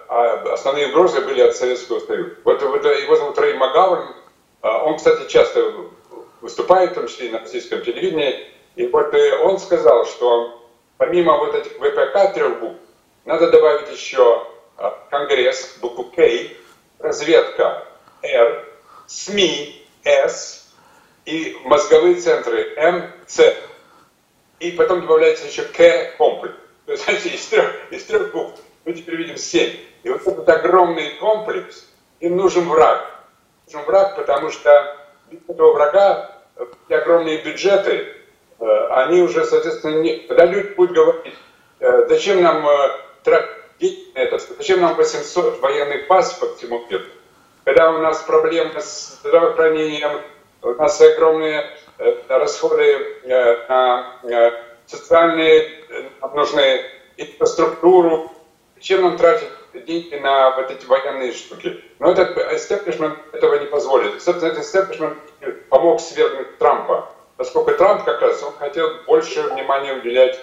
а, 0.08 0.52
основные 0.52 0.88
угрозы 0.88 1.20
были 1.20 1.40
от 1.40 1.56
Советского 1.56 2.00
Союза. 2.00 2.36
Вот 2.44 2.60
его 2.62 3.16
зовут 3.16 3.38
Рэй 3.38 3.54
Магаурн, 3.54 4.14
а, 4.62 4.84
он, 4.84 4.96
кстати, 4.96 5.28
часто 5.30 5.72
выступает, 6.40 6.92
в 6.92 6.94
том 6.94 7.06
числе 7.06 7.28
и 7.28 7.30
на 7.30 7.40
российском 7.40 7.82
телевидении. 7.82 8.46
И 8.74 8.86
вот 8.86 9.14
э, 9.14 9.38
он 9.38 9.58
сказал, 9.58 10.04
что 10.06 10.62
помимо 10.98 11.38
вот 11.38 11.54
этих 11.54 11.72
ВПК 11.72 12.34
трех 12.34 12.60
букв, 12.60 12.78
надо 13.24 13.50
добавить 13.50 13.90
еще 13.90 14.46
Конгресс, 15.10 15.78
букву 15.80 16.04
К, 16.04 16.22
разведка 16.98 17.86
Р, 18.22 18.68
СМИ 19.06 19.86
С 20.04 20.72
и 21.24 21.56
мозговые 21.64 22.16
центры 22.16 22.74
М, 22.76 23.10
С. 23.26 23.56
И 24.60 24.72
потом 24.72 25.02
добавляется 25.02 25.46
еще 25.46 25.62
К 25.62 26.16
комплекс. 26.16 26.54
То 26.86 26.92
есть, 26.92 27.26
из 27.26 27.46
трех, 27.46 27.72
из 27.90 28.04
трех 28.04 28.32
букв 28.32 28.60
мы 28.84 28.92
теперь 28.94 29.16
видим 29.16 29.36
семь. 29.36 29.74
И 30.02 30.08
вот 30.08 30.22
этот 30.26 30.48
огромный 30.48 31.16
комплекс, 31.18 31.86
им 32.20 32.36
нужен 32.36 32.68
враг 32.68 33.16
нужен 33.66 33.84
враг, 33.86 34.16
потому 34.16 34.50
что 34.50 34.96
без 35.30 35.40
этого 35.48 35.72
врага 35.72 36.30
и 36.88 36.94
огромные 36.94 37.42
бюджеты, 37.42 38.14
э, 38.58 38.86
они 38.90 39.20
уже, 39.22 39.44
соответственно, 39.44 40.00
не... 40.00 40.18
Когда 40.20 40.46
люди 40.46 40.68
будут 40.74 40.94
говорить, 40.94 41.34
э, 41.80 42.06
зачем 42.08 42.42
нам 42.42 42.66
э, 42.66 43.42
это, 44.14 44.38
зачем 44.38 44.80
нам 44.80 44.94
800 44.94 45.60
военных 45.60 46.06
баз 46.06 46.34
по 46.34 46.54
всему 46.54 46.86
миру, 46.88 47.04
когда 47.64 47.90
у 47.90 47.98
нас 47.98 48.22
проблемы 48.22 48.80
с 48.80 49.18
здравоохранением, 49.20 50.22
у 50.62 50.70
нас 50.74 51.00
огромные 51.00 51.76
расходы 52.28 53.22
на 53.68 54.52
социальные, 54.86 55.68
нам 56.20 56.34
нужны 56.34 56.82
инфраструктуру, 57.16 58.30
зачем 58.76 59.02
нам 59.02 59.16
тратить 59.16 59.48
деньги 59.84 60.14
на 60.16 60.56
вот 60.56 60.70
эти 60.70 60.86
военные 60.86 61.32
штуки. 61.32 61.82
Но 61.98 62.12
этот 62.12 62.36
истеблишмент 62.52 63.18
этого 63.32 63.58
не 63.58 63.66
позволит. 63.66 64.22
Собственно, 64.22 64.52
этот 64.52 64.64
истеблишмент 64.64 65.18
помог 65.68 66.00
свергнуть 66.00 66.58
Трампа, 66.58 67.08
поскольку 67.36 67.72
Трамп 67.72 68.04
как 68.04 68.20
раз 68.22 68.42
он 68.42 68.52
хотел 68.54 68.90
больше 69.06 69.42
внимания 69.42 69.94
уделять 69.94 70.38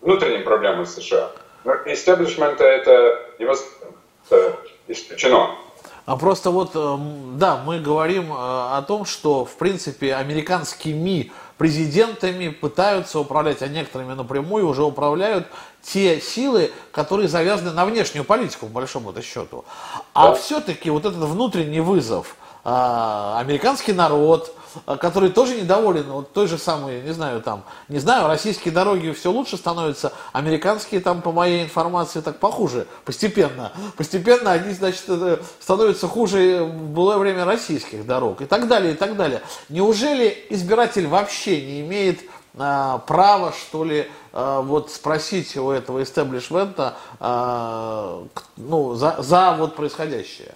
внутренним 0.00 0.44
проблемам 0.44 0.86
США. 0.86 1.30
Но 1.64 1.74
истеблишмента 1.86 2.64
это 2.64 3.30
невозможно, 3.38 3.96
это 4.28 4.56
исключено. 4.88 5.56
А 6.04 6.16
просто 6.16 6.50
вот, 6.50 6.72
эм, 6.74 7.38
да, 7.38 7.62
мы 7.64 7.78
говорим 7.78 8.32
э, 8.32 8.36
о 8.36 8.82
том, 8.86 9.04
что, 9.04 9.44
в 9.44 9.54
принципе, 9.54 10.14
американские 10.14 10.94
МИ 10.94 11.30
президентами 11.58 12.48
пытаются 12.48 13.20
управлять, 13.20 13.62
а 13.62 13.68
некоторыми 13.68 14.14
напрямую 14.14 14.66
уже 14.66 14.82
управляют 14.82 15.46
те 15.80 16.20
силы, 16.20 16.72
которые 16.90 17.28
завязаны 17.28 17.70
на 17.70 17.84
внешнюю 17.84 18.24
политику, 18.24 18.66
в 18.66 18.70
большом 18.70 19.14
счету. 19.22 19.64
А 20.12 20.28
да. 20.28 20.34
все-таки 20.34 20.90
вот 20.90 21.04
этот 21.04 21.20
внутренний 21.20 21.80
вызов, 21.80 22.36
а, 22.64 23.40
американский 23.40 23.92
народ, 23.92 24.54
а, 24.86 24.96
который 24.96 25.30
тоже 25.30 25.60
недоволен 25.60 26.04
вот 26.04 26.32
той 26.32 26.46
же 26.46 26.58
самой, 26.58 27.02
не 27.02 27.12
знаю, 27.12 27.42
там, 27.42 27.64
не 27.88 27.98
знаю, 27.98 28.28
российские 28.28 28.72
дороги 28.72 29.10
все 29.10 29.32
лучше 29.32 29.56
становятся, 29.56 30.12
американские 30.32 31.00
там, 31.00 31.22
по 31.22 31.32
моей 31.32 31.64
информации, 31.64 32.20
так 32.20 32.38
похуже, 32.38 32.86
постепенно. 33.04 33.72
Постепенно 33.96 34.52
они, 34.52 34.72
значит, 34.74 35.04
становятся 35.60 36.06
хуже 36.06 36.62
в 36.62 36.90
былое 36.90 37.18
время 37.18 37.44
российских 37.44 38.06
дорог 38.06 38.42
и 38.42 38.46
так 38.46 38.68
далее, 38.68 38.92
и 38.92 38.96
так 38.96 39.16
далее. 39.16 39.42
Неужели 39.68 40.46
избиратель 40.50 41.08
вообще 41.08 41.60
не 41.60 41.80
имеет 41.80 42.20
а, 42.56 42.98
права, 42.98 43.52
что 43.52 43.82
ли, 43.82 44.08
а, 44.32 44.60
вот 44.60 44.92
спросить 44.92 45.56
у 45.56 45.70
этого 45.70 46.02
истеблишмента, 46.02 46.94
ну, 48.56 48.94
за, 48.94 49.16
за 49.18 49.56
вот 49.58 49.74
происходящее? 49.74 50.54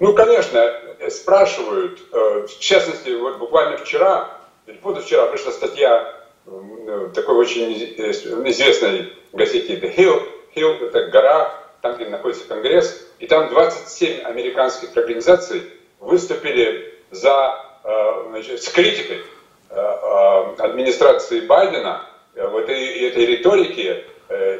Ну, 0.00 0.14
конечно, 0.14 0.80
спрашивают. 1.08 2.00
Э, 2.12 2.46
в 2.46 2.58
частности, 2.60 3.10
вот 3.10 3.38
буквально 3.38 3.78
вчера, 3.78 4.30
или 4.66 4.76
позавчера 4.76 5.26
вышла 5.26 5.50
статья 5.50 6.14
э, 6.46 7.08
такой 7.14 7.34
очень 7.36 7.74
известной 7.74 9.12
газете 9.32 9.74
The 9.74 9.96
Hill. 9.96 10.22
Hill– 10.54 10.86
это 10.88 11.06
гора, 11.06 11.52
там, 11.82 11.96
где 11.96 12.06
находится 12.06 12.46
Конгресс. 12.46 13.06
И 13.18 13.26
там 13.26 13.48
27 13.48 14.22
американских 14.22 14.96
организаций 14.96 15.62
выступили 15.98 16.94
за, 17.10 17.58
э, 17.82 18.24
значит, 18.30 18.62
с 18.62 18.68
критикой 18.68 19.22
администрации 20.58 21.40
Байдена 21.40 22.06
в 22.34 22.56
этой, 22.56 23.06
этой 23.06 23.26
риторике 23.26 24.06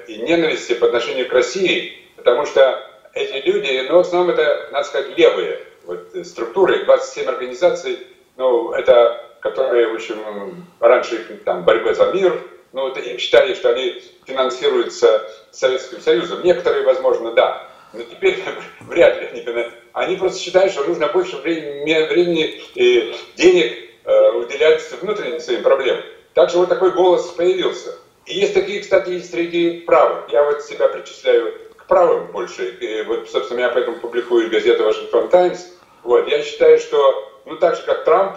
и 0.07 0.17
ненависти 0.19 0.75
по 0.75 0.87
отношению 0.87 1.27
к 1.31 1.33
России, 1.33 1.97
потому 2.17 2.45
что 2.45 2.88
эти 3.15 3.47
люди, 3.47 3.87
ну, 3.89 3.97
в 3.97 4.01
основном 4.01 4.35
это, 4.35 4.69
надо 4.73 4.87
сказать, 4.87 5.17
левые 5.17 5.61
вот, 5.85 6.09
структуры, 6.25 6.85
27 6.85 7.29
организаций, 7.29 7.99
ну, 8.37 8.73
это, 8.73 9.25
которые, 9.41 9.89
в 9.89 9.95
общем, 9.95 10.65
раньше 10.81 11.19
там 11.45 11.65
борьбы 11.65 11.95
за 11.95 12.13
мир, 12.13 12.41
ну, 12.73 12.93
и 12.93 13.19
считали, 13.19 13.55
что 13.55 13.71
они 13.71 14.03
финансируются 14.27 15.29
Советским 15.51 16.01
Союзом. 16.01 16.43
Некоторые, 16.45 16.85
возможно, 16.85 17.33
да, 17.33 17.69
но 17.93 18.03
теперь 18.03 18.43
вряд 18.81 19.21
ли 19.21 19.27
они 19.29 19.67
Они 19.93 20.17
просто 20.17 20.41
считают, 20.41 20.73
что 20.73 20.85
нужно 20.85 21.09
больше 21.09 21.37
времени, 21.39 22.07
времени 22.07 22.63
и 22.75 23.15
денег 23.37 23.91
э, 24.05 24.31
уделять 24.33 24.83
внутренним 25.01 25.41
своим 25.41 25.63
проблемам. 25.63 26.03
Также 26.35 26.59
вот 26.59 26.69
такой 26.69 26.93
голос 26.93 27.27
появился. 27.31 27.95
И 28.27 28.39
есть 28.39 28.55
такие, 28.55 28.81
кстати, 28.81 29.11
есть 29.11 29.31
среди 29.31 29.81
правых. 29.81 30.31
Я 30.31 30.45
вот 30.45 30.63
себя 30.63 30.89
причисляю 30.89 31.55
правым 31.89 32.31
больше. 32.31 32.69
И 32.69 33.03
вот, 33.03 33.29
собственно, 33.29 33.61
я 33.61 33.69
поэтому 33.71 33.97
публикую 33.97 34.51
газету 34.51 34.85
«Вашингтон 34.85 35.29
Таймс». 35.29 35.67
Вот, 36.05 36.29
я 36.29 36.43
считаю, 36.43 36.79
что, 36.79 37.41
ну, 37.45 37.57
так 37.57 37.77
же, 37.77 37.83
как 37.83 38.05
Трамп, 38.05 38.37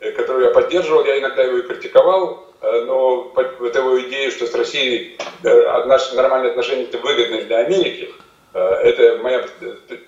э, 0.00 0.12
которого 0.12 0.44
я 0.44 0.50
поддерживал, 0.50 1.04
я 1.04 1.18
иногда 1.18 1.42
его 1.42 1.58
и 1.58 1.62
критиковал, 1.62 2.46
э, 2.62 2.84
но 2.86 3.32
вот 3.34 3.76
его 3.76 4.00
идею, 4.02 4.30
что 4.30 4.46
с 4.46 4.54
Россией 4.54 5.18
э, 5.42 5.84
наши 5.86 6.14
нормальные 6.14 6.50
отношения 6.50 6.84
это 6.84 6.98
выгодны 6.98 7.42
для 7.42 7.58
Америки, 7.58 8.10
это 8.54 9.18
моя 9.22 9.44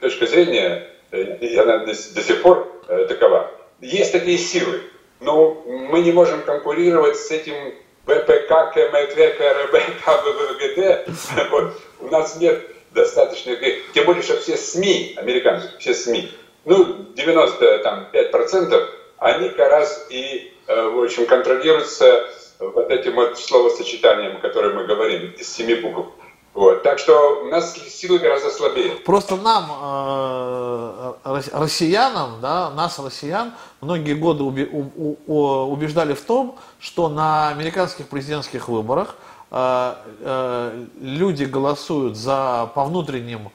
точка 0.00 0.24
зрения, 0.26 0.88
и 1.12 1.54
она 1.56 1.84
до, 1.84 1.94
сих 1.94 2.40
пор 2.40 2.66
такова. 3.06 3.50
Есть 3.82 4.12
такие 4.12 4.38
силы, 4.38 4.80
но 5.20 5.62
мы 5.66 6.00
не 6.00 6.12
можем 6.12 6.40
конкурировать 6.40 7.18
с 7.18 7.30
этим 7.30 7.74
ВПК, 8.08 8.72
КМТ, 8.72 9.14
КРБ, 9.36 9.74
КВВГД. 10.04 11.08
Вот. 11.50 11.74
У 12.00 12.08
нас 12.08 12.36
нет 12.36 12.70
достаточно, 12.92 13.54
тем 13.92 14.06
более, 14.06 14.22
что 14.22 14.38
все 14.38 14.56
СМИ, 14.56 15.14
американцы, 15.18 15.68
все 15.78 15.92
СМИ, 15.92 16.32
ну, 16.64 17.06
95%, 17.14 18.88
они 19.18 19.50
как 19.50 19.70
раз 19.70 20.06
и, 20.08 20.54
э, 20.66 20.88
в 20.88 21.02
общем, 21.02 21.26
контролируются 21.26 22.30
вот 22.58 22.90
этим 22.90 23.14
вот 23.14 23.38
словосочетанием, 23.38 24.36
о 24.36 24.40
котором 24.40 24.76
мы 24.76 24.86
говорим, 24.86 25.34
из 25.38 25.52
семи 25.52 25.74
букв. 25.74 26.12
Вот. 26.54 26.82
Так 26.82 26.98
что 26.98 27.42
у 27.44 27.48
нас 27.50 27.74
силы 27.74 28.18
гораздо 28.18 28.50
слабее. 28.50 28.96
Просто 28.96 29.36
нам, 29.36 29.70
э, 29.70 31.14
россиянам, 31.52 32.40
да, 32.40 32.70
нас, 32.70 32.98
россиян, 32.98 33.52
многие 33.80 34.14
годы 34.14 34.42
убеждали 34.44 36.14
в 36.14 36.22
том, 36.22 36.56
что 36.80 37.08
на 37.08 37.48
американских 37.50 38.08
президентских 38.08 38.68
выборах 38.68 39.14
э, 39.50 39.94
э, 40.20 40.84
люди 41.00 41.44
голосуют 41.44 42.16
за, 42.16 42.70
по 42.74 42.84
внутренним 42.84 43.50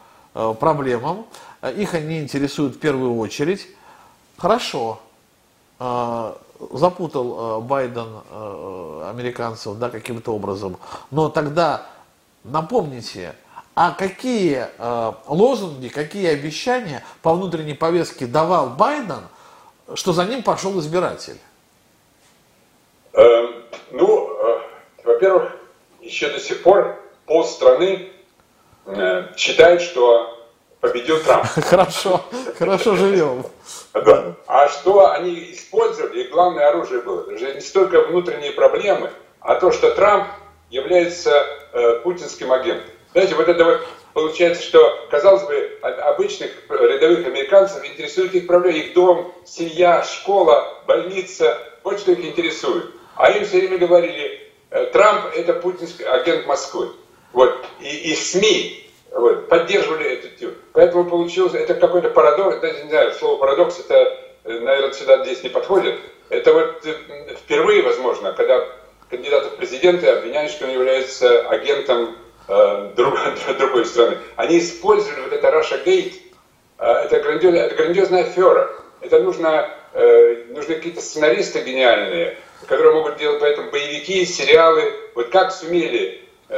проблемам, 0.60 1.26
их 1.62 1.94
они 1.94 2.20
интересуют 2.20 2.76
в 2.76 2.80
первую 2.80 3.18
очередь. 3.20 3.68
Хорошо, 4.38 5.00
запутал 5.78 7.62
Байден 7.62 8.08
американцев 9.08 9.78
да, 9.78 9.91
каким-то 9.91 10.34
образом, 10.34 10.78
но 11.12 11.30
тогда 11.30 11.86
Напомните, 12.44 13.36
а 13.76 13.91
какие 13.91 14.68
э, 14.78 15.12
лозунги, 15.28 15.88
какие 15.88 16.28
обещания 16.28 17.04
по 17.22 17.34
внутренней 17.34 17.74
повестке 17.74 18.26
давал 18.26 18.70
Байден, 18.70 19.22
что 19.96 20.14
за 20.14 20.26
ним 20.26 20.44
пошел 20.44 20.80
избиратель? 20.80 21.39
Э, 23.14 23.48
ну, 23.91 24.30
э, 24.30 24.60
во-первых, 25.04 25.54
еще 26.02 26.30
до 26.30 26.39
сих 26.39 26.64
пор 26.64 27.00
полстраны 27.26 28.10
э, 28.86 29.28
считает, 29.38 29.82
что 29.82 30.50
победил 30.82 31.20
Трамп. 31.24 31.46
Хорошо, 31.64 32.26
хорошо 32.60 32.98
живем. 32.98 33.46
Да. 33.94 34.36
А 34.48 34.68
что 34.68 35.12
они 35.12 35.54
использовали, 35.54 36.24
и 36.24 36.28
главное 36.28 36.68
оружие 36.68 37.02
было, 37.02 37.26
даже 37.26 37.54
не 37.56 37.62
столько 37.62 38.02
внутренние 38.02 38.52
проблемы, 38.52 39.12
а 39.39 39.56
то, 39.56 39.72
что 39.72 39.91
Трамп 39.91 40.28
является 40.70 41.32
э, 41.74 41.99
путинским 42.03 42.51
агентом. 42.51 42.89
Знаете, 43.13 43.36
вот 43.36 43.47
это 43.47 43.63
вот 43.63 43.82
получается, 44.13 44.63
что, 44.63 45.07
казалось 45.09 45.43
бы, 45.43 45.78
обычных 45.82 46.51
рядовых 46.69 47.28
американцев 47.28 47.86
интересует 47.86 48.34
их 48.34 48.47
проблемы, 48.47 48.80
их 48.80 48.93
дом, 48.93 49.34
семья, 49.45 50.03
школа, 50.03 50.82
больница, 50.88 51.59
вот 51.84 51.99
что 51.99 52.13
их 52.13 52.26
интересует. 52.26 52.86
А 53.15 53.32
им 53.32 53.45
все 53.45 53.59
время 53.59 53.78
говорили, 53.78 54.51
э, 54.71 54.86
Трамп 54.88 55.36
это 55.36 55.53
путинский 55.53 56.05
агент 56.05 56.47
Москвы. 56.47 56.91
Вот. 57.34 57.65
И, 57.82 58.11
и 58.11 58.15
СМИ 58.15 58.89
вот, 59.11 59.47
поддерживали 59.49 60.11
эту 60.11 60.30
тему. 60.30 60.53
Поэтому 60.74 61.05
получилось, 61.05 61.53
это 61.53 61.76
какой-то 61.76 62.09
парадокс, 62.09 62.57
даже 62.57 62.84
не 62.84 62.89
знаю, 62.89 63.13
слово 63.13 63.39
парадокс, 63.39 63.80
это, 63.80 63.95
э, 64.43 64.59
наверное, 64.59 64.93
сюда 64.93 65.24
здесь 65.24 65.43
не 65.43 65.49
подходит. 65.49 65.99
Это 66.30 66.53
вот 66.53 66.84
впервые, 67.38 67.84
возможно, 67.84 68.34
когда 68.34 68.67
кандидата 69.14 69.49
в 69.49 69.57
президенты 69.57 70.07
обвиняют, 70.07 70.51
что 70.51 70.66
он 70.66 70.72
является 70.72 71.47
агентом 71.47 72.16
э, 72.47 72.91
друг, 72.95 73.16
другой 73.59 73.86
страны. 73.86 74.18
Они 74.36 74.57
использовали 74.57 75.22
вот 75.22 75.34
это 75.34 75.47
Russia 75.49 75.84
Gate, 75.86 76.14
э, 76.80 76.86
это, 76.86 77.20
грандиоз, 77.20 77.53
это 77.53 77.76
грандиозная 77.76 78.24
афера. 78.24 78.72
Это 79.01 79.20
нужно, 79.20 79.70
э, 79.93 80.45
нужны 80.49 80.76
какие-то 80.76 81.01
сценаристы 81.01 81.61
гениальные, 81.61 82.38
которые 82.68 82.95
могут 82.95 83.18
делать 83.18 83.39
поэтому 83.39 83.70
боевики, 83.70 84.26
сериалы. 84.26 84.91
Вот 85.14 85.30
как 85.30 85.51
сумели 85.51 86.22
э, 86.49 86.55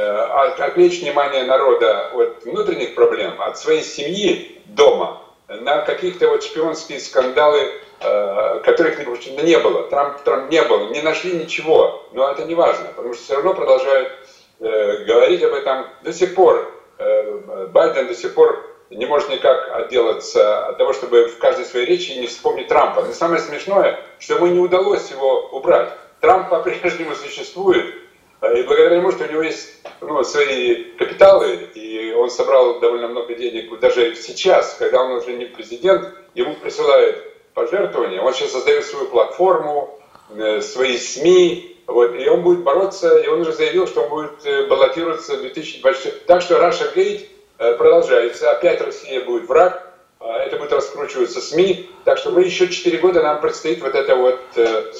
отвлечь 0.58 1.02
внимание 1.02 1.42
народа 1.42 2.10
от 2.14 2.44
внутренних 2.44 2.94
проблем, 2.94 3.34
от 3.42 3.58
своей 3.58 3.82
семьи 3.82 4.62
дома, 4.64 5.20
на 5.48 5.82
каких-то 5.82 6.28
вот 6.28 6.42
шпионские 6.42 7.00
скандалы 7.00 7.72
Э, 8.00 8.60
которых 8.62 8.98
не 9.42 9.58
было. 9.58 9.84
Трамп, 9.84 10.20
Трамп 10.22 10.50
не 10.50 10.62
был, 10.62 10.90
не 10.90 11.00
нашли 11.00 11.32
ничего. 11.32 12.06
Но 12.12 12.30
это 12.30 12.44
не 12.44 12.54
важно, 12.54 12.88
потому 12.94 13.14
что 13.14 13.22
все 13.22 13.34
равно 13.36 13.54
продолжают 13.54 14.12
э, 14.60 15.04
говорить 15.04 15.42
об 15.42 15.54
этом 15.54 15.86
до 16.02 16.12
сих 16.12 16.34
пор. 16.34 16.70
Э, 16.98 17.66
Байден 17.72 18.06
до 18.06 18.14
сих 18.14 18.34
пор 18.34 18.64
не 18.90 19.06
может 19.06 19.30
никак 19.30 19.70
отделаться 19.74 20.66
от 20.66 20.78
того, 20.78 20.92
чтобы 20.92 21.28
в 21.28 21.38
каждой 21.38 21.64
своей 21.64 21.86
речи 21.86 22.12
не 22.12 22.26
вспомнить 22.26 22.68
Трампа. 22.68 23.02
Но 23.02 23.12
самое 23.12 23.40
смешное, 23.40 23.98
что 24.18 24.34
ему 24.34 24.46
не 24.48 24.58
удалось 24.58 25.10
его 25.10 25.48
убрать. 25.52 25.88
Трамп 26.20 26.48
по-прежнему 26.50 27.14
существует, 27.14 27.94
и 28.42 28.62
благодаря 28.62 28.96
тому, 28.96 29.10
что 29.10 29.24
у 29.24 29.28
него 29.28 29.42
есть 29.42 29.80
ну, 30.02 30.22
свои 30.22 30.84
капиталы, 30.98 31.54
и 31.74 32.12
он 32.12 32.28
собрал 32.28 32.78
довольно 32.78 33.08
много 33.08 33.34
денег, 33.34 33.78
даже 33.80 34.14
сейчас, 34.16 34.74
когда 34.78 35.02
он 35.02 35.12
уже 35.12 35.32
не 35.32 35.46
президент, 35.46 36.14
ему 36.34 36.54
присылают 36.56 37.35
пожертвования. 37.56 38.20
Он 38.20 38.34
сейчас 38.34 38.52
создает 38.52 38.84
свою 38.84 39.06
платформу, 39.06 39.98
э, 40.36 40.60
свои 40.60 40.98
СМИ, 40.98 41.82
вот, 41.86 42.14
и 42.14 42.28
он 42.28 42.42
будет 42.42 42.62
бороться, 42.62 43.18
и 43.18 43.26
он 43.28 43.40
уже 43.40 43.52
заявил, 43.54 43.86
что 43.86 44.02
он 44.02 44.10
будет 44.10 44.44
э, 44.44 44.66
баллотироваться 44.66 45.36
в 45.36 45.40
2026. 45.40 46.26
Так 46.26 46.42
что 46.42 46.56
Russia 46.56 46.94
Gate 46.94 47.26
э, 47.58 47.72
продолжается, 47.78 48.50
опять 48.50 48.82
Россия 48.82 49.24
будет 49.24 49.48
враг, 49.48 49.90
а 50.20 50.38
это 50.40 50.58
будет 50.58 50.72
раскручиваться 50.72 51.40
СМИ, 51.40 51.88
так 52.04 52.18
что 52.18 52.30
мы 52.30 52.42
еще 52.42 52.68
4 52.68 52.98
года 52.98 53.22
нам 53.22 53.40
предстоит 53.40 53.80
вот 53.80 53.94
эта 53.94 54.14
вот 54.16 54.38
э, 54.56 54.92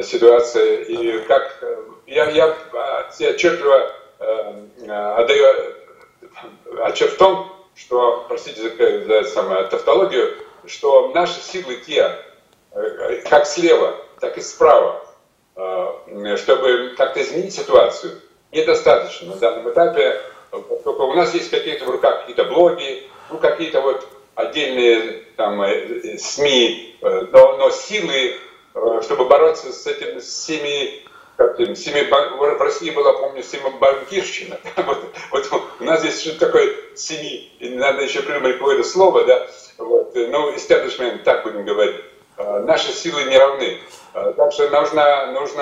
ситуация, 0.00 0.82
и 0.82 1.18
как 1.24 1.64
я, 2.06 2.30
я, 2.30 2.56
я 3.18 3.30
отчетливо 3.30 3.92
э, 4.20 4.52
отдаю 5.16 5.74
отчет 6.84 7.10
в 7.10 7.16
том, 7.16 7.52
что, 7.74 8.24
простите 8.28 8.60
за, 8.62 9.04
за 9.04 9.24
самую 9.24 9.66
тавтологию, 9.68 10.36
что 10.68 11.08
наши 11.08 11.40
силы 11.40 11.76
те, 11.86 12.16
э, 12.72 13.22
как 13.28 13.46
слева, 13.46 13.96
так 14.20 14.38
и 14.38 14.40
справа, 14.40 15.04
э, 15.56 16.36
чтобы 16.36 16.94
как-то 16.96 17.22
изменить 17.22 17.54
ситуацию, 17.54 18.20
недостаточно 18.52 19.34
на 19.34 19.36
данном 19.36 19.70
этапе. 19.70 20.20
Только 20.50 21.02
у 21.02 21.14
нас 21.14 21.34
есть 21.34 21.50
какие-то 21.50 21.84
в 21.84 21.90
руках 21.90 22.20
какие-то 22.20 22.44
блоги, 22.44 23.08
ну 23.30 23.38
какие-то 23.38 23.80
вот 23.80 24.06
отдельные 24.34 25.24
там 25.36 25.60
э, 25.62 26.18
СМИ, 26.18 26.96
но, 27.00 27.56
но 27.56 27.70
силы, 27.70 28.36
чтобы 29.02 29.26
бороться 29.26 29.72
с 29.72 29.86
этим, 29.86 30.20
с 30.20 30.24
всеми 30.24 31.08
как 31.38 31.60
им, 31.60 31.76
семи, 31.76 32.02
в 32.02 32.60
России 32.60 32.90
была, 32.90 33.12
помню, 33.12 33.44
семибанкирщина. 33.44 34.58
Вот, 34.76 35.14
вот 35.30 35.62
у 35.78 35.84
нас 35.84 36.00
здесь 36.00 36.20
что-то 36.20 36.46
такое 36.46 36.74
семи, 36.96 37.52
надо 37.60 38.02
еще 38.02 38.22
придумать 38.22 38.58
какое-то 38.58 38.82
слово, 38.82 39.24
да, 39.24 39.46
вот, 39.78 40.14
ну, 40.14 40.54
истеблишмент, 40.56 41.24
так 41.24 41.44
будем 41.44 41.64
говорить. 41.64 41.96
А, 42.36 42.60
наши 42.60 42.92
силы 42.92 43.24
не 43.24 43.36
равны. 43.36 43.78
А, 44.14 44.32
так 44.32 44.52
что 44.52 44.68
нужно, 44.70 45.32
нужно 45.32 45.60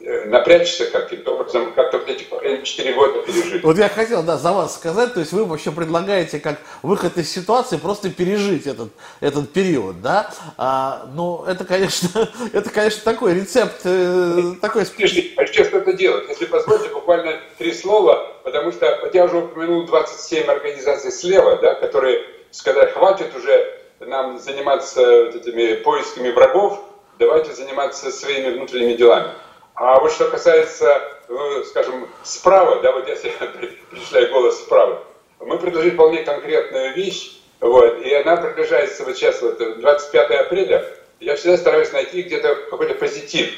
э, 0.00 0.24
напрячься 0.26 0.86
каким-то 0.86 1.34
образом, 1.34 1.72
как-то 1.74 1.98
вот 1.98 2.08
эти 2.08 2.26
4 2.62 2.94
года 2.94 3.20
пережить. 3.20 3.62
Вот 3.62 3.76
я 3.76 3.90
хотел, 3.90 4.22
да, 4.22 4.38
за 4.38 4.52
вас 4.52 4.76
сказать, 4.76 5.12
то 5.12 5.20
есть 5.20 5.32
вы 5.32 5.44
вообще 5.44 5.70
предлагаете 5.72 6.40
как 6.40 6.58
выход 6.82 7.18
из 7.18 7.30
ситуации 7.30 7.76
просто 7.76 8.08
пережить 8.08 8.66
этот, 8.66 8.88
этот 9.20 9.52
период, 9.52 10.00
да? 10.00 10.30
А, 10.56 11.06
ну, 11.14 11.44
это, 11.44 11.66
конечно, 11.66 12.30
это, 12.54 12.70
конечно, 12.70 13.02
такой 13.04 13.34
рецепт, 13.34 13.82
э, 13.84 14.54
такой... 14.60 14.82
А 14.82 15.46
что 15.46 15.64
что-то 15.64 15.92
делать? 15.92 16.24
Если 16.30 16.46
позволите, 16.46 16.88
буквально 16.88 17.40
три 17.58 17.74
слова, 17.74 18.26
потому 18.42 18.72
что, 18.72 19.00
вот 19.02 19.14
я 19.14 19.26
уже 19.26 19.36
упомянул 19.36 19.84
27 19.84 20.46
организаций 20.46 21.12
слева, 21.12 21.56
да, 21.56 21.74
которые 21.74 22.35
сказать, 22.56 22.92
хватит 22.92 23.34
уже 23.36 23.80
нам 24.00 24.38
заниматься 24.38 25.26
вот 25.26 25.34
этими 25.34 25.74
поисками 25.74 26.30
врагов, 26.30 26.82
давайте 27.18 27.52
заниматься 27.52 28.10
своими 28.10 28.54
внутренними 28.54 28.94
делами. 28.94 29.30
А 29.74 30.00
вот 30.00 30.10
что 30.12 30.30
касается, 30.30 31.02
ну, 31.28 31.64
скажем, 31.64 32.08
справа, 32.22 32.80
да, 32.80 32.92
вот 32.92 33.06
себе 33.06 33.32
причисляю 33.90 34.32
голос 34.32 34.58
справа, 34.60 35.04
мы 35.40 35.58
предложили 35.58 35.90
вполне 35.90 36.24
конкретную 36.24 36.94
вещь, 36.94 37.38
вот, 37.60 38.00
и 38.00 38.14
она 38.14 38.36
приближается 38.36 39.04
вот 39.04 39.16
сейчас, 39.16 39.42
вот, 39.42 39.58
25 39.58 40.30
апреля, 40.30 40.84
я 41.20 41.36
всегда 41.36 41.58
стараюсь 41.58 41.92
найти 41.92 42.22
где-то 42.22 42.54
какой-то 42.70 42.94
позитив. 42.94 43.50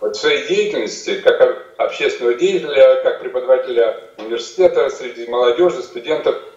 Вот 0.00 0.16
в 0.16 0.20
своей 0.20 0.46
деятельности, 0.46 1.20
как 1.20 1.64
общественного 1.78 2.34
деятеля, 2.34 3.02
как 3.02 3.20
преподавателя 3.20 4.00
университета, 4.18 4.90
среди 4.90 5.26
молодежи, 5.26 5.82
студентов– 5.82 6.36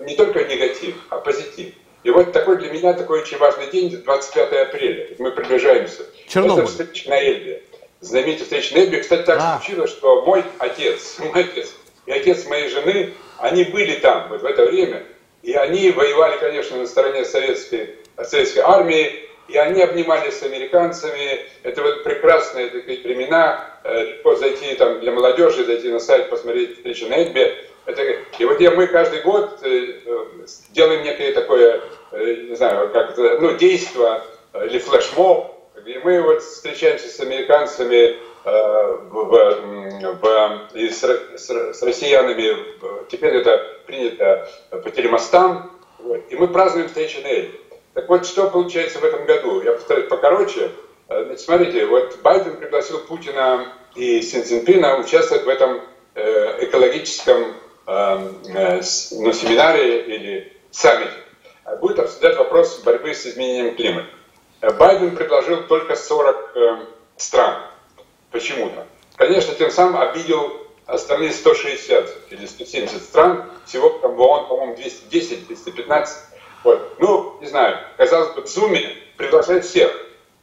не 0.00 0.16
только 0.16 0.44
негатив, 0.44 0.96
а 1.10 1.18
позитив. 1.18 1.74
И 2.02 2.10
вот 2.10 2.32
такой 2.32 2.56
для 2.58 2.70
меня 2.70 2.94
такой 2.94 3.20
очень 3.20 3.38
важный 3.38 3.66
день, 3.70 3.90
25 3.90 4.52
апреля. 4.68 5.08
Мы 5.18 5.32
приближаемся. 5.32 6.06
Чернобыль. 6.28 6.64
Это 6.64 6.70
встреча 6.70 7.10
на 7.10 7.20
Эльбе. 7.20 7.62
Знаменитая 8.00 8.44
встреча 8.44 8.74
на 8.74 8.78
Эльбе. 8.80 9.00
Кстати, 9.00 9.22
так 9.22 9.38
а. 9.40 9.58
случилось, 9.58 9.90
что 9.90 10.22
мой 10.22 10.42
отец, 10.58 11.18
мой 11.18 11.42
отец 11.42 11.72
и 12.06 12.12
отец 12.12 12.46
моей 12.46 12.68
жены, 12.68 13.12
они 13.38 13.64
были 13.64 13.96
там 13.96 14.28
вот 14.28 14.40
в 14.40 14.46
это 14.46 14.64
время. 14.66 15.04
И 15.42 15.52
они 15.52 15.90
воевали, 15.90 16.38
конечно, 16.38 16.76
на 16.78 16.86
стороне 16.86 17.24
советской, 17.24 17.96
советской 18.22 18.60
армии, 18.60 19.26
и 19.48 19.56
они 19.56 19.82
обнимались 19.82 20.38
с 20.38 20.42
американцами. 20.42 21.40
Это 21.62 21.82
вот 21.82 22.04
прекрасные 22.04 22.68
такие 22.68 23.02
времена. 23.02 23.78
Э, 23.84 24.04
легко 24.04 24.36
зайти 24.36 24.74
там 24.74 25.00
для 25.00 25.12
молодежи, 25.12 25.64
зайти 25.64 25.88
на 25.88 25.98
сайт, 25.98 26.30
посмотреть 26.30 26.76
встречу 26.76 27.08
на 27.08 27.14
Эльбе. 27.14 27.56
Это, 27.86 28.02
и 28.38 28.44
вот 28.44 28.60
я, 28.60 28.70
мы 28.72 28.86
каждый 28.86 29.22
год 29.22 29.58
э, 29.62 30.00
э, 30.04 30.46
делаем 30.70 31.02
некое 31.02 31.32
такое, 31.32 31.80
э, 32.12 32.34
не 32.48 32.54
знаю, 32.54 32.90
как 32.92 33.12
это, 33.12 33.38
ну, 33.40 33.56
действие 33.56 34.22
или 34.54 34.78
флешмоб, 34.78 35.56
где 35.76 35.98
мы 36.00 36.20
вот 36.22 36.42
встречаемся 36.42 37.08
с 37.08 37.20
американцами 37.20 38.16
в, 38.42 39.10
в, 40.02 40.68
и 40.74 40.88
с, 40.88 41.02
с, 41.02 41.50
с 41.50 41.82
россиянами, 41.82 42.56
теперь 43.08 43.36
это 43.36 43.80
принято 43.86 44.48
по 44.70 44.90
телемостам, 44.90 45.70
вот, 45.98 46.24
и 46.30 46.36
мы 46.36 46.48
празднуем 46.48 46.88
встречу 46.88 47.18
Эльбе. 47.22 47.60
Так 47.94 48.08
вот, 48.08 48.26
что 48.26 48.48
получается 48.48 48.98
в 48.98 49.04
этом 49.04 49.26
году? 49.26 49.62
Я 49.62 49.72
постараюсь 49.72 50.08
покороче. 50.08 50.70
Значит, 51.06 51.40
смотрите, 51.40 51.86
вот 51.86 52.18
Байден 52.22 52.56
пригласил 52.56 53.00
Путина 53.00 53.66
и 53.94 54.22
Си 54.22 54.42
Цзиньпина 54.42 54.98
участвовать 54.98 55.44
в 55.44 55.48
этом 55.48 55.82
экологическом 56.14 57.54
ну, 57.90 59.32
семинаре 59.32 60.02
или 60.02 60.52
саммите. 60.70 61.12
Будет 61.80 61.98
обсуждать 61.98 62.36
вопрос 62.36 62.80
борьбы 62.84 63.14
с 63.14 63.26
изменением 63.26 63.74
климата. 63.74 64.08
Байден 64.78 65.16
предложил 65.16 65.64
только 65.64 65.96
40 65.96 66.88
стран 67.16 67.62
почему-то. 68.30 68.86
Конечно, 69.16 69.54
тем 69.54 69.70
самым 69.70 70.00
обидел 70.00 70.66
остальные 70.86 71.32
160 71.32 72.08
или 72.30 72.46
170 72.46 73.02
стран, 73.02 73.50
всего 73.66 73.90
там 74.00 74.14
в 74.14 74.20
ООН, 74.20 74.48
по-моему, 74.48 74.76
210, 74.76 75.46
215. 75.46 76.24
Вот. 76.64 76.96
Ну, 76.98 77.38
не 77.40 77.46
знаю, 77.46 77.78
казалось 77.96 78.34
бы, 78.34 78.42
в 78.42 78.48
Зуме 78.48 78.96
приглашает 79.16 79.64
всех, 79.64 79.90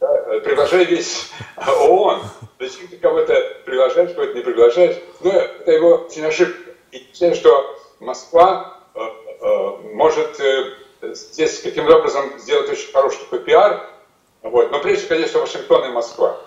да, 0.00 0.40
приглашай 0.44 0.84
весь 0.84 1.30
ООН. 1.56 2.22
Зачем 2.58 2.88
ты 2.88 2.96
кого-то 2.96 3.34
приглашаешь, 3.64 4.14
кого-то 4.14 4.34
не 4.34 4.42
приглашаешь? 4.42 4.96
Ну, 5.20 5.30
это 5.30 5.70
его 5.70 6.06
очень 6.08 6.24
ошибка. 6.24 6.67
И 6.92 7.06
считаю, 7.12 7.34
что 7.34 7.78
Москва 8.00 8.78
э, 8.94 9.00
э, 9.00 9.68
может 9.94 10.40
э, 10.40 10.74
здесь 11.14 11.60
каким-то 11.60 11.98
образом 11.98 12.38
сделать 12.38 12.70
очень 12.70 12.92
хороший 12.92 13.20
такой 13.20 13.40
пиар. 13.40 13.88
Вот. 14.42 14.70
Но 14.70 14.80
прежде, 14.80 15.06
конечно, 15.06 15.40
Вашингтон 15.40 15.84
и 15.84 15.92
Москва. 15.92 16.40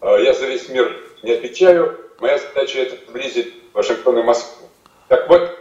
Э, 0.00 0.16
я 0.22 0.34
за 0.34 0.46
весь 0.46 0.68
мир 0.68 0.94
не 1.22 1.32
отвечаю. 1.32 1.98
Моя 2.18 2.38
задача 2.38 2.80
это 2.80 2.96
приблизить 2.96 3.54
Вашингтон 3.72 4.18
и 4.18 4.22
Москву. 4.22 4.68
Так 5.08 5.28
вот, 5.28 5.56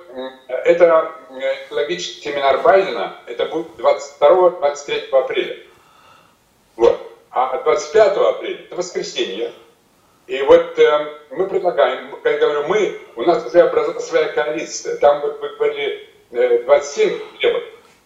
это 0.47 1.11
экологический 1.67 2.29
семинар 2.29 2.61
Байдена, 2.61 3.19
это 3.27 3.45
будет 3.45 3.67
22-23 3.77 5.09
апреля. 5.11 5.57
Вот. 6.75 6.99
А 7.29 7.61
25 7.61 8.17
апреля, 8.17 8.59
это 8.63 8.75
воскресенье. 8.75 9.51
И 10.27 10.41
вот 10.41 10.77
э, 10.79 11.19
мы 11.31 11.47
предлагаем, 11.47 12.11
как 12.23 12.33
я 12.33 12.39
говорю, 12.39 12.67
мы, 12.67 12.99
у 13.15 13.21
нас 13.23 13.45
уже 13.45 13.61
образовалась 13.61 14.07
своя 14.07 14.29
коалиция. 14.29 14.97
Там 14.97 15.21
вот 15.21 15.39
вы 15.39 15.49
говорили 15.55 16.09
э, 16.31 16.63
27 16.63 17.19
требов, 17.39 17.63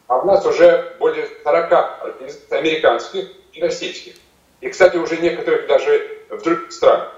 а 0.07 0.17
у 0.17 0.25
нас 0.25 0.45
уже 0.45 0.95
более 0.99 1.27
40 1.43 1.71
организаций 1.71 2.57
американских 2.57 3.29
и 3.53 3.61
российских. 3.61 4.15
И, 4.59 4.69
кстати, 4.69 4.97
уже 4.97 5.17
некоторых 5.17 5.67
даже 5.67 6.19
в 6.29 6.41
других 6.41 6.71
странах. 6.73 7.13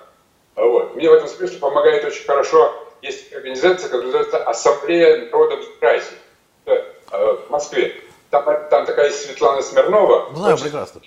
Вот. 0.55 0.95
Мне 0.95 1.09
в 1.09 1.13
этом 1.13 1.27
смысле 1.27 1.57
помогает 1.57 2.05
очень 2.05 2.25
хорошо, 2.25 2.71
есть 3.01 3.33
организация, 3.33 3.89
которая 3.89 4.05
называется 4.05 4.43
Ассамблея 4.43 5.29
народов 5.31 5.59
Евразии 5.77 6.17
э, 6.67 6.83
в 7.11 7.49
Москве. 7.49 7.95
Там, 8.29 8.45
там 8.69 8.85
такая 8.85 9.09
Светлана 9.09 9.63
Смирнова. 9.63 10.33
Знаю, 10.35 10.57
прекрасно. 10.59 11.01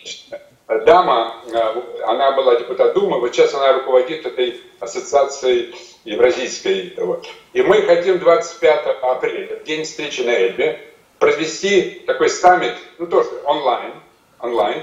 Дама, 0.66 1.42
э, 1.46 2.02
она 2.04 2.32
была 2.32 2.56
депутат 2.56 2.94
Думы, 2.94 3.20
вот 3.20 3.34
сейчас 3.34 3.52
она 3.54 3.74
руководит 3.74 4.24
этой 4.24 4.60
ассоциацией 4.80 5.74
евразийской. 6.04 6.94
Вот. 6.96 7.26
И 7.52 7.62
мы 7.62 7.82
хотим 7.82 8.18
25 8.18 8.86
апреля, 9.02 9.56
день 9.66 9.84
встречи 9.84 10.22
на 10.22 10.30
Эльбе, 10.30 10.80
провести 11.18 12.02
такой 12.06 12.30
саммит, 12.30 12.74
ну 12.98 13.06
тоже 13.06 13.28
онлайн, 13.44 13.92
онлайн, 14.40 14.82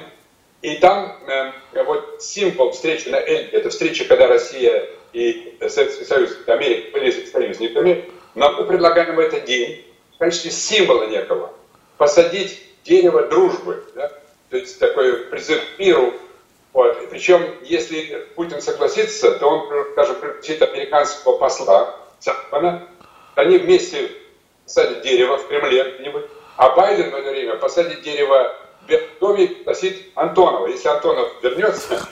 и 0.62 0.76
там 0.76 1.18
э, 1.28 1.84
вот 1.84 2.22
символ 2.22 2.72
встречи 2.72 3.10
на 3.10 3.18
Эльбе, 3.20 3.58
это 3.58 3.70
встреча, 3.70 4.06
когда 4.06 4.28
Россия 4.28 4.88
и 5.14 5.58
Советский 5.68 6.06
Союз, 6.06 6.38
Америка 6.46 6.92
были 6.94 7.10
союзниками, 7.26 8.06
но 8.36 8.52
мы 8.52 8.66
предлагаем 8.66 9.16
в 9.16 9.20
этот 9.20 9.46
день 9.46 9.84
в 10.16 10.20
качестве 10.20 10.52
символа 10.52 11.06
некого 11.06 11.52
посадить 11.98 12.62
дерево 12.84 13.24
дружбы, 13.24 13.84
да? 13.96 14.12
То 14.52 14.58
есть 14.58 14.78
такой 14.80 15.16
призыв 15.26 15.62
к 15.76 15.80
миру. 15.80 16.14
Вот. 16.74 17.02
И 17.02 17.08
причем, 17.08 17.42
если 17.64 18.28
Путин 18.36 18.62
согласится, 18.62 19.32
то 19.32 19.48
он 19.48 19.96
даже 19.96 20.14
пригласит 20.14 20.62
американского 20.62 21.38
посла 21.38 21.96
Цапмана, 22.20 22.88
они 23.36 23.58
вместе 23.58 24.12
посадят 24.66 25.02
дерево 25.02 25.38
в 25.38 25.48
Кремле 25.48 26.14
а 26.58 26.76
Байден 26.76 27.10
в 27.10 27.16
это 27.16 27.32
время 27.32 27.56
посадит 27.56 28.02
дерево 28.02 28.56
в 28.88 29.20
доме 29.20 29.48
просить 29.48 30.12
Антонова. 30.16 30.68
Если 30.68 30.90
Антонов 30.90 31.32
вернется, 31.42 32.08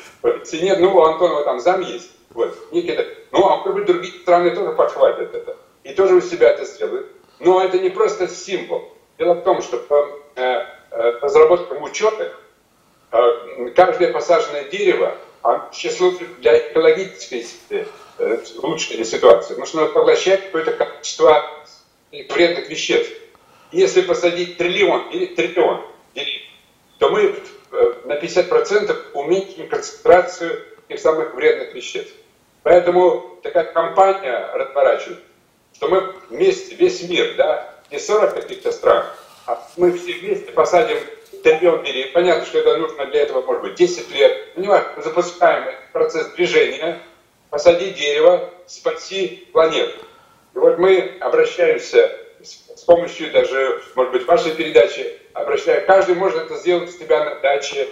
нет, 0.53 0.79
ну, 0.79 0.95
у 0.95 1.03
Антонова 1.03 1.43
там 1.43 1.59
зам 1.59 1.81
есть. 1.81 2.11
Вот, 2.31 2.57
некий, 2.71 2.97
ну, 3.31 3.47
а 3.47 3.57
может 3.57 3.73
быть, 3.73 3.85
другие 3.85 4.13
страны 4.21 4.51
тоже 4.51 4.71
подхватят 4.71 5.35
это. 5.35 5.57
И 5.83 5.93
тоже 5.93 6.15
у 6.15 6.21
себя 6.21 6.49
это 6.51 6.65
сделают. 6.65 7.07
Но 7.39 7.61
это 7.61 7.79
не 7.79 7.89
просто 7.89 8.27
символ. 8.27 8.93
Дело 9.17 9.33
в 9.33 9.43
том, 9.43 9.61
что 9.61 9.77
по 9.77 9.95
э, 10.35 10.41
э, 10.41 10.65
разработкам 10.91 11.83
ученых 11.83 12.39
э, 13.11 13.69
каждое 13.75 14.11
посаженное 14.11 14.65
дерево 14.65 15.17
а 15.41 15.69
число 15.71 16.11
для 16.39 16.57
экологической 16.57 17.45
э, 17.69 18.37
улучшения 18.61 19.05
ситуации, 19.05 19.49
потому 19.49 19.65
что 19.65 19.83
оно 19.83 19.93
поглощает 19.93 20.43
какое-то 20.45 20.73
количество 20.73 21.45
вредных 22.11 22.69
веществ. 22.69 23.13
Если 23.71 24.01
посадить 24.01 24.57
триллион 24.57 25.09
или 25.11 25.27
триллион 25.27 25.85
деревьев, 26.13 26.41
то 26.97 27.09
мы 27.09 27.35
э, 27.71 27.93
на 28.03 28.17
50% 28.17 29.11
уменьшим 29.13 29.69
концентрацию 29.69 30.65
тех 30.89 30.99
самых 30.99 31.33
вредных 31.35 31.73
веществ. 31.73 32.13
Поэтому 32.63 33.39
такая 33.41 33.71
компания 33.71 34.51
разворачивает, 34.53 35.19
что 35.73 35.87
мы 35.87 36.15
вместе, 36.29 36.75
весь 36.75 37.01
мир, 37.07 37.35
да, 37.37 37.75
не 37.91 37.99
40 37.99 38.33
каких-то 38.33 38.73
стран, 38.73 39.05
мы 39.77 39.91
все 39.93 40.13
вместе 40.13 40.51
посадим 40.51 40.97
триллион 41.43 41.83
деревьев. 41.83 42.13
Понятно, 42.13 42.45
что 42.45 42.59
это 42.59 42.77
нужно 42.77 43.05
для 43.07 43.21
этого, 43.21 43.41
может 43.41 43.61
быть, 43.63 43.75
10 43.75 44.11
лет. 44.11 44.53
Понимаете, 44.55 44.89
мы 44.95 45.03
запускаем 45.03 45.75
процесс 45.93 46.27
движения, 46.33 46.99
посади 47.49 47.91
дерево, 47.91 48.49
спаси 48.67 49.47
планету. 49.51 49.99
И 50.55 50.57
вот 50.57 50.77
мы 50.77 51.17
обращаемся 51.19 52.11
с 52.41 52.83
помощью 52.83 53.31
даже, 53.31 53.81
может 53.95 54.13
быть, 54.13 54.25
вашей 54.25 54.51
передачи 54.53 55.19
обращаю, 55.33 55.85
каждый 55.85 56.15
может 56.15 56.43
это 56.43 56.55
сделать 56.55 56.89
у 56.89 56.91
себя 56.91 57.23
на 57.23 57.35
даче, 57.35 57.87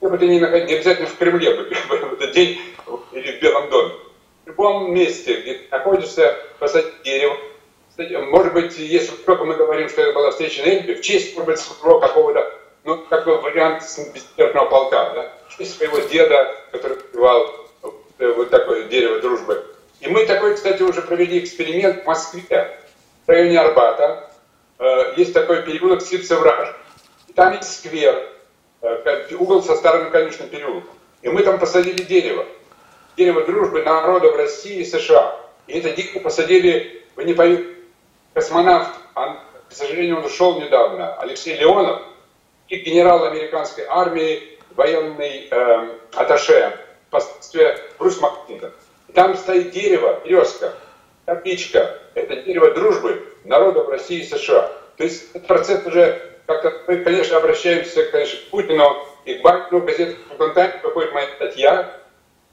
как 0.00 0.10
бы 0.10 0.18
ты 0.18 0.28
не, 0.28 0.38
не 0.38 0.74
обязательно 0.74 1.08
в 1.08 1.16
Кремле 1.16 1.54
в 1.88 1.92
этот 1.92 2.32
день 2.32 2.60
или 3.12 3.38
в 3.38 3.42
Белом 3.42 3.70
доме. 3.70 3.94
В 4.44 4.48
любом 4.48 4.94
месте, 4.94 5.40
где 5.40 5.54
ты 5.54 5.64
находишься, 5.70 6.36
посадить 6.58 7.02
дерево. 7.02 7.36
Может 7.98 8.52
быть, 8.52 8.78
если 8.78 9.10
только 9.16 9.44
мы 9.44 9.56
говорим, 9.56 9.88
что 9.88 10.02
это 10.02 10.12
была 10.12 10.30
встреча 10.30 10.62
на 10.62 10.68
Эльбе, 10.68 10.94
в 10.94 11.00
честь, 11.00 11.34
может 11.34 11.46
быть, 11.46 11.58
своего 11.58 11.98
какого-то, 11.98 12.54
ну, 12.84 12.96
такой 12.96 13.40
вариант 13.40 13.82
бессмертного 14.14 14.66
полка, 14.66 15.10
да, 15.14 15.32
в 15.48 15.58
честь 15.58 15.76
своего 15.76 15.98
деда, 15.98 16.54
который 16.70 16.96
привал 16.96 17.52
э, 18.20 18.32
вот 18.36 18.50
такое 18.50 18.84
дерево 18.84 19.18
дружбы. 19.18 19.64
И 19.98 20.08
мы 20.08 20.26
такой, 20.26 20.54
кстати, 20.54 20.80
уже 20.82 21.02
провели 21.02 21.40
эксперимент 21.40 22.04
в 22.04 22.06
Москве, 22.06 22.78
в 23.26 23.28
районе 23.28 23.58
Арбата. 23.58 24.30
Э, 24.78 25.14
есть 25.16 25.32
такой 25.34 25.62
переулок 25.62 26.00
Сипсевраж. 26.00 26.76
Там 27.34 27.56
есть 27.56 27.80
сквер, 27.80 28.28
э, 28.80 29.34
угол 29.34 29.60
со 29.60 29.74
старым 29.74 30.12
конечным 30.12 30.48
переулком. 30.48 30.94
И 31.22 31.28
мы 31.30 31.42
там 31.42 31.58
посадили 31.58 32.04
дерево. 32.04 32.46
Дерево 33.16 33.44
дружбы 33.44 33.82
народов 33.82 34.36
России 34.36 34.82
и 34.82 34.84
США. 34.84 35.36
И 35.66 35.80
это 35.80 35.90
дерево 35.90 36.20
посадили, 36.20 37.04
вы 37.16 37.24
не 37.24 37.34
поверите, 37.34 37.77
космонавт, 38.34 38.90
он, 39.14 39.38
к 39.68 39.72
сожалению, 39.72 40.18
он 40.18 40.24
ушел 40.24 40.60
недавно, 40.60 41.14
Алексей 41.16 41.56
Леонов, 41.56 42.02
и 42.68 42.76
генерал 42.76 43.24
американской 43.24 43.84
армии, 43.88 44.58
военный 44.76 45.48
э, 45.50 45.88
аташе, 46.14 46.78
впоследствии 47.08 47.66
Брус 47.98 48.20
Маккинтон. 48.20 48.72
Там 49.14 49.36
стоит 49.36 49.70
дерево, 49.70 50.20
березка, 50.24 50.74
табличка. 51.24 51.98
Это 52.14 52.36
дерево 52.42 52.72
дружбы 52.72 53.26
народов 53.44 53.88
России 53.88 54.20
и 54.20 54.24
США. 54.24 54.70
То 54.96 55.04
есть 55.04 55.30
этот 55.34 55.46
процесс 55.46 55.86
уже 55.86 56.38
как-то 56.46 56.82
мы, 56.86 56.98
конечно, 56.98 57.36
обращаемся, 57.36 58.04
конечно, 58.10 58.38
к 58.40 58.50
Путину 58.50 59.06
и 59.24 59.34
к 59.34 59.42
Байдену, 59.42 59.82
газета 59.82 60.16
«Фронтайм», 60.36 60.72
выходит 60.82 61.12
моя 61.12 61.28
статья, 61.36 62.00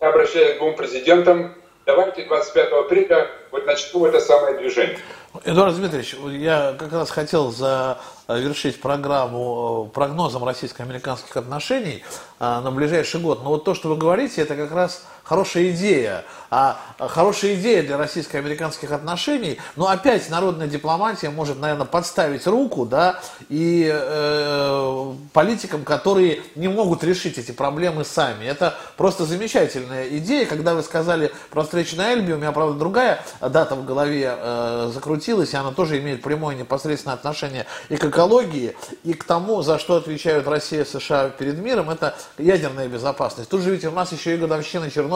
я 0.01 0.09
обращаюсь 0.09 0.55
к 0.55 0.57
двум 0.57 0.75
президентам, 0.75 1.55
давайте 1.85 2.25
25 2.25 2.71
апреля 2.73 3.29
вот 3.51 3.65
начну 3.65 4.05
это 4.05 4.19
самое 4.19 4.57
движение. 4.57 4.99
Эдуард 5.43 5.75
Дмитриевич, 5.75 6.15
я 6.39 6.75
как 6.77 6.93
раз 6.93 7.09
хотел 7.09 7.51
завершить 7.51 8.79
программу 8.79 9.89
прогнозом 9.93 10.43
российско-американских 10.43 11.35
отношений 11.35 12.03
а, 12.39 12.61
на 12.61 12.71
ближайший 12.71 13.19
год. 13.19 13.43
Но 13.43 13.49
вот 13.49 13.63
то, 13.63 13.73
что 13.73 13.89
вы 13.89 13.97
говорите, 13.97 14.41
это 14.41 14.55
как 14.55 14.71
раз 14.71 15.05
хорошая 15.25 15.71
идея, 15.71 16.23
а 16.51 16.79
хорошая 16.99 17.55
идея 17.55 17.83
для 17.83 17.97
российско-американских 17.97 18.91
отношений, 18.91 19.59
но 19.75 19.87
опять 19.89 20.29
народная 20.29 20.67
дипломатия 20.67 21.29
может, 21.29 21.59
наверное, 21.59 21.85
подставить 21.85 22.47
руку, 22.47 22.85
да, 22.85 23.19
и 23.49 23.91
э, 23.91 25.13
политикам, 25.33 25.83
которые 25.83 26.43
не 26.55 26.67
могут 26.67 27.03
решить 27.03 27.37
эти 27.37 27.51
проблемы 27.51 28.05
сами. 28.05 28.45
Это 28.45 28.77
просто 28.95 29.25
замечательная 29.25 30.07
идея. 30.19 30.45
Когда 30.45 30.75
вы 30.75 30.83
сказали 30.83 31.31
про 31.49 31.63
встречу 31.63 31.97
на 31.97 32.13
Эльбе, 32.13 32.35
у 32.35 32.37
меня, 32.37 32.51
правда, 32.51 32.77
другая 32.77 33.21
дата 33.41 33.75
в 33.75 33.83
голове 33.83 34.33
э, 34.37 34.91
закрутилась, 34.93 35.53
и 35.53 35.57
она 35.57 35.71
тоже 35.71 35.99
имеет 35.99 36.21
прямое 36.21 36.55
непосредственное 36.55 37.15
отношение 37.15 37.65
и 37.89 37.97
к 37.97 38.05
экологии, 38.05 38.75
и 39.03 39.13
к 39.13 39.23
тому, 39.23 39.63
за 39.63 39.79
что 39.79 39.95
отвечают 39.95 40.47
Россия 40.47 40.83
и 40.83 40.85
США 40.85 41.29
перед 41.29 41.57
миром, 41.57 41.89
это 41.89 42.15
ядерная 42.37 42.87
безопасность. 42.87 43.49
Тут 43.49 43.61
же 43.61 43.71
ведь 43.71 43.83
у 43.85 43.91
нас 43.91 44.11
еще 44.11 44.35
и 44.35 44.37
годовщина 44.37 44.89
Чернобыля 44.91 45.14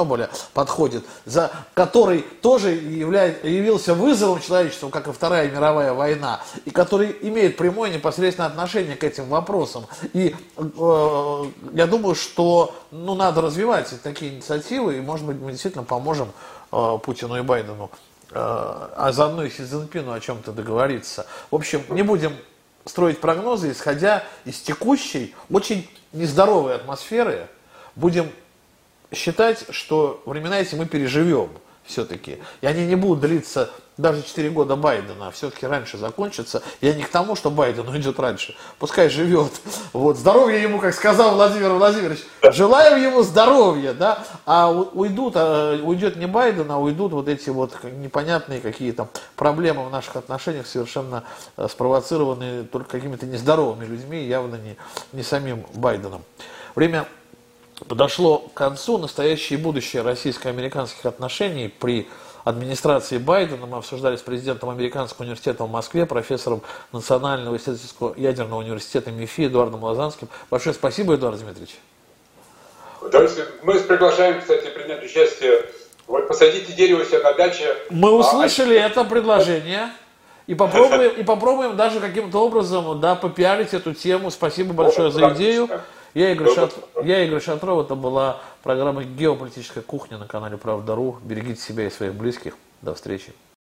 подходит 0.53 1.03
за 1.25 1.51
который 1.73 2.21
тоже 2.41 2.71
являет, 2.71 3.43
явился 3.43 3.93
вызовом 3.93 4.41
человечеству, 4.41 4.89
как 4.89 5.07
и 5.07 5.11
Вторая 5.11 5.49
мировая 5.49 5.93
война, 5.93 6.41
и 6.65 6.71
который 6.71 7.15
имеет 7.21 7.57
прямое 7.57 7.91
непосредственное 7.91 8.49
отношение 8.49 8.95
к 8.95 9.03
этим 9.03 9.29
вопросам. 9.29 9.85
И 10.13 10.35
э, 10.57 11.43
я 11.73 11.87
думаю, 11.87 12.15
что 12.15 12.73
ну, 12.91 13.15
надо 13.15 13.41
развивать 13.41 13.93
такие 14.03 14.33
инициативы, 14.33 14.97
и, 14.97 15.01
может 15.01 15.25
быть, 15.25 15.37
мы 15.37 15.51
действительно 15.51 15.83
поможем 15.83 16.31
э, 16.71 16.97
Путину 17.03 17.37
и 17.37 17.41
Байдену, 17.41 17.91
э, 18.31 18.33
а 18.35 19.11
заодно 19.11 19.43
и 19.43 19.49
Си 19.49 19.63
Цзиньпину 19.63 20.11
о 20.11 20.19
чем-то 20.19 20.51
договориться. 20.51 21.25
В 21.51 21.55
общем, 21.55 21.83
не 21.89 22.03
будем 22.03 22.33
строить 22.85 23.19
прогнозы, 23.19 23.71
исходя 23.71 24.23
из 24.45 24.59
текущей, 24.59 25.35
очень 25.51 25.89
нездоровой 26.11 26.75
атмосферы, 26.75 27.47
будем 27.95 28.31
считать, 29.11 29.65
что 29.69 30.21
времена 30.25 30.59
эти 30.59 30.75
мы 30.75 30.85
переживем 30.85 31.49
все-таки. 31.85 32.37
И 32.61 32.67
они 32.67 32.85
не 32.85 32.95
будут 32.95 33.21
длиться 33.21 33.71
даже 33.97 34.23
4 34.23 34.49
года 34.51 34.75
Байдена, 34.75 35.27
а 35.27 35.31
все-таки 35.31 35.65
раньше 35.65 35.97
закончатся. 35.97 36.63
Я 36.81 36.93
не 36.93 37.03
к 37.03 37.09
тому, 37.09 37.35
что 37.35 37.51
Байден 37.51 37.87
уйдет 37.87 38.17
раньше. 38.19 38.55
Пускай 38.77 39.09
живет. 39.09 39.51
Вот. 39.91 40.17
Здоровья 40.17 40.59
ему, 40.59 40.79
как 40.79 40.93
сказал 40.93 41.35
Владимир 41.35 41.73
Владимирович. 41.73 42.19
Желаем 42.51 43.01
ему 43.01 43.23
здоровья, 43.23 43.93
да. 43.93 44.23
А 44.45 44.71
уйдут, 44.71 45.33
а 45.35 45.77
уйдет 45.83 46.15
не 46.15 46.27
Байден, 46.27 46.71
а 46.71 46.77
уйдут 46.77 47.11
вот 47.11 47.27
эти 47.27 47.49
вот 47.49 47.73
непонятные 47.83 48.61
какие-то 48.61 49.09
проблемы 49.35 49.85
в 49.85 49.91
наших 49.91 50.15
отношениях, 50.15 50.65
совершенно 50.65 51.23
э, 51.57 51.67
спровоцированные 51.69 52.63
только 52.63 52.91
какими-то 52.91 53.25
нездоровыми 53.25 53.85
людьми, 53.85 54.23
явно 54.23 54.55
не, 54.55 54.77
не 55.11 55.23
самим 55.23 55.65
Байденом. 55.73 56.23
Время 56.75 57.05
подошло 57.87 58.39
к 58.39 58.53
концу 58.53 58.97
настоящее 58.97 59.59
и 59.59 59.61
будущее 59.61 60.01
российско-американских 60.01 61.05
отношений 61.05 61.67
при 61.67 62.07
администрации 62.43 63.17
Байдена. 63.17 63.65
Мы 63.65 63.77
обсуждали 63.77 64.15
с 64.15 64.21
президентом 64.21 64.69
Американского 64.69 65.23
университета 65.23 65.63
в 65.63 65.71
Москве, 65.71 66.05
профессором 66.05 66.61
Национального 66.91 67.55
исследовательского 67.57 68.13
ядерного 68.17 68.59
университета 68.59 69.11
МИФИ 69.11 69.47
Эдуардом 69.47 69.83
Лазанским. 69.83 70.29
Большое 70.49 70.73
спасибо, 70.73 71.15
Эдуард 71.15 71.39
Дмитриевич. 71.39 71.75
Мы 73.63 73.79
приглашаем, 73.79 74.41
кстати, 74.41 74.67
принять 74.69 75.03
участие. 75.03 75.65
Вот 76.07 76.27
посадите 76.27 76.73
дерево 76.73 77.05
себе 77.05 77.19
на 77.19 77.33
даче. 77.33 77.75
Мы 77.89 78.11
услышали 78.11 78.75
а, 78.75 78.87
это 78.87 79.03
предложение. 79.03 79.91
И 80.47 80.55
попробуем, 80.55 81.11
и 81.17 81.23
попробуем 81.23 81.77
даже 81.77 81.99
каким-то 81.99 82.39
образом 82.39 82.99
да, 82.99 83.15
попиарить 83.15 83.73
эту 83.73 83.93
тему. 83.93 84.31
Спасибо 84.31 84.73
большое 84.73 85.11
за 85.11 85.33
идею. 85.33 85.69
Я 86.13 86.31
Игорь, 86.31 86.53
Шат... 86.53 86.73
Я 87.03 87.23
Игорь 87.23 87.41
Шатров, 87.41 87.85
это 87.85 87.95
была 87.95 88.41
программа 88.63 89.03
«Геополитическая 89.03 89.83
кухня» 89.83 90.17
на 90.17 90.27
канале 90.27 90.57
Правда.ру. 90.57 91.17
Берегите 91.23 91.61
себя 91.61 91.87
и 91.87 91.89
своих 91.89 92.15
близких. 92.15 92.55
До 92.81 92.95
встречи. 92.95 93.33